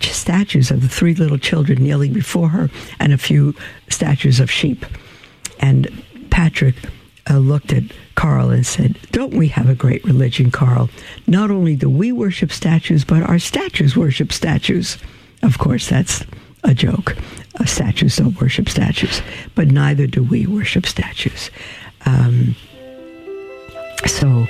statues 0.00 0.70
of 0.70 0.82
the 0.82 0.88
three 0.88 1.14
little 1.14 1.38
children 1.38 1.82
kneeling 1.82 2.12
before 2.12 2.48
her 2.48 2.70
and 2.98 3.12
a 3.12 3.18
few 3.18 3.54
statues 3.88 4.40
of 4.40 4.50
sheep. 4.50 4.84
And 5.60 5.88
Patrick 6.30 6.76
uh, 7.30 7.38
looked 7.38 7.72
at 7.72 7.84
Karl 8.14 8.50
and 8.50 8.66
said, 8.66 8.98
Don't 9.12 9.34
we 9.34 9.48
have 9.48 9.68
a 9.68 9.74
great 9.74 10.04
religion, 10.04 10.50
Karl? 10.50 10.90
Not 11.26 11.50
only 11.50 11.76
do 11.76 11.90
we 11.90 12.12
worship 12.12 12.52
statues, 12.52 13.04
but 13.04 13.22
our 13.22 13.38
statues 13.38 13.96
worship 13.96 14.32
statues. 14.32 14.98
Of 15.42 15.58
course, 15.58 15.88
that's 15.88 16.24
a 16.64 16.74
joke. 16.74 17.16
Uh, 17.58 17.64
statues 17.64 18.16
don't 18.16 18.40
worship 18.40 18.68
statues, 18.68 19.22
but 19.54 19.68
neither 19.68 20.06
do 20.06 20.22
we 20.22 20.46
worship 20.46 20.86
statues. 20.86 21.50
Um, 22.06 22.56
so, 24.06 24.46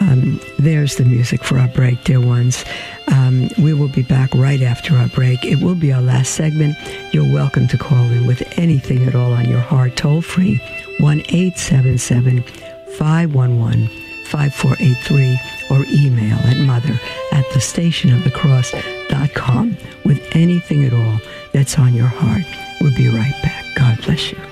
um, 0.00 0.40
there's 0.58 0.96
the 0.96 1.04
music 1.04 1.44
for 1.44 1.58
our 1.58 1.68
break, 1.68 2.02
dear 2.04 2.20
ones. 2.20 2.64
Um, 3.08 3.48
we 3.58 3.74
will 3.74 3.88
be 3.88 4.02
back 4.02 4.34
right 4.34 4.62
after 4.62 4.96
our 4.96 5.08
break. 5.08 5.44
It 5.44 5.60
will 5.60 5.74
be 5.74 5.92
our 5.92 6.02
last 6.02 6.34
segment. 6.34 6.76
You're 7.12 7.30
welcome 7.30 7.68
to 7.68 7.78
call 7.78 8.04
in 8.04 8.26
with 8.26 8.42
anything 8.58 9.06
at 9.06 9.14
all 9.14 9.32
on 9.32 9.48
your 9.48 9.60
heart, 9.60 9.96
toll 9.96 10.22
free, 10.22 10.56
1 10.98 11.20
877 11.28 12.42
511 12.98 13.88
5483, 14.26 15.38
or 15.70 15.84
email 15.92 16.38
at 16.38 16.56
mother 16.58 16.98
at 17.32 17.44
the 17.52 17.60
station 17.60 18.12
of 18.12 18.24
the 18.24 18.30
cross.com 18.30 19.76
with 20.04 20.20
anything 20.36 20.84
at 20.84 20.92
all 20.92 21.20
that's 21.52 21.78
on 21.78 21.94
your 21.94 22.06
heart. 22.06 22.44
We'll 22.80 22.94
be 22.94 23.08
right 23.08 23.34
back. 23.42 23.64
God 23.74 24.00
bless 24.02 24.32
you. 24.32 24.49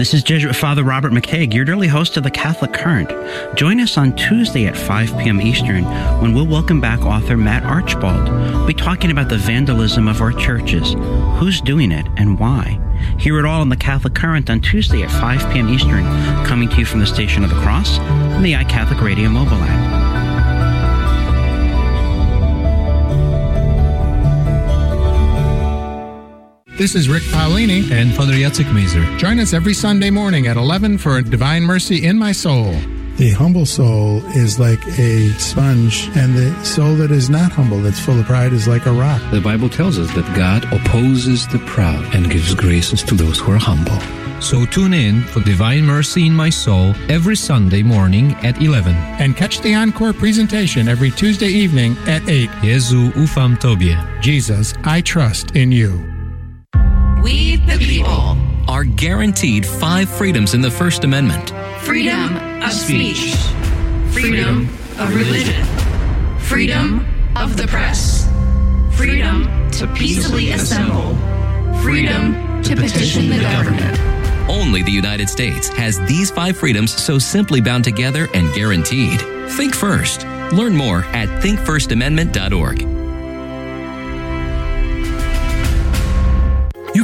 This 0.00 0.14
is 0.14 0.22
Jesuit 0.22 0.56
Father 0.56 0.82
Robert 0.82 1.12
McTeigue, 1.12 1.52
your 1.52 1.66
daily 1.66 1.86
host 1.86 2.16
of 2.16 2.22
the 2.22 2.30
Catholic 2.30 2.72
Current. 2.72 3.10
Join 3.54 3.78
us 3.80 3.98
on 3.98 4.16
Tuesday 4.16 4.64
at 4.64 4.74
5 4.74 5.18
p.m. 5.18 5.42
Eastern 5.42 5.84
when 6.22 6.32
we'll 6.32 6.46
welcome 6.46 6.80
back 6.80 7.00
author 7.00 7.36
Matt 7.36 7.64
Archibald. 7.64 8.26
We'll 8.26 8.66
be 8.66 8.72
talking 8.72 9.10
about 9.10 9.28
the 9.28 9.36
vandalism 9.36 10.08
of 10.08 10.22
our 10.22 10.32
churches, 10.32 10.94
who's 11.38 11.60
doing 11.60 11.92
it, 11.92 12.06
and 12.16 12.38
why. 12.38 12.80
Hear 13.18 13.38
it 13.40 13.44
all 13.44 13.60
on 13.60 13.68
the 13.68 13.76
Catholic 13.76 14.14
Current 14.14 14.48
on 14.48 14.62
Tuesday 14.62 15.02
at 15.02 15.10
5 15.10 15.52
p.m. 15.52 15.68
Eastern, 15.68 16.06
coming 16.46 16.70
to 16.70 16.76
you 16.78 16.86
from 16.86 17.00
the 17.00 17.06
Station 17.06 17.44
of 17.44 17.50
the 17.50 17.60
Cross 17.60 17.98
and 17.98 18.42
the 18.42 18.54
iCatholic 18.54 19.02
Radio 19.02 19.28
mobile 19.28 19.52
app. 19.60 20.19
This 26.80 26.94
is 26.94 27.10
Rick 27.10 27.24
Paolini 27.24 27.90
and 27.90 28.14
Father 28.14 28.32
Jacek 28.32 28.72
Mazer. 28.72 29.04
Join 29.18 29.38
us 29.38 29.52
every 29.52 29.74
Sunday 29.74 30.08
morning 30.08 30.46
at 30.46 30.56
11 30.56 30.96
for 30.96 31.20
Divine 31.20 31.62
Mercy 31.62 32.06
in 32.06 32.16
My 32.16 32.32
Soul. 32.32 32.72
The 33.18 33.32
humble 33.36 33.66
soul 33.66 34.24
is 34.34 34.58
like 34.58 34.82
a 34.98 35.28
sponge, 35.32 36.08
and 36.16 36.34
the 36.34 36.64
soul 36.64 36.94
that 36.94 37.10
is 37.10 37.28
not 37.28 37.52
humble, 37.52 37.82
that's 37.82 38.00
full 38.00 38.18
of 38.18 38.24
pride, 38.24 38.54
is 38.54 38.66
like 38.66 38.86
a 38.86 38.92
rock. 38.92 39.20
The 39.30 39.42
Bible 39.42 39.68
tells 39.68 39.98
us 39.98 40.10
that 40.14 40.24
God 40.34 40.64
opposes 40.72 41.46
the 41.48 41.58
proud 41.66 42.02
and 42.14 42.30
gives 42.30 42.54
graces 42.54 43.02
to 43.02 43.14
those 43.14 43.38
who 43.38 43.52
are 43.52 43.58
humble. 43.58 44.00
So 44.40 44.64
tune 44.64 44.94
in 44.94 45.20
for 45.24 45.40
Divine 45.40 45.84
Mercy 45.84 46.28
in 46.28 46.32
My 46.32 46.48
Soul 46.48 46.94
every 47.10 47.36
Sunday 47.36 47.82
morning 47.82 48.32
at 48.36 48.62
11. 48.62 48.94
And 49.20 49.36
catch 49.36 49.60
the 49.60 49.74
encore 49.74 50.14
presentation 50.14 50.88
every 50.88 51.10
Tuesday 51.10 51.48
evening 51.48 51.98
at 52.06 52.26
8. 52.26 52.48
Jezu 52.62 53.12
ufam 53.16 53.58
Tobie. 53.58 54.22
Jesus, 54.22 54.72
I 54.84 55.02
trust 55.02 55.56
in 55.56 55.72
you. 55.72 56.19
We, 57.22 57.56
the 57.56 57.76
people, 57.78 58.36
are 58.68 58.84
guaranteed 58.84 59.66
five 59.66 60.08
freedoms 60.08 60.54
in 60.54 60.60
the 60.60 60.70
First 60.70 61.04
Amendment 61.04 61.52
freedom 61.80 62.36
of 62.62 62.72
speech, 62.72 63.34
freedom 64.10 64.68
of 64.98 65.14
religion, 65.14 65.64
freedom 66.38 67.06
of 67.36 67.56
the 67.56 67.66
press, 67.66 68.28
freedom 68.96 69.70
to 69.72 69.86
peaceably 69.88 70.52
assemble, 70.52 71.14
freedom 71.82 72.62
to 72.62 72.76
petition 72.76 73.28
the 73.28 73.40
government. 73.40 73.98
Only 74.48 74.82
the 74.82 74.92
United 74.92 75.28
States 75.28 75.68
has 75.68 75.98
these 76.06 76.30
five 76.30 76.56
freedoms 76.56 76.92
so 76.92 77.18
simply 77.18 77.60
bound 77.60 77.84
together 77.84 78.28
and 78.34 78.52
guaranteed. 78.54 79.20
Think 79.52 79.74
first. 79.74 80.24
Learn 80.52 80.76
more 80.76 81.04
at 81.06 81.28
thinkfirstamendment.org. 81.42 82.99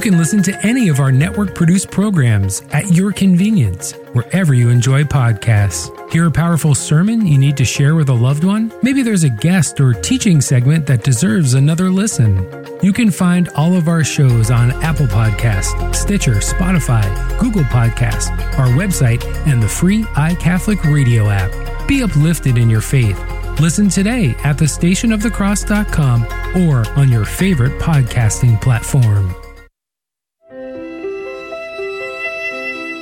can 0.07 0.19
listen 0.19 0.41
to 0.41 0.57
any 0.65 0.89
of 0.89 1.01
our 1.01 1.11
network 1.11 1.53
produced 1.53 1.91
programs 1.91 2.63
at 2.71 2.93
your 2.93 3.11
convenience, 3.11 3.91
wherever 4.13 4.55
you 4.55 4.69
enjoy 4.69 5.03
podcasts. 5.03 5.91
Hear 6.13 6.29
a 6.29 6.31
powerful 6.31 6.77
sermon 6.77 7.27
you 7.27 7.37
need 7.37 7.57
to 7.57 7.65
share 7.65 7.97
with 7.97 8.09
a 8.09 8.15
loved 8.15 8.45
one? 8.45 8.73
Maybe 8.85 9.03
there's 9.03 9.25
a 9.25 9.29
guest 9.29 9.81
or 9.81 9.95
teaching 9.95 10.41
segment 10.41 10.87
that 10.87 11.03
deserves 11.03 11.55
another 11.55 11.91
listen. 11.91 12.37
You 12.85 12.93
can 12.93 13.11
find 13.11 13.49
all 13.57 13.75
of 13.75 13.89
our 13.89 14.05
shows 14.05 14.49
on 14.53 14.71
Apple 14.81 15.09
Podcast, 15.09 15.93
Stitcher, 15.93 16.35
Spotify, 16.35 17.03
Google 17.41 17.65
Podcast, 17.65 18.31
our 18.61 18.69
website, 18.69 19.25
and 19.49 19.61
the 19.61 19.69
free 19.69 20.05
iCatholic 20.15 20.85
radio 20.85 21.31
app. 21.31 21.51
Be 21.89 22.05
uplifted 22.05 22.59
in 22.59 22.71
your 22.71 22.81
faith. 22.81 23.19
Listen 23.59 23.89
today 23.89 24.37
at 24.45 24.57
thestationofthecross.com 24.57 26.23
or 26.63 26.89
on 26.97 27.11
your 27.11 27.25
favorite 27.25 27.77
podcasting 27.81 28.61
platform. 28.63 29.35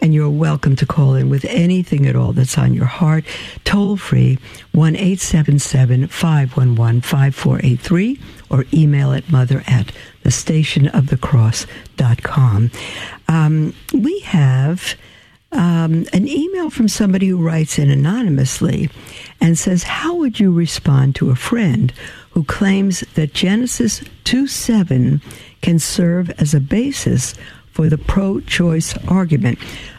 and 0.00 0.14
you're 0.14 0.30
welcome 0.30 0.76
to 0.76 0.86
call 0.86 1.14
in 1.14 1.28
with 1.28 1.44
anything 1.46 2.06
at 2.06 2.14
all 2.16 2.32
that's 2.32 2.56
on 2.58 2.74
your 2.74 2.86
heart. 2.86 3.24
Toll 3.64 3.96
free, 3.96 4.38
1 4.72 4.96
877 4.96 6.08
511 6.08 7.00
5483, 7.00 8.20
or 8.50 8.64
email 8.72 9.12
at 9.12 9.30
mother 9.30 9.62
at 9.66 9.92
the 10.22 10.30
stationofthecross.com. 10.30 12.70
Um, 13.28 13.74
we 13.92 14.20
have 14.20 14.94
um, 15.52 16.06
an 16.12 16.28
email 16.28 16.70
from 16.70 16.88
somebody 16.88 17.28
who 17.28 17.42
writes 17.42 17.78
in 17.78 17.90
anonymously 17.90 18.90
and 19.40 19.58
says, 19.58 19.84
How 19.84 20.14
would 20.14 20.38
you 20.38 20.52
respond 20.52 21.14
to 21.16 21.30
a 21.30 21.36
friend 21.36 21.92
who 22.30 22.44
claims 22.44 23.00
that 23.14 23.32
Genesis 23.32 24.02
2 24.24 24.46
7 24.46 25.22
can 25.62 25.78
serve 25.78 26.28
as 26.38 26.52
a 26.52 26.60
basis 26.60 27.34
for 27.76 27.90
the 27.90 27.98
pro 27.98 28.40
choice 28.40 28.96
argument? 29.06 29.58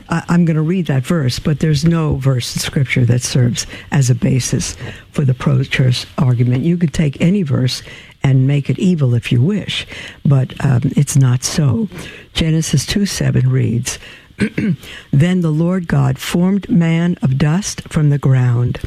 I'm 0.10 0.46
going 0.46 0.56
to 0.56 0.64
read 0.64 0.88
that 0.88 1.06
verse, 1.06 1.38
but 1.38 1.60
there's 1.60 1.86
no 1.86 2.16
verse 2.16 2.56
in 2.56 2.60
Scripture 2.60 3.06
that 3.06 3.22
serves 3.22 3.68
as 3.92 4.10
a 4.10 4.16
basis 4.16 4.76
for 5.12 5.24
the 5.24 5.36
pro 5.36 5.64
choice 5.64 6.08
argument. 6.18 6.64
You 6.64 6.76
could 6.78 6.92
take 6.92 7.22
any 7.22 7.44
verse 7.44 7.84
and 8.24 8.48
make 8.48 8.72
it 8.72 8.80
evil 8.80 9.14
if 9.14 9.32
you 9.32 9.44
wish, 9.44 9.86
but 10.26 10.54
um, 10.66 10.82
it's 10.96 11.16
not 11.16 11.44
so. 11.44 11.88
Genesis 12.34 12.84
2 12.88 13.06
7 13.06 13.48
reads, 13.48 14.00
then 15.12 15.42
the 15.42 15.52
Lord 15.52 15.88
God 15.88 16.18
formed 16.18 16.68
man 16.70 17.16
of 17.22 17.38
dust 17.38 17.82
from 17.90 18.10
the 18.10 18.18
ground 18.18 18.80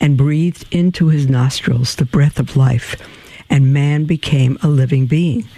and 0.00 0.18
breathed 0.18 0.66
into 0.70 1.08
his 1.08 1.30
nostrils 1.30 1.96
the 1.96 2.04
breath 2.04 2.38
of 2.38 2.58
life, 2.58 2.94
and 3.48 3.72
man 3.72 4.04
became 4.04 4.58
a 4.62 4.68
living 4.68 5.06
being. 5.06 5.48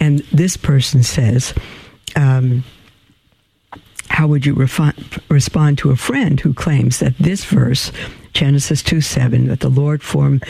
And 0.00 0.20
this 0.32 0.56
person 0.56 1.02
says, 1.02 1.54
um, 2.16 2.64
how 4.08 4.26
would 4.26 4.46
you 4.46 4.54
refi- 4.54 5.20
respond 5.28 5.78
to 5.78 5.90
a 5.90 5.96
friend 5.96 6.40
who 6.40 6.54
claims 6.54 6.98
that 6.98 7.16
this 7.18 7.44
verse, 7.44 7.92
Genesis 8.32 8.82
2 8.82 9.00
7, 9.00 9.48
that 9.48 9.60
the 9.60 9.68
Lord 9.68 10.02
formed 10.02 10.44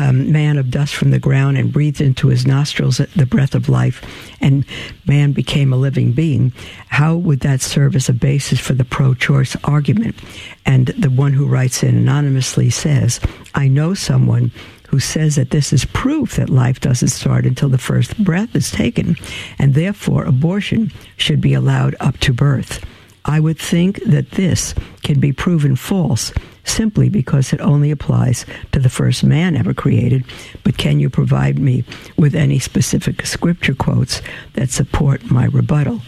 um, 0.00 0.32
man 0.32 0.56
of 0.56 0.70
dust 0.70 0.94
from 0.94 1.10
the 1.10 1.18
ground 1.18 1.58
and 1.58 1.72
breathed 1.72 2.00
into 2.00 2.28
his 2.28 2.46
nostrils 2.46 2.98
the 2.98 3.26
breath 3.26 3.54
of 3.54 3.68
life, 3.68 4.02
and 4.40 4.64
man 5.06 5.32
became 5.32 5.72
a 5.72 5.76
living 5.76 6.12
being, 6.12 6.52
how 6.88 7.16
would 7.16 7.40
that 7.40 7.60
serve 7.60 7.94
as 7.94 8.08
a 8.08 8.14
basis 8.14 8.58
for 8.58 8.72
the 8.72 8.84
pro 8.84 9.14
choice 9.14 9.56
argument? 9.64 10.16
And 10.64 10.86
the 10.86 11.10
one 11.10 11.32
who 11.32 11.46
writes 11.46 11.82
in 11.82 11.96
anonymously 11.96 12.70
says, 12.70 13.20
I 13.54 13.68
know 13.68 13.94
someone 13.94 14.52
who 14.90 14.98
says 14.98 15.36
that 15.36 15.50
this 15.50 15.72
is 15.72 15.84
proof 15.84 16.34
that 16.34 16.50
life 16.50 16.80
doesn't 16.80 17.08
start 17.08 17.46
until 17.46 17.68
the 17.68 17.78
first 17.78 18.18
breath 18.24 18.56
is 18.56 18.72
taken, 18.72 19.16
and 19.58 19.74
therefore 19.74 20.24
abortion 20.24 20.92
should 21.16 21.40
be 21.40 21.54
allowed 21.54 21.94
up 22.00 22.18
to 22.18 22.32
birth. 22.32 22.84
I 23.24 23.38
would 23.38 23.58
think 23.58 24.02
that 24.04 24.32
this 24.32 24.74
can 25.04 25.20
be 25.20 25.32
proven 25.32 25.76
false 25.76 26.32
simply 26.64 27.08
because 27.08 27.52
it 27.52 27.60
only 27.60 27.92
applies 27.92 28.44
to 28.72 28.80
the 28.80 28.88
first 28.88 29.22
man 29.22 29.56
ever 29.56 29.74
created. 29.74 30.24
But 30.64 30.76
can 30.76 30.98
you 30.98 31.08
provide 31.08 31.58
me 31.58 31.84
with 32.16 32.34
any 32.34 32.58
specific 32.58 33.24
scripture 33.26 33.74
quotes 33.74 34.22
that 34.54 34.70
support 34.70 35.30
my 35.30 35.44
rebuttal? 35.46 36.00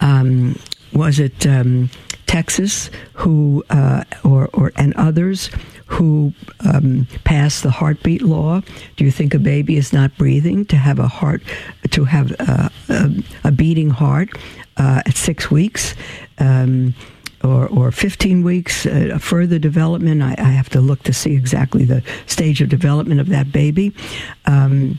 Um, 0.00 0.58
was 0.94 1.18
it 1.18 1.46
um, 1.46 1.90
Texas 2.26 2.90
who, 3.12 3.64
uh, 3.68 4.04
or, 4.24 4.48
or 4.54 4.72
and 4.76 4.94
others 4.94 5.50
who 5.86 6.32
um, 6.64 7.06
passed 7.24 7.62
the 7.62 7.70
heartbeat 7.70 8.22
law? 8.22 8.60
Do 8.96 9.04
you 9.04 9.10
think 9.10 9.34
a 9.34 9.38
baby 9.38 9.76
is 9.76 9.92
not 9.92 10.16
breathing 10.18 10.66
to 10.66 10.76
have 10.76 10.98
a 10.98 11.08
heart, 11.08 11.42
to 11.90 12.04
have 12.04 12.32
a, 12.32 12.70
a, 12.88 13.10
a 13.44 13.52
beating 13.52 13.90
heart 13.90 14.30
uh, 14.76 15.02
at 15.06 15.16
six 15.16 15.50
weeks? 15.50 15.94
Um, 16.38 16.94
or, 17.44 17.68
or 17.68 17.92
15 17.92 18.42
weeks 18.42 18.86
uh, 18.86 19.18
further 19.20 19.58
development. 19.58 20.22
I, 20.22 20.34
I, 20.38 20.50
have 20.50 20.68
to 20.70 20.80
look 20.80 21.02
to 21.04 21.12
see 21.12 21.34
exactly 21.34 21.84
the 21.84 22.02
stage 22.26 22.60
of 22.60 22.70
development 22.70 23.20
of 23.20 23.28
that 23.28 23.52
baby. 23.52 23.94
Um, 24.46 24.98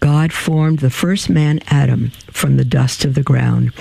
God 0.00 0.32
formed 0.32 0.80
the 0.80 0.90
first 0.90 1.28
man, 1.28 1.60
Adam, 1.68 2.10
from 2.30 2.56
the 2.56 2.64
dust 2.64 3.04
of 3.04 3.14
the 3.14 3.22
ground 3.22 3.72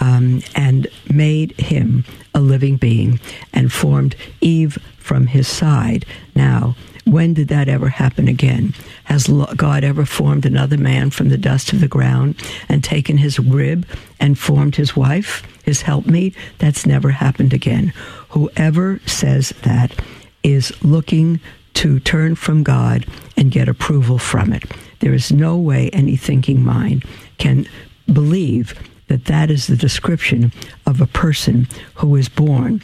um, 0.00 0.42
and 0.54 0.86
made 1.12 1.58
him 1.60 2.04
a 2.34 2.40
living 2.40 2.76
being, 2.76 3.20
and 3.52 3.72
formed 3.72 4.16
Eve 4.40 4.78
from 5.10 5.26
his 5.26 5.48
side. 5.48 6.06
Now, 6.36 6.76
when 7.04 7.34
did 7.34 7.48
that 7.48 7.68
ever 7.68 7.88
happen 7.88 8.28
again? 8.28 8.74
Has 9.02 9.26
God 9.56 9.82
ever 9.82 10.06
formed 10.06 10.46
another 10.46 10.76
man 10.76 11.10
from 11.10 11.30
the 11.30 11.36
dust 11.36 11.72
of 11.72 11.80
the 11.80 11.88
ground 11.88 12.40
and 12.68 12.84
taken 12.84 13.16
his 13.16 13.40
rib 13.40 13.88
and 14.20 14.38
formed 14.38 14.76
his 14.76 14.94
wife, 14.94 15.42
his 15.64 15.82
helpmeet? 15.82 16.36
That's 16.58 16.86
never 16.86 17.10
happened 17.10 17.52
again. 17.52 17.92
Whoever 18.28 19.00
says 19.04 19.48
that 19.62 20.00
is 20.44 20.72
looking 20.80 21.40
to 21.74 21.98
turn 21.98 22.36
from 22.36 22.62
God 22.62 23.04
and 23.36 23.50
get 23.50 23.68
approval 23.68 24.16
from 24.16 24.52
it. 24.52 24.62
There 25.00 25.12
is 25.12 25.32
no 25.32 25.56
way 25.56 25.90
any 25.90 26.14
thinking 26.14 26.62
mind 26.62 27.04
can 27.38 27.66
believe 28.06 28.78
that 29.08 29.24
that 29.24 29.50
is 29.50 29.66
the 29.66 29.76
description 29.76 30.52
of 30.86 31.00
a 31.00 31.06
person 31.06 31.66
who 31.94 32.14
is 32.14 32.28
born. 32.28 32.80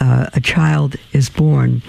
Uh, 0.00 0.28
a 0.34 0.40
child 0.40 0.96
is 1.12 1.28
born, 1.28 1.82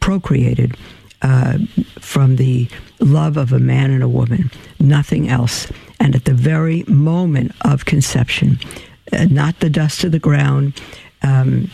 procreated 0.00 0.76
uh, 1.22 1.58
from 1.98 2.36
the 2.36 2.68
love 3.00 3.36
of 3.36 3.52
a 3.52 3.58
man 3.58 3.90
and 3.90 4.02
a 4.02 4.08
woman, 4.08 4.50
nothing 4.80 5.28
else. 5.28 5.70
And 6.00 6.14
at 6.14 6.24
the 6.24 6.34
very 6.34 6.84
moment 6.84 7.52
of 7.62 7.84
conception, 7.84 8.58
uh, 9.12 9.26
not 9.26 9.60
the 9.60 9.70
dust 9.70 10.04
of 10.04 10.12
the 10.12 10.18
ground, 10.18 10.80
um, 11.22 11.70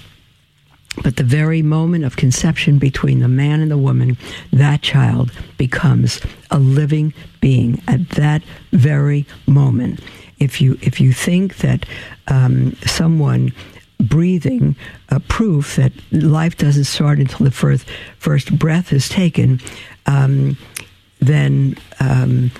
but 1.03 1.17
the 1.17 1.25
very 1.25 1.61
moment 1.61 2.05
of 2.05 2.17
conception 2.17 2.79
between 2.79 3.21
the 3.21 3.29
man 3.29 3.61
and 3.61 3.71
the 3.71 3.79
woman, 3.79 4.17
that 4.53 4.83
child 4.83 5.33
becomes 5.59 6.21
a 6.51 6.59
living 6.59 7.13
being 7.41 7.83
at 7.89 8.09
that 8.11 8.43
very 8.73 9.27
moment. 9.47 10.01
If 10.39 10.61
you 10.61 10.79
if 10.83 11.01
you 11.01 11.13
think 11.13 11.59
that 11.59 11.87
um, 12.29 12.77
someone 12.87 13.53
breathing 13.99 14.77
a 15.09 15.21
proof 15.21 15.77
that 15.77 15.93
life 16.13 16.57
doesn't 16.57 16.85
start 16.85 17.19
until 17.19 17.45
the 17.45 17.51
first 17.51 17.87
first 18.19 18.59
breath 18.59 18.93
is 18.93 19.09
taken, 19.09 19.61
um, 20.07 20.57
then 21.21 21.77
um, 22.01 22.51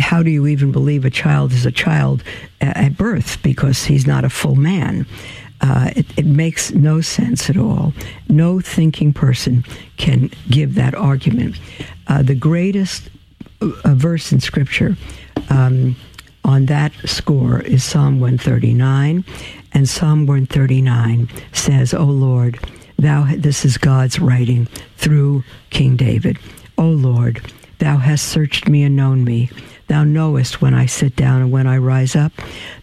how 0.00 0.22
do 0.22 0.30
you 0.30 0.46
even 0.46 0.72
believe 0.72 1.04
a 1.04 1.10
child 1.10 1.52
is 1.52 1.64
a 1.64 1.72
child 1.72 2.22
at 2.60 2.96
birth 2.96 3.42
because 3.42 3.84
he's 3.84 4.06
not 4.06 4.24
a 4.24 4.30
full 4.30 4.56
man? 4.56 5.06
Uh, 5.60 5.90
it, 5.96 6.06
it, 6.16 6.26
makes 6.26 6.70
no 6.72 7.00
sense 7.00 7.50
at 7.50 7.56
all. 7.56 7.92
No 8.28 8.60
thinking 8.60 9.12
person 9.12 9.64
can 9.96 10.30
give 10.48 10.76
that 10.76 10.94
argument. 10.94 11.58
Uh, 12.06 12.22
the 12.22 12.36
greatest 12.36 13.10
uh, 13.60 13.94
verse 13.94 14.30
in 14.30 14.38
Scripture 14.38 14.96
um, 15.50 15.96
on 16.44 16.66
that 16.66 16.92
score 17.06 17.60
is 17.60 17.82
Psalm 17.82 18.20
139. 18.20 19.24
And 19.72 19.88
Psalm 19.88 20.26
139 20.26 21.28
says, 21.52 21.94
O 21.94 22.04
Lord, 22.04 22.58
thou, 22.98 23.26
this 23.36 23.64
is 23.64 23.78
God's 23.78 24.18
writing 24.18 24.66
through 24.96 25.44
King 25.70 25.96
David. 25.96 26.38
O 26.76 26.86
Lord, 26.86 27.52
thou 27.78 27.98
hast 27.98 28.26
searched 28.26 28.68
me 28.68 28.82
and 28.82 28.96
known 28.96 29.24
me. 29.24 29.50
Thou 29.88 30.04
knowest 30.04 30.60
when 30.60 30.74
I 30.74 30.86
sit 30.86 31.16
down 31.16 31.40
and 31.40 31.50
when 31.50 31.66
I 31.66 31.78
rise 31.78 32.14
up. 32.14 32.32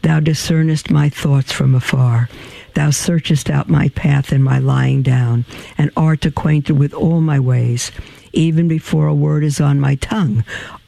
Thou 0.02 0.20
discernest 0.20 0.90
my 0.90 1.10
thoughts 1.10 1.52
from 1.52 1.76
afar. 1.76 2.30
Thou 2.74 2.90
searchest 2.90 3.50
out 3.50 3.70
my 3.70 3.90
path 3.90 4.32
and 4.32 4.44
my 4.44 4.60
lying 4.60 5.02
down, 5.02 5.46
and 5.78 5.92
art 5.96 6.26
acquainted 6.26 6.78
with 6.78 6.94
all 6.94 7.22
my 7.22 7.40
ways. 7.40 7.92
Even 8.34 8.68
before 8.68 9.08
a 9.08 9.16
word 9.16 9.44
is 9.44 9.62
on 9.62 9.80
my 9.80 9.96
tongue, 9.96 10.44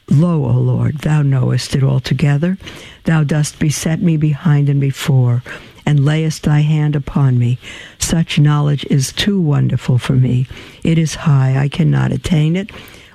Lo, 0.09 0.45
O 0.45 0.53
Lord, 0.53 0.99
thou 0.99 1.21
knowest 1.21 1.75
it 1.75 1.83
altogether. 1.83 2.57
Thou 3.03 3.23
dost 3.23 3.59
beset 3.59 4.01
me 4.01 4.15
behind 4.15 4.69
and 4.69 4.79
before 4.79 5.43
and 5.87 6.03
layest 6.03 6.43
thy 6.43 6.59
hand 6.59 6.97
upon 6.97 7.39
me. 7.39 7.57
Such 7.97 8.37
knowledge 8.37 8.85
is 8.89 9.13
too 9.13 9.39
wonderful 9.39 9.97
for 9.97 10.13
me. 10.13 10.45
It 10.83 10.97
is 10.97 11.15
high, 11.15 11.57
I 11.57 11.69
cannot 11.69 12.11
attain 12.11 12.57
it. 12.57 12.71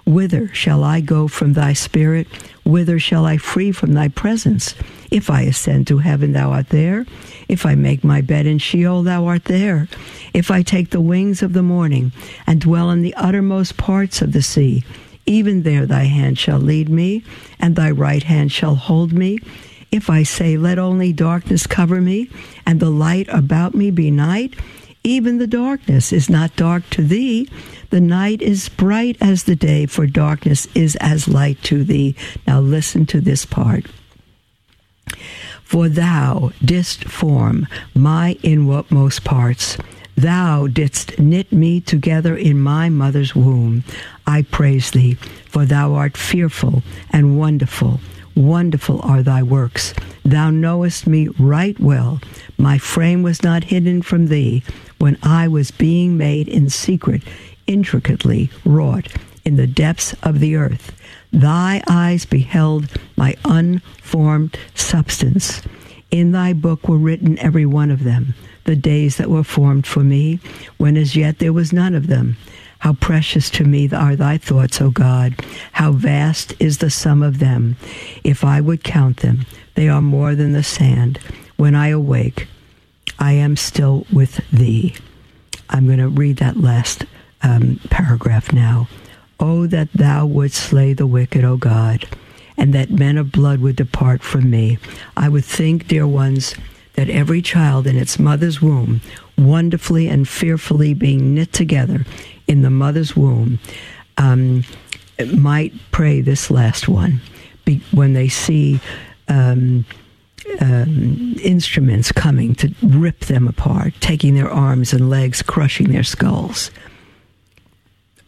Whither 0.06 0.48
shall 0.54 0.82
I 0.82 1.00
go 1.00 1.28
from 1.28 1.52
thy 1.52 1.74
spirit? 1.74 2.26
Whither 2.64 2.98
shall 2.98 3.26
I 3.26 3.36
flee 3.36 3.72
from 3.72 3.92
thy 3.92 4.08
presence? 4.08 4.74
If 5.10 5.28
I 5.28 5.42
ascend 5.42 5.86
to 5.88 5.98
heaven, 5.98 6.32
thou 6.32 6.50
art 6.50 6.70
there. 6.70 7.04
If 7.46 7.66
I 7.66 7.74
make 7.74 8.02
my 8.02 8.22
bed 8.22 8.46
in 8.46 8.56
Sheol, 8.58 9.02
thou 9.02 9.26
art 9.26 9.44
there. 9.44 9.86
If 10.32 10.50
I 10.50 10.62
take 10.62 10.90
the 10.90 11.00
wings 11.00 11.42
of 11.42 11.52
the 11.52 11.62
morning 11.62 12.10
and 12.46 12.58
dwell 12.58 12.90
in 12.90 13.02
the 13.02 13.14
uttermost 13.16 13.76
parts 13.76 14.22
of 14.22 14.32
the 14.32 14.42
sea, 14.42 14.82
even 15.26 15.62
there 15.62 15.84
thy 15.84 16.04
hand 16.04 16.38
shall 16.38 16.58
lead 16.58 16.88
me, 16.88 17.22
and 17.60 17.76
thy 17.76 17.90
right 17.90 18.22
hand 18.22 18.50
shall 18.50 18.76
hold 18.76 19.12
me. 19.12 19.38
If 19.92 20.08
I 20.08 20.22
say, 20.22 20.56
Let 20.56 20.78
only 20.78 21.12
darkness 21.12 21.66
cover 21.66 22.00
me, 22.00 22.30
and 22.66 22.80
the 22.80 22.90
light 22.90 23.28
about 23.28 23.74
me 23.74 23.90
be 23.90 24.10
night, 24.10 24.54
even 25.04 25.38
the 25.38 25.46
darkness 25.46 26.12
is 26.12 26.30
not 26.30 26.56
dark 26.56 26.88
to 26.90 27.02
thee. 27.02 27.48
The 27.90 28.00
night 28.00 28.40
is 28.40 28.70
bright 28.70 29.18
as 29.20 29.44
the 29.44 29.56
day, 29.56 29.86
for 29.86 30.06
darkness 30.06 30.66
is 30.74 30.96
as 30.96 31.28
light 31.28 31.62
to 31.64 31.84
thee. 31.84 32.16
Now 32.46 32.60
listen 32.60 33.04
to 33.06 33.20
this 33.20 33.44
part. 33.44 33.84
For 35.62 35.88
thou 35.88 36.52
didst 36.64 37.04
form 37.04 37.66
my 37.94 38.38
inmost 38.42 39.24
parts. 39.24 39.76
Thou 40.16 40.68
didst 40.68 41.18
knit 41.18 41.52
me 41.52 41.80
together 41.80 42.36
in 42.36 42.60
my 42.60 42.88
mother's 42.88 43.34
womb. 43.34 43.82
I 44.26 44.42
praise 44.42 44.90
thee, 44.92 45.14
for 45.46 45.64
thou 45.64 45.94
art 45.94 46.16
fearful 46.16 46.82
and 47.10 47.38
wonderful. 47.38 48.00
Wonderful 48.34 49.00
are 49.02 49.22
thy 49.22 49.42
works. 49.42 49.92
Thou 50.24 50.50
knowest 50.50 51.06
me 51.06 51.28
right 51.38 51.78
well. 51.78 52.20
My 52.56 52.78
frame 52.78 53.22
was 53.22 53.42
not 53.42 53.64
hidden 53.64 54.02
from 54.02 54.28
thee 54.28 54.62
when 54.98 55.18
I 55.22 55.48
was 55.48 55.70
being 55.70 56.16
made 56.16 56.48
in 56.48 56.70
secret, 56.70 57.22
intricately 57.66 58.50
wrought 58.64 59.08
in 59.44 59.56
the 59.56 59.66
depths 59.66 60.14
of 60.22 60.40
the 60.40 60.56
earth. 60.56 60.92
Thy 61.32 61.82
eyes 61.88 62.24
beheld 62.24 62.88
my 63.16 63.34
unformed 63.44 64.58
substance. 64.74 65.62
In 66.10 66.32
thy 66.32 66.52
book 66.52 66.88
were 66.88 66.98
written 66.98 67.38
every 67.38 67.66
one 67.66 67.90
of 67.90 68.04
them, 68.04 68.34
the 68.64 68.76
days 68.76 69.16
that 69.16 69.30
were 69.30 69.44
formed 69.44 69.86
for 69.86 70.00
me, 70.00 70.40
when 70.76 70.96
as 70.96 71.16
yet 71.16 71.38
there 71.38 71.52
was 71.52 71.72
none 71.72 71.94
of 71.94 72.06
them. 72.06 72.36
How 72.82 72.94
precious 72.94 73.48
to 73.50 73.64
me 73.64 73.88
are 73.92 74.16
thy 74.16 74.38
thoughts, 74.38 74.80
O 74.80 74.90
God. 74.90 75.40
How 75.70 75.92
vast 75.92 76.52
is 76.58 76.78
the 76.78 76.90
sum 76.90 77.22
of 77.22 77.38
them. 77.38 77.76
If 78.24 78.42
I 78.44 78.60
would 78.60 78.82
count 78.82 79.18
them, 79.18 79.46
they 79.76 79.88
are 79.88 80.02
more 80.02 80.34
than 80.34 80.50
the 80.50 80.64
sand. 80.64 81.20
When 81.56 81.76
I 81.76 81.90
awake, 81.90 82.48
I 83.20 83.34
am 83.34 83.54
still 83.54 84.04
with 84.12 84.40
thee. 84.50 84.96
I'm 85.70 85.86
going 85.86 86.00
to 86.00 86.08
read 86.08 86.38
that 86.38 86.56
last 86.56 87.04
um, 87.44 87.78
paragraph 87.88 88.52
now. 88.52 88.88
Oh, 89.38 89.68
that 89.68 89.92
thou 89.92 90.26
wouldst 90.26 90.60
slay 90.60 90.92
the 90.92 91.06
wicked, 91.06 91.44
O 91.44 91.56
God, 91.56 92.04
and 92.56 92.74
that 92.74 92.90
men 92.90 93.16
of 93.16 93.30
blood 93.30 93.60
would 93.60 93.76
depart 93.76 94.24
from 94.24 94.50
me. 94.50 94.78
I 95.16 95.28
would 95.28 95.44
think, 95.44 95.86
dear 95.86 96.08
ones, 96.08 96.56
that 96.94 97.08
every 97.08 97.42
child 97.42 97.86
in 97.86 97.96
its 97.96 98.18
mother's 98.18 98.60
womb, 98.60 99.02
wonderfully 99.38 100.08
and 100.08 100.28
fearfully 100.28 100.94
being 100.94 101.32
knit 101.32 101.52
together, 101.52 102.04
in 102.52 102.60
the 102.60 102.70
mother's 102.70 103.16
womb 103.16 103.58
um, 104.18 104.62
might 105.34 105.72
pray 105.90 106.20
this 106.20 106.50
last 106.50 106.86
one 106.86 107.18
be, 107.64 107.80
when 107.92 108.12
they 108.12 108.28
see 108.28 108.78
um, 109.28 109.86
um, 110.60 111.34
instruments 111.42 112.12
coming 112.12 112.54
to 112.56 112.74
rip 112.82 113.20
them 113.20 113.48
apart, 113.48 113.94
taking 114.00 114.34
their 114.34 114.50
arms 114.50 114.92
and 114.92 115.08
legs, 115.08 115.40
crushing 115.40 115.90
their 115.90 116.02
skulls. 116.02 116.70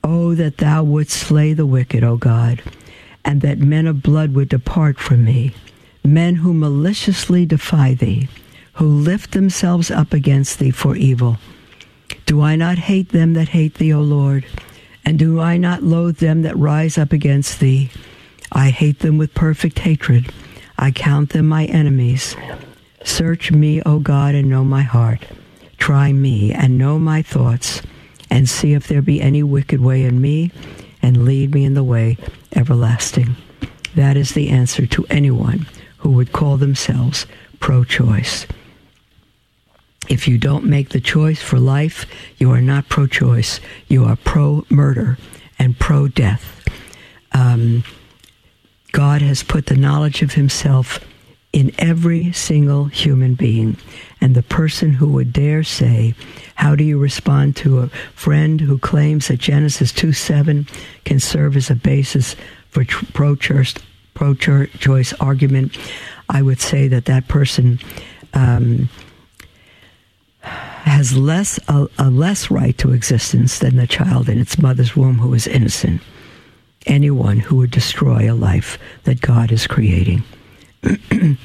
Oh, 0.03 0.35
that 0.35 0.57
thou 0.57 0.83
wouldst 0.83 1.19
slay 1.19 1.53
the 1.53 1.67
wicked, 1.67 2.03
O 2.03 2.17
God, 2.17 2.63
and 3.27 3.43
that 3.43 3.59
men 3.59 3.87
of 3.87 4.03
blood 4.03 4.33
would 4.33 4.49
depart 4.49 4.99
from 4.99 5.23
me, 5.25 5.55
men 6.03 6.37
who 6.37 6.55
maliciously 6.55 7.45
defy 7.45 7.93
thee, 7.93 8.29
who 8.75 8.87
lift 8.87 9.33
themselves 9.33 9.91
up 9.91 10.15
against 10.15 10.59
thee 10.59 10.71
for 10.71 10.97
evil. 10.97 11.37
Do 12.27 12.41
I 12.41 12.57
not 12.57 12.79
hate 12.79 13.11
them 13.11 13.35
that 13.35 13.49
hate 13.51 13.75
thee, 13.75 13.93
O 13.93 14.01
Lord? 14.01 14.47
And 15.05 15.19
do 15.19 15.41
I 15.41 15.57
not 15.57 15.83
loathe 15.83 16.19
them 16.19 16.43
that 16.43 16.57
rise 16.57 16.97
up 16.97 17.13
against 17.13 17.61
thee? 17.61 17.91
I 18.53 18.71
hate 18.71 19.01
them 19.01 19.19
with 19.19 19.35
perfect 19.35 19.81
hatred. 19.81 20.33
I 20.79 20.91
count 20.91 21.31
them 21.31 21.47
my 21.47 21.67
enemies. 21.67 22.35
Search 23.05 23.53
me, 23.53 23.83
O 23.83 23.99
God, 23.99 24.35
and 24.35 24.49
know 24.49 24.65
my 24.65 24.83
heart. 24.83 25.27
Try 25.77 26.13
me 26.13 26.53
and 26.53 26.79
know 26.79 26.99
my 26.99 27.21
thoughts, 27.21 27.83
and 28.31 28.49
see 28.49 28.73
if 28.73 28.89
there 28.89 29.03
be 29.03 29.21
any 29.21 29.43
wicked 29.43 29.81
way 29.81 30.05
in 30.05 30.21
me, 30.21 30.51
and 31.03 31.27
lead 31.27 31.55
me 31.55 31.65
in 31.65 31.75
the 31.75 31.85
way 31.85 32.17
everlasting. 32.57 33.37
That 33.95 34.17
is 34.17 34.31
the 34.31 34.49
answer 34.49 34.87
to 34.87 35.07
anyone 35.11 35.67
who 35.99 36.11
would 36.13 36.33
call 36.33 36.57
themselves 36.57 37.27
pro 37.61 37.85
choice. 37.85 38.47
If 40.09 40.29
you 40.29 40.39
don't 40.39 40.65
make 40.65 40.91
the 40.91 41.01
choice 41.01 41.43
for 41.43 41.59
life, 41.59 42.07
you 42.39 42.51
are 42.51 42.61
not 42.61 42.89
pro 42.89 43.07
choice. 43.07 43.61
You 43.89 44.05
are 44.05 44.17
pro 44.17 44.65
murder 44.69 45.19
and 45.59 45.79
pro 45.79 46.09
death. 46.09 46.67
Um, 47.33 47.85
God 48.93 49.23
has 49.23 49.43
put 49.43 49.67
the 49.67 49.77
knowledge 49.77 50.23
of 50.23 50.35
Himself 50.35 51.01
in 51.53 51.73
every 51.79 52.33
single 52.33 52.87
human 52.87 53.35
being. 53.35 53.77
And 54.21 54.35
the 54.35 54.43
person 54.43 54.93
who 54.93 55.09
would 55.13 55.33
dare 55.33 55.63
say, 55.63 56.15
How 56.57 56.75
do 56.75 56.85
you 56.85 56.99
respond 56.99 57.57
to 57.57 57.81
a 57.81 57.89
friend 58.15 58.61
who 58.61 58.79
claims 58.79 59.29
that 59.29 59.39
Genesis 59.39 59.93
2 59.93 60.13
7 60.13 60.67
can 61.05 61.21
serve 61.21 61.57
as 61.57 61.71
a 61.71 61.75
basis 61.75 62.37
for 62.71 62.85
pro 62.85 63.37
choice 63.37 65.13
argument? 65.21 65.79
I 66.29 66.43
would 66.43 66.61
say 66.61 66.89
that 66.89 67.05
that 67.05 67.29
person 67.29 67.79
um, 68.33 68.89
has 70.85 71.17
less 71.17 71.59
a, 71.69 71.89
a 71.99 72.11
less 72.11 72.51
right 72.51 72.77
to 72.79 72.93
existence 72.93 73.59
than 73.59 73.77
the 73.77 73.87
child 73.87 74.29
in 74.29 74.39
its 74.39 74.59
mother's 74.59 74.95
womb 74.95 75.19
who 75.19 75.33
is 75.35 75.47
innocent. 75.47 76.03
Anyone 76.87 77.39
who 77.39 77.57
would 77.57 77.71
destroy 77.71 78.31
a 78.31 78.35
life 78.35 78.79
that 79.05 79.21
God 79.21 79.51
is 79.51 79.67
creating. 79.67 80.23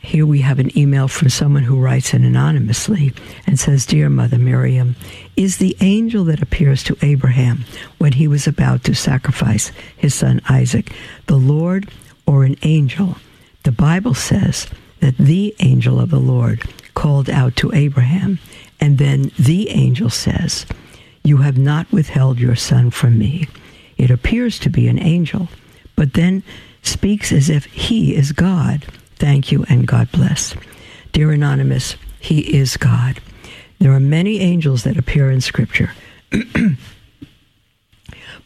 Here 0.00 0.26
we 0.26 0.42
have 0.42 0.60
an 0.60 0.76
email 0.78 1.08
from 1.08 1.28
someone 1.30 1.64
who 1.64 1.80
writes 1.80 2.14
in 2.14 2.24
anonymously 2.24 3.12
and 3.46 3.58
says, 3.58 3.86
Dear 3.86 4.08
Mother 4.08 4.38
Miriam, 4.38 4.94
is 5.34 5.56
the 5.56 5.76
angel 5.80 6.24
that 6.24 6.42
appears 6.42 6.84
to 6.84 6.96
Abraham 7.02 7.64
when 7.98 8.12
he 8.12 8.28
was 8.28 8.46
about 8.46 8.84
to 8.84 8.94
sacrifice 8.94 9.72
his 9.96 10.14
son 10.14 10.40
Isaac 10.48 10.92
the 11.26 11.36
Lord 11.36 11.90
or 12.26 12.44
an 12.44 12.56
angel? 12.62 13.16
The 13.64 13.72
Bible 13.72 14.14
says 14.14 14.68
that 15.00 15.16
the 15.18 15.56
angel 15.58 15.98
of 15.98 16.10
the 16.10 16.20
Lord 16.20 16.62
called 16.94 17.28
out 17.28 17.56
to 17.56 17.72
Abraham, 17.72 18.38
and 18.80 18.98
then 18.98 19.30
the 19.38 19.70
angel 19.70 20.10
says, 20.10 20.66
You 21.22 21.38
have 21.38 21.58
not 21.58 21.90
withheld 21.92 22.38
your 22.38 22.56
son 22.56 22.90
from 22.90 23.18
me. 23.18 23.48
It 23.96 24.10
appears 24.10 24.58
to 24.60 24.70
be 24.70 24.88
an 24.88 24.98
angel, 24.98 25.48
but 25.96 26.14
then 26.14 26.42
speaks 26.82 27.32
as 27.32 27.48
if 27.48 27.64
he 27.66 28.14
is 28.14 28.32
God. 28.32 28.84
Thank 29.16 29.52
you 29.52 29.64
and 29.68 29.86
God 29.86 30.10
bless. 30.12 30.54
Dear 31.12 31.30
Anonymous, 31.32 31.96
he 32.20 32.56
is 32.56 32.76
God. 32.76 33.20
There 33.78 33.92
are 33.92 34.00
many 34.00 34.40
angels 34.40 34.84
that 34.84 34.96
appear 34.96 35.30
in 35.30 35.40
Scripture. 35.40 35.92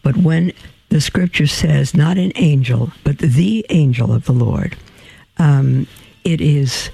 but 0.03 0.16
when 0.16 0.53
the 0.90 1.01
Scripture 1.01 1.46
says 1.46 1.94
not 1.94 2.18
an 2.18 2.32
angel, 2.36 2.92
but 3.05 3.18
the 3.18 3.64
angel 3.70 4.12
of 4.12 4.24
the 4.24 4.32
Lord, 4.32 4.76
um, 5.38 5.86
it 6.24 6.40
is 6.40 6.90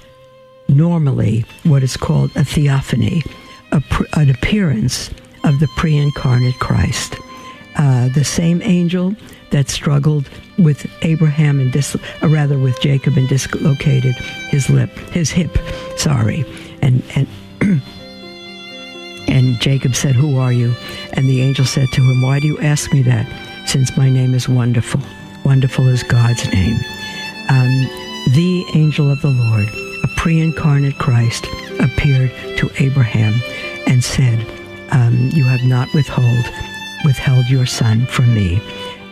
normally 0.67 1.45
what 1.63 1.83
is 1.83 1.97
called 1.97 2.31
a 2.35 2.43
theophany, 2.43 3.23
a 3.71 3.81
an 4.13 4.29
appearance 4.29 5.09
of 5.43 5.59
the 5.59 5.67
pre 5.75 5.95
incarnate 5.97 6.59
Christ. 6.59 7.17
Uh, 7.77 8.07
the 8.09 8.23
same 8.23 8.61
angel 8.63 9.15
that 9.51 9.69
struggled 9.69 10.29
with 10.57 10.89
Abraham 11.01 11.59
and 11.59 11.71
dis- 11.71 11.95
uh, 11.95 12.27
rather 12.27 12.57
with 12.57 12.79
Jacob 12.79 13.17
and 13.17 13.27
dislocated 13.27 14.15
his 14.49 14.69
lip, 14.69 14.89
his 15.11 15.31
hip. 15.31 15.57
Sorry, 15.97 16.45
and 16.81 17.03
and. 17.15 17.27
and 19.27 19.59
Jacob 19.59 19.95
said, 19.95 20.15
Who 20.15 20.37
are 20.37 20.53
you? 20.53 20.73
And 21.13 21.27
the 21.27 21.41
angel 21.41 21.65
said 21.65 21.89
to 21.93 22.01
him, 22.01 22.21
Why 22.21 22.39
do 22.39 22.47
you 22.47 22.59
ask 22.59 22.93
me 22.93 23.01
that? 23.03 23.27
Since 23.67 23.97
my 23.97 24.09
name 24.09 24.33
is 24.33 24.47
Wonderful. 24.47 25.01
Wonderful 25.43 25.87
is 25.87 26.03
God's 26.03 26.51
name. 26.51 26.77
Um, 27.49 27.87
the 28.33 28.65
angel 28.73 29.11
of 29.11 29.21
the 29.21 29.29
Lord, 29.29 29.67
pre 30.25 30.41
incarnate 30.41 30.97
Christ, 30.97 31.45
appeared 31.79 32.31
to 32.57 32.67
Abraham 32.79 33.35
and 33.85 34.03
said, 34.03 34.39
um, 34.89 35.29
You 35.33 35.43
have 35.43 35.63
not 35.65 35.87
withhold, 35.93 36.49
withheld 37.05 37.47
your 37.47 37.67
son 37.67 38.07
from 38.07 38.33
me. 38.33 38.59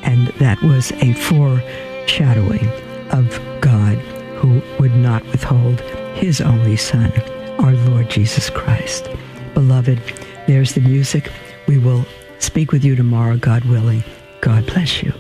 And 0.02 0.30
that 0.40 0.60
was 0.64 0.92
a 0.94 1.14
foreshadowing 1.14 2.68
of 3.12 3.40
God 3.62 4.00
who 4.38 4.60
would 4.80 4.96
not 4.96 5.24
withhold 5.28 5.82
his 6.16 6.42
only 6.42 6.78
son, 6.78 7.12
our 7.60 7.74
Lord 7.74 8.10
Jesus 8.10 8.50
Christ. 8.50 9.08
Beloved, 9.54 10.02
there's 10.48 10.74
the 10.74 10.82
music. 10.82 11.32
We 11.68 11.78
will 11.78 12.08
speak 12.40 12.72
with 12.72 12.84
you 12.84 12.96
tomorrow, 12.96 13.38
God 13.38 13.64
willing. 13.66 14.04
God 14.42 14.66
bless 14.66 15.04
you. 15.04 15.14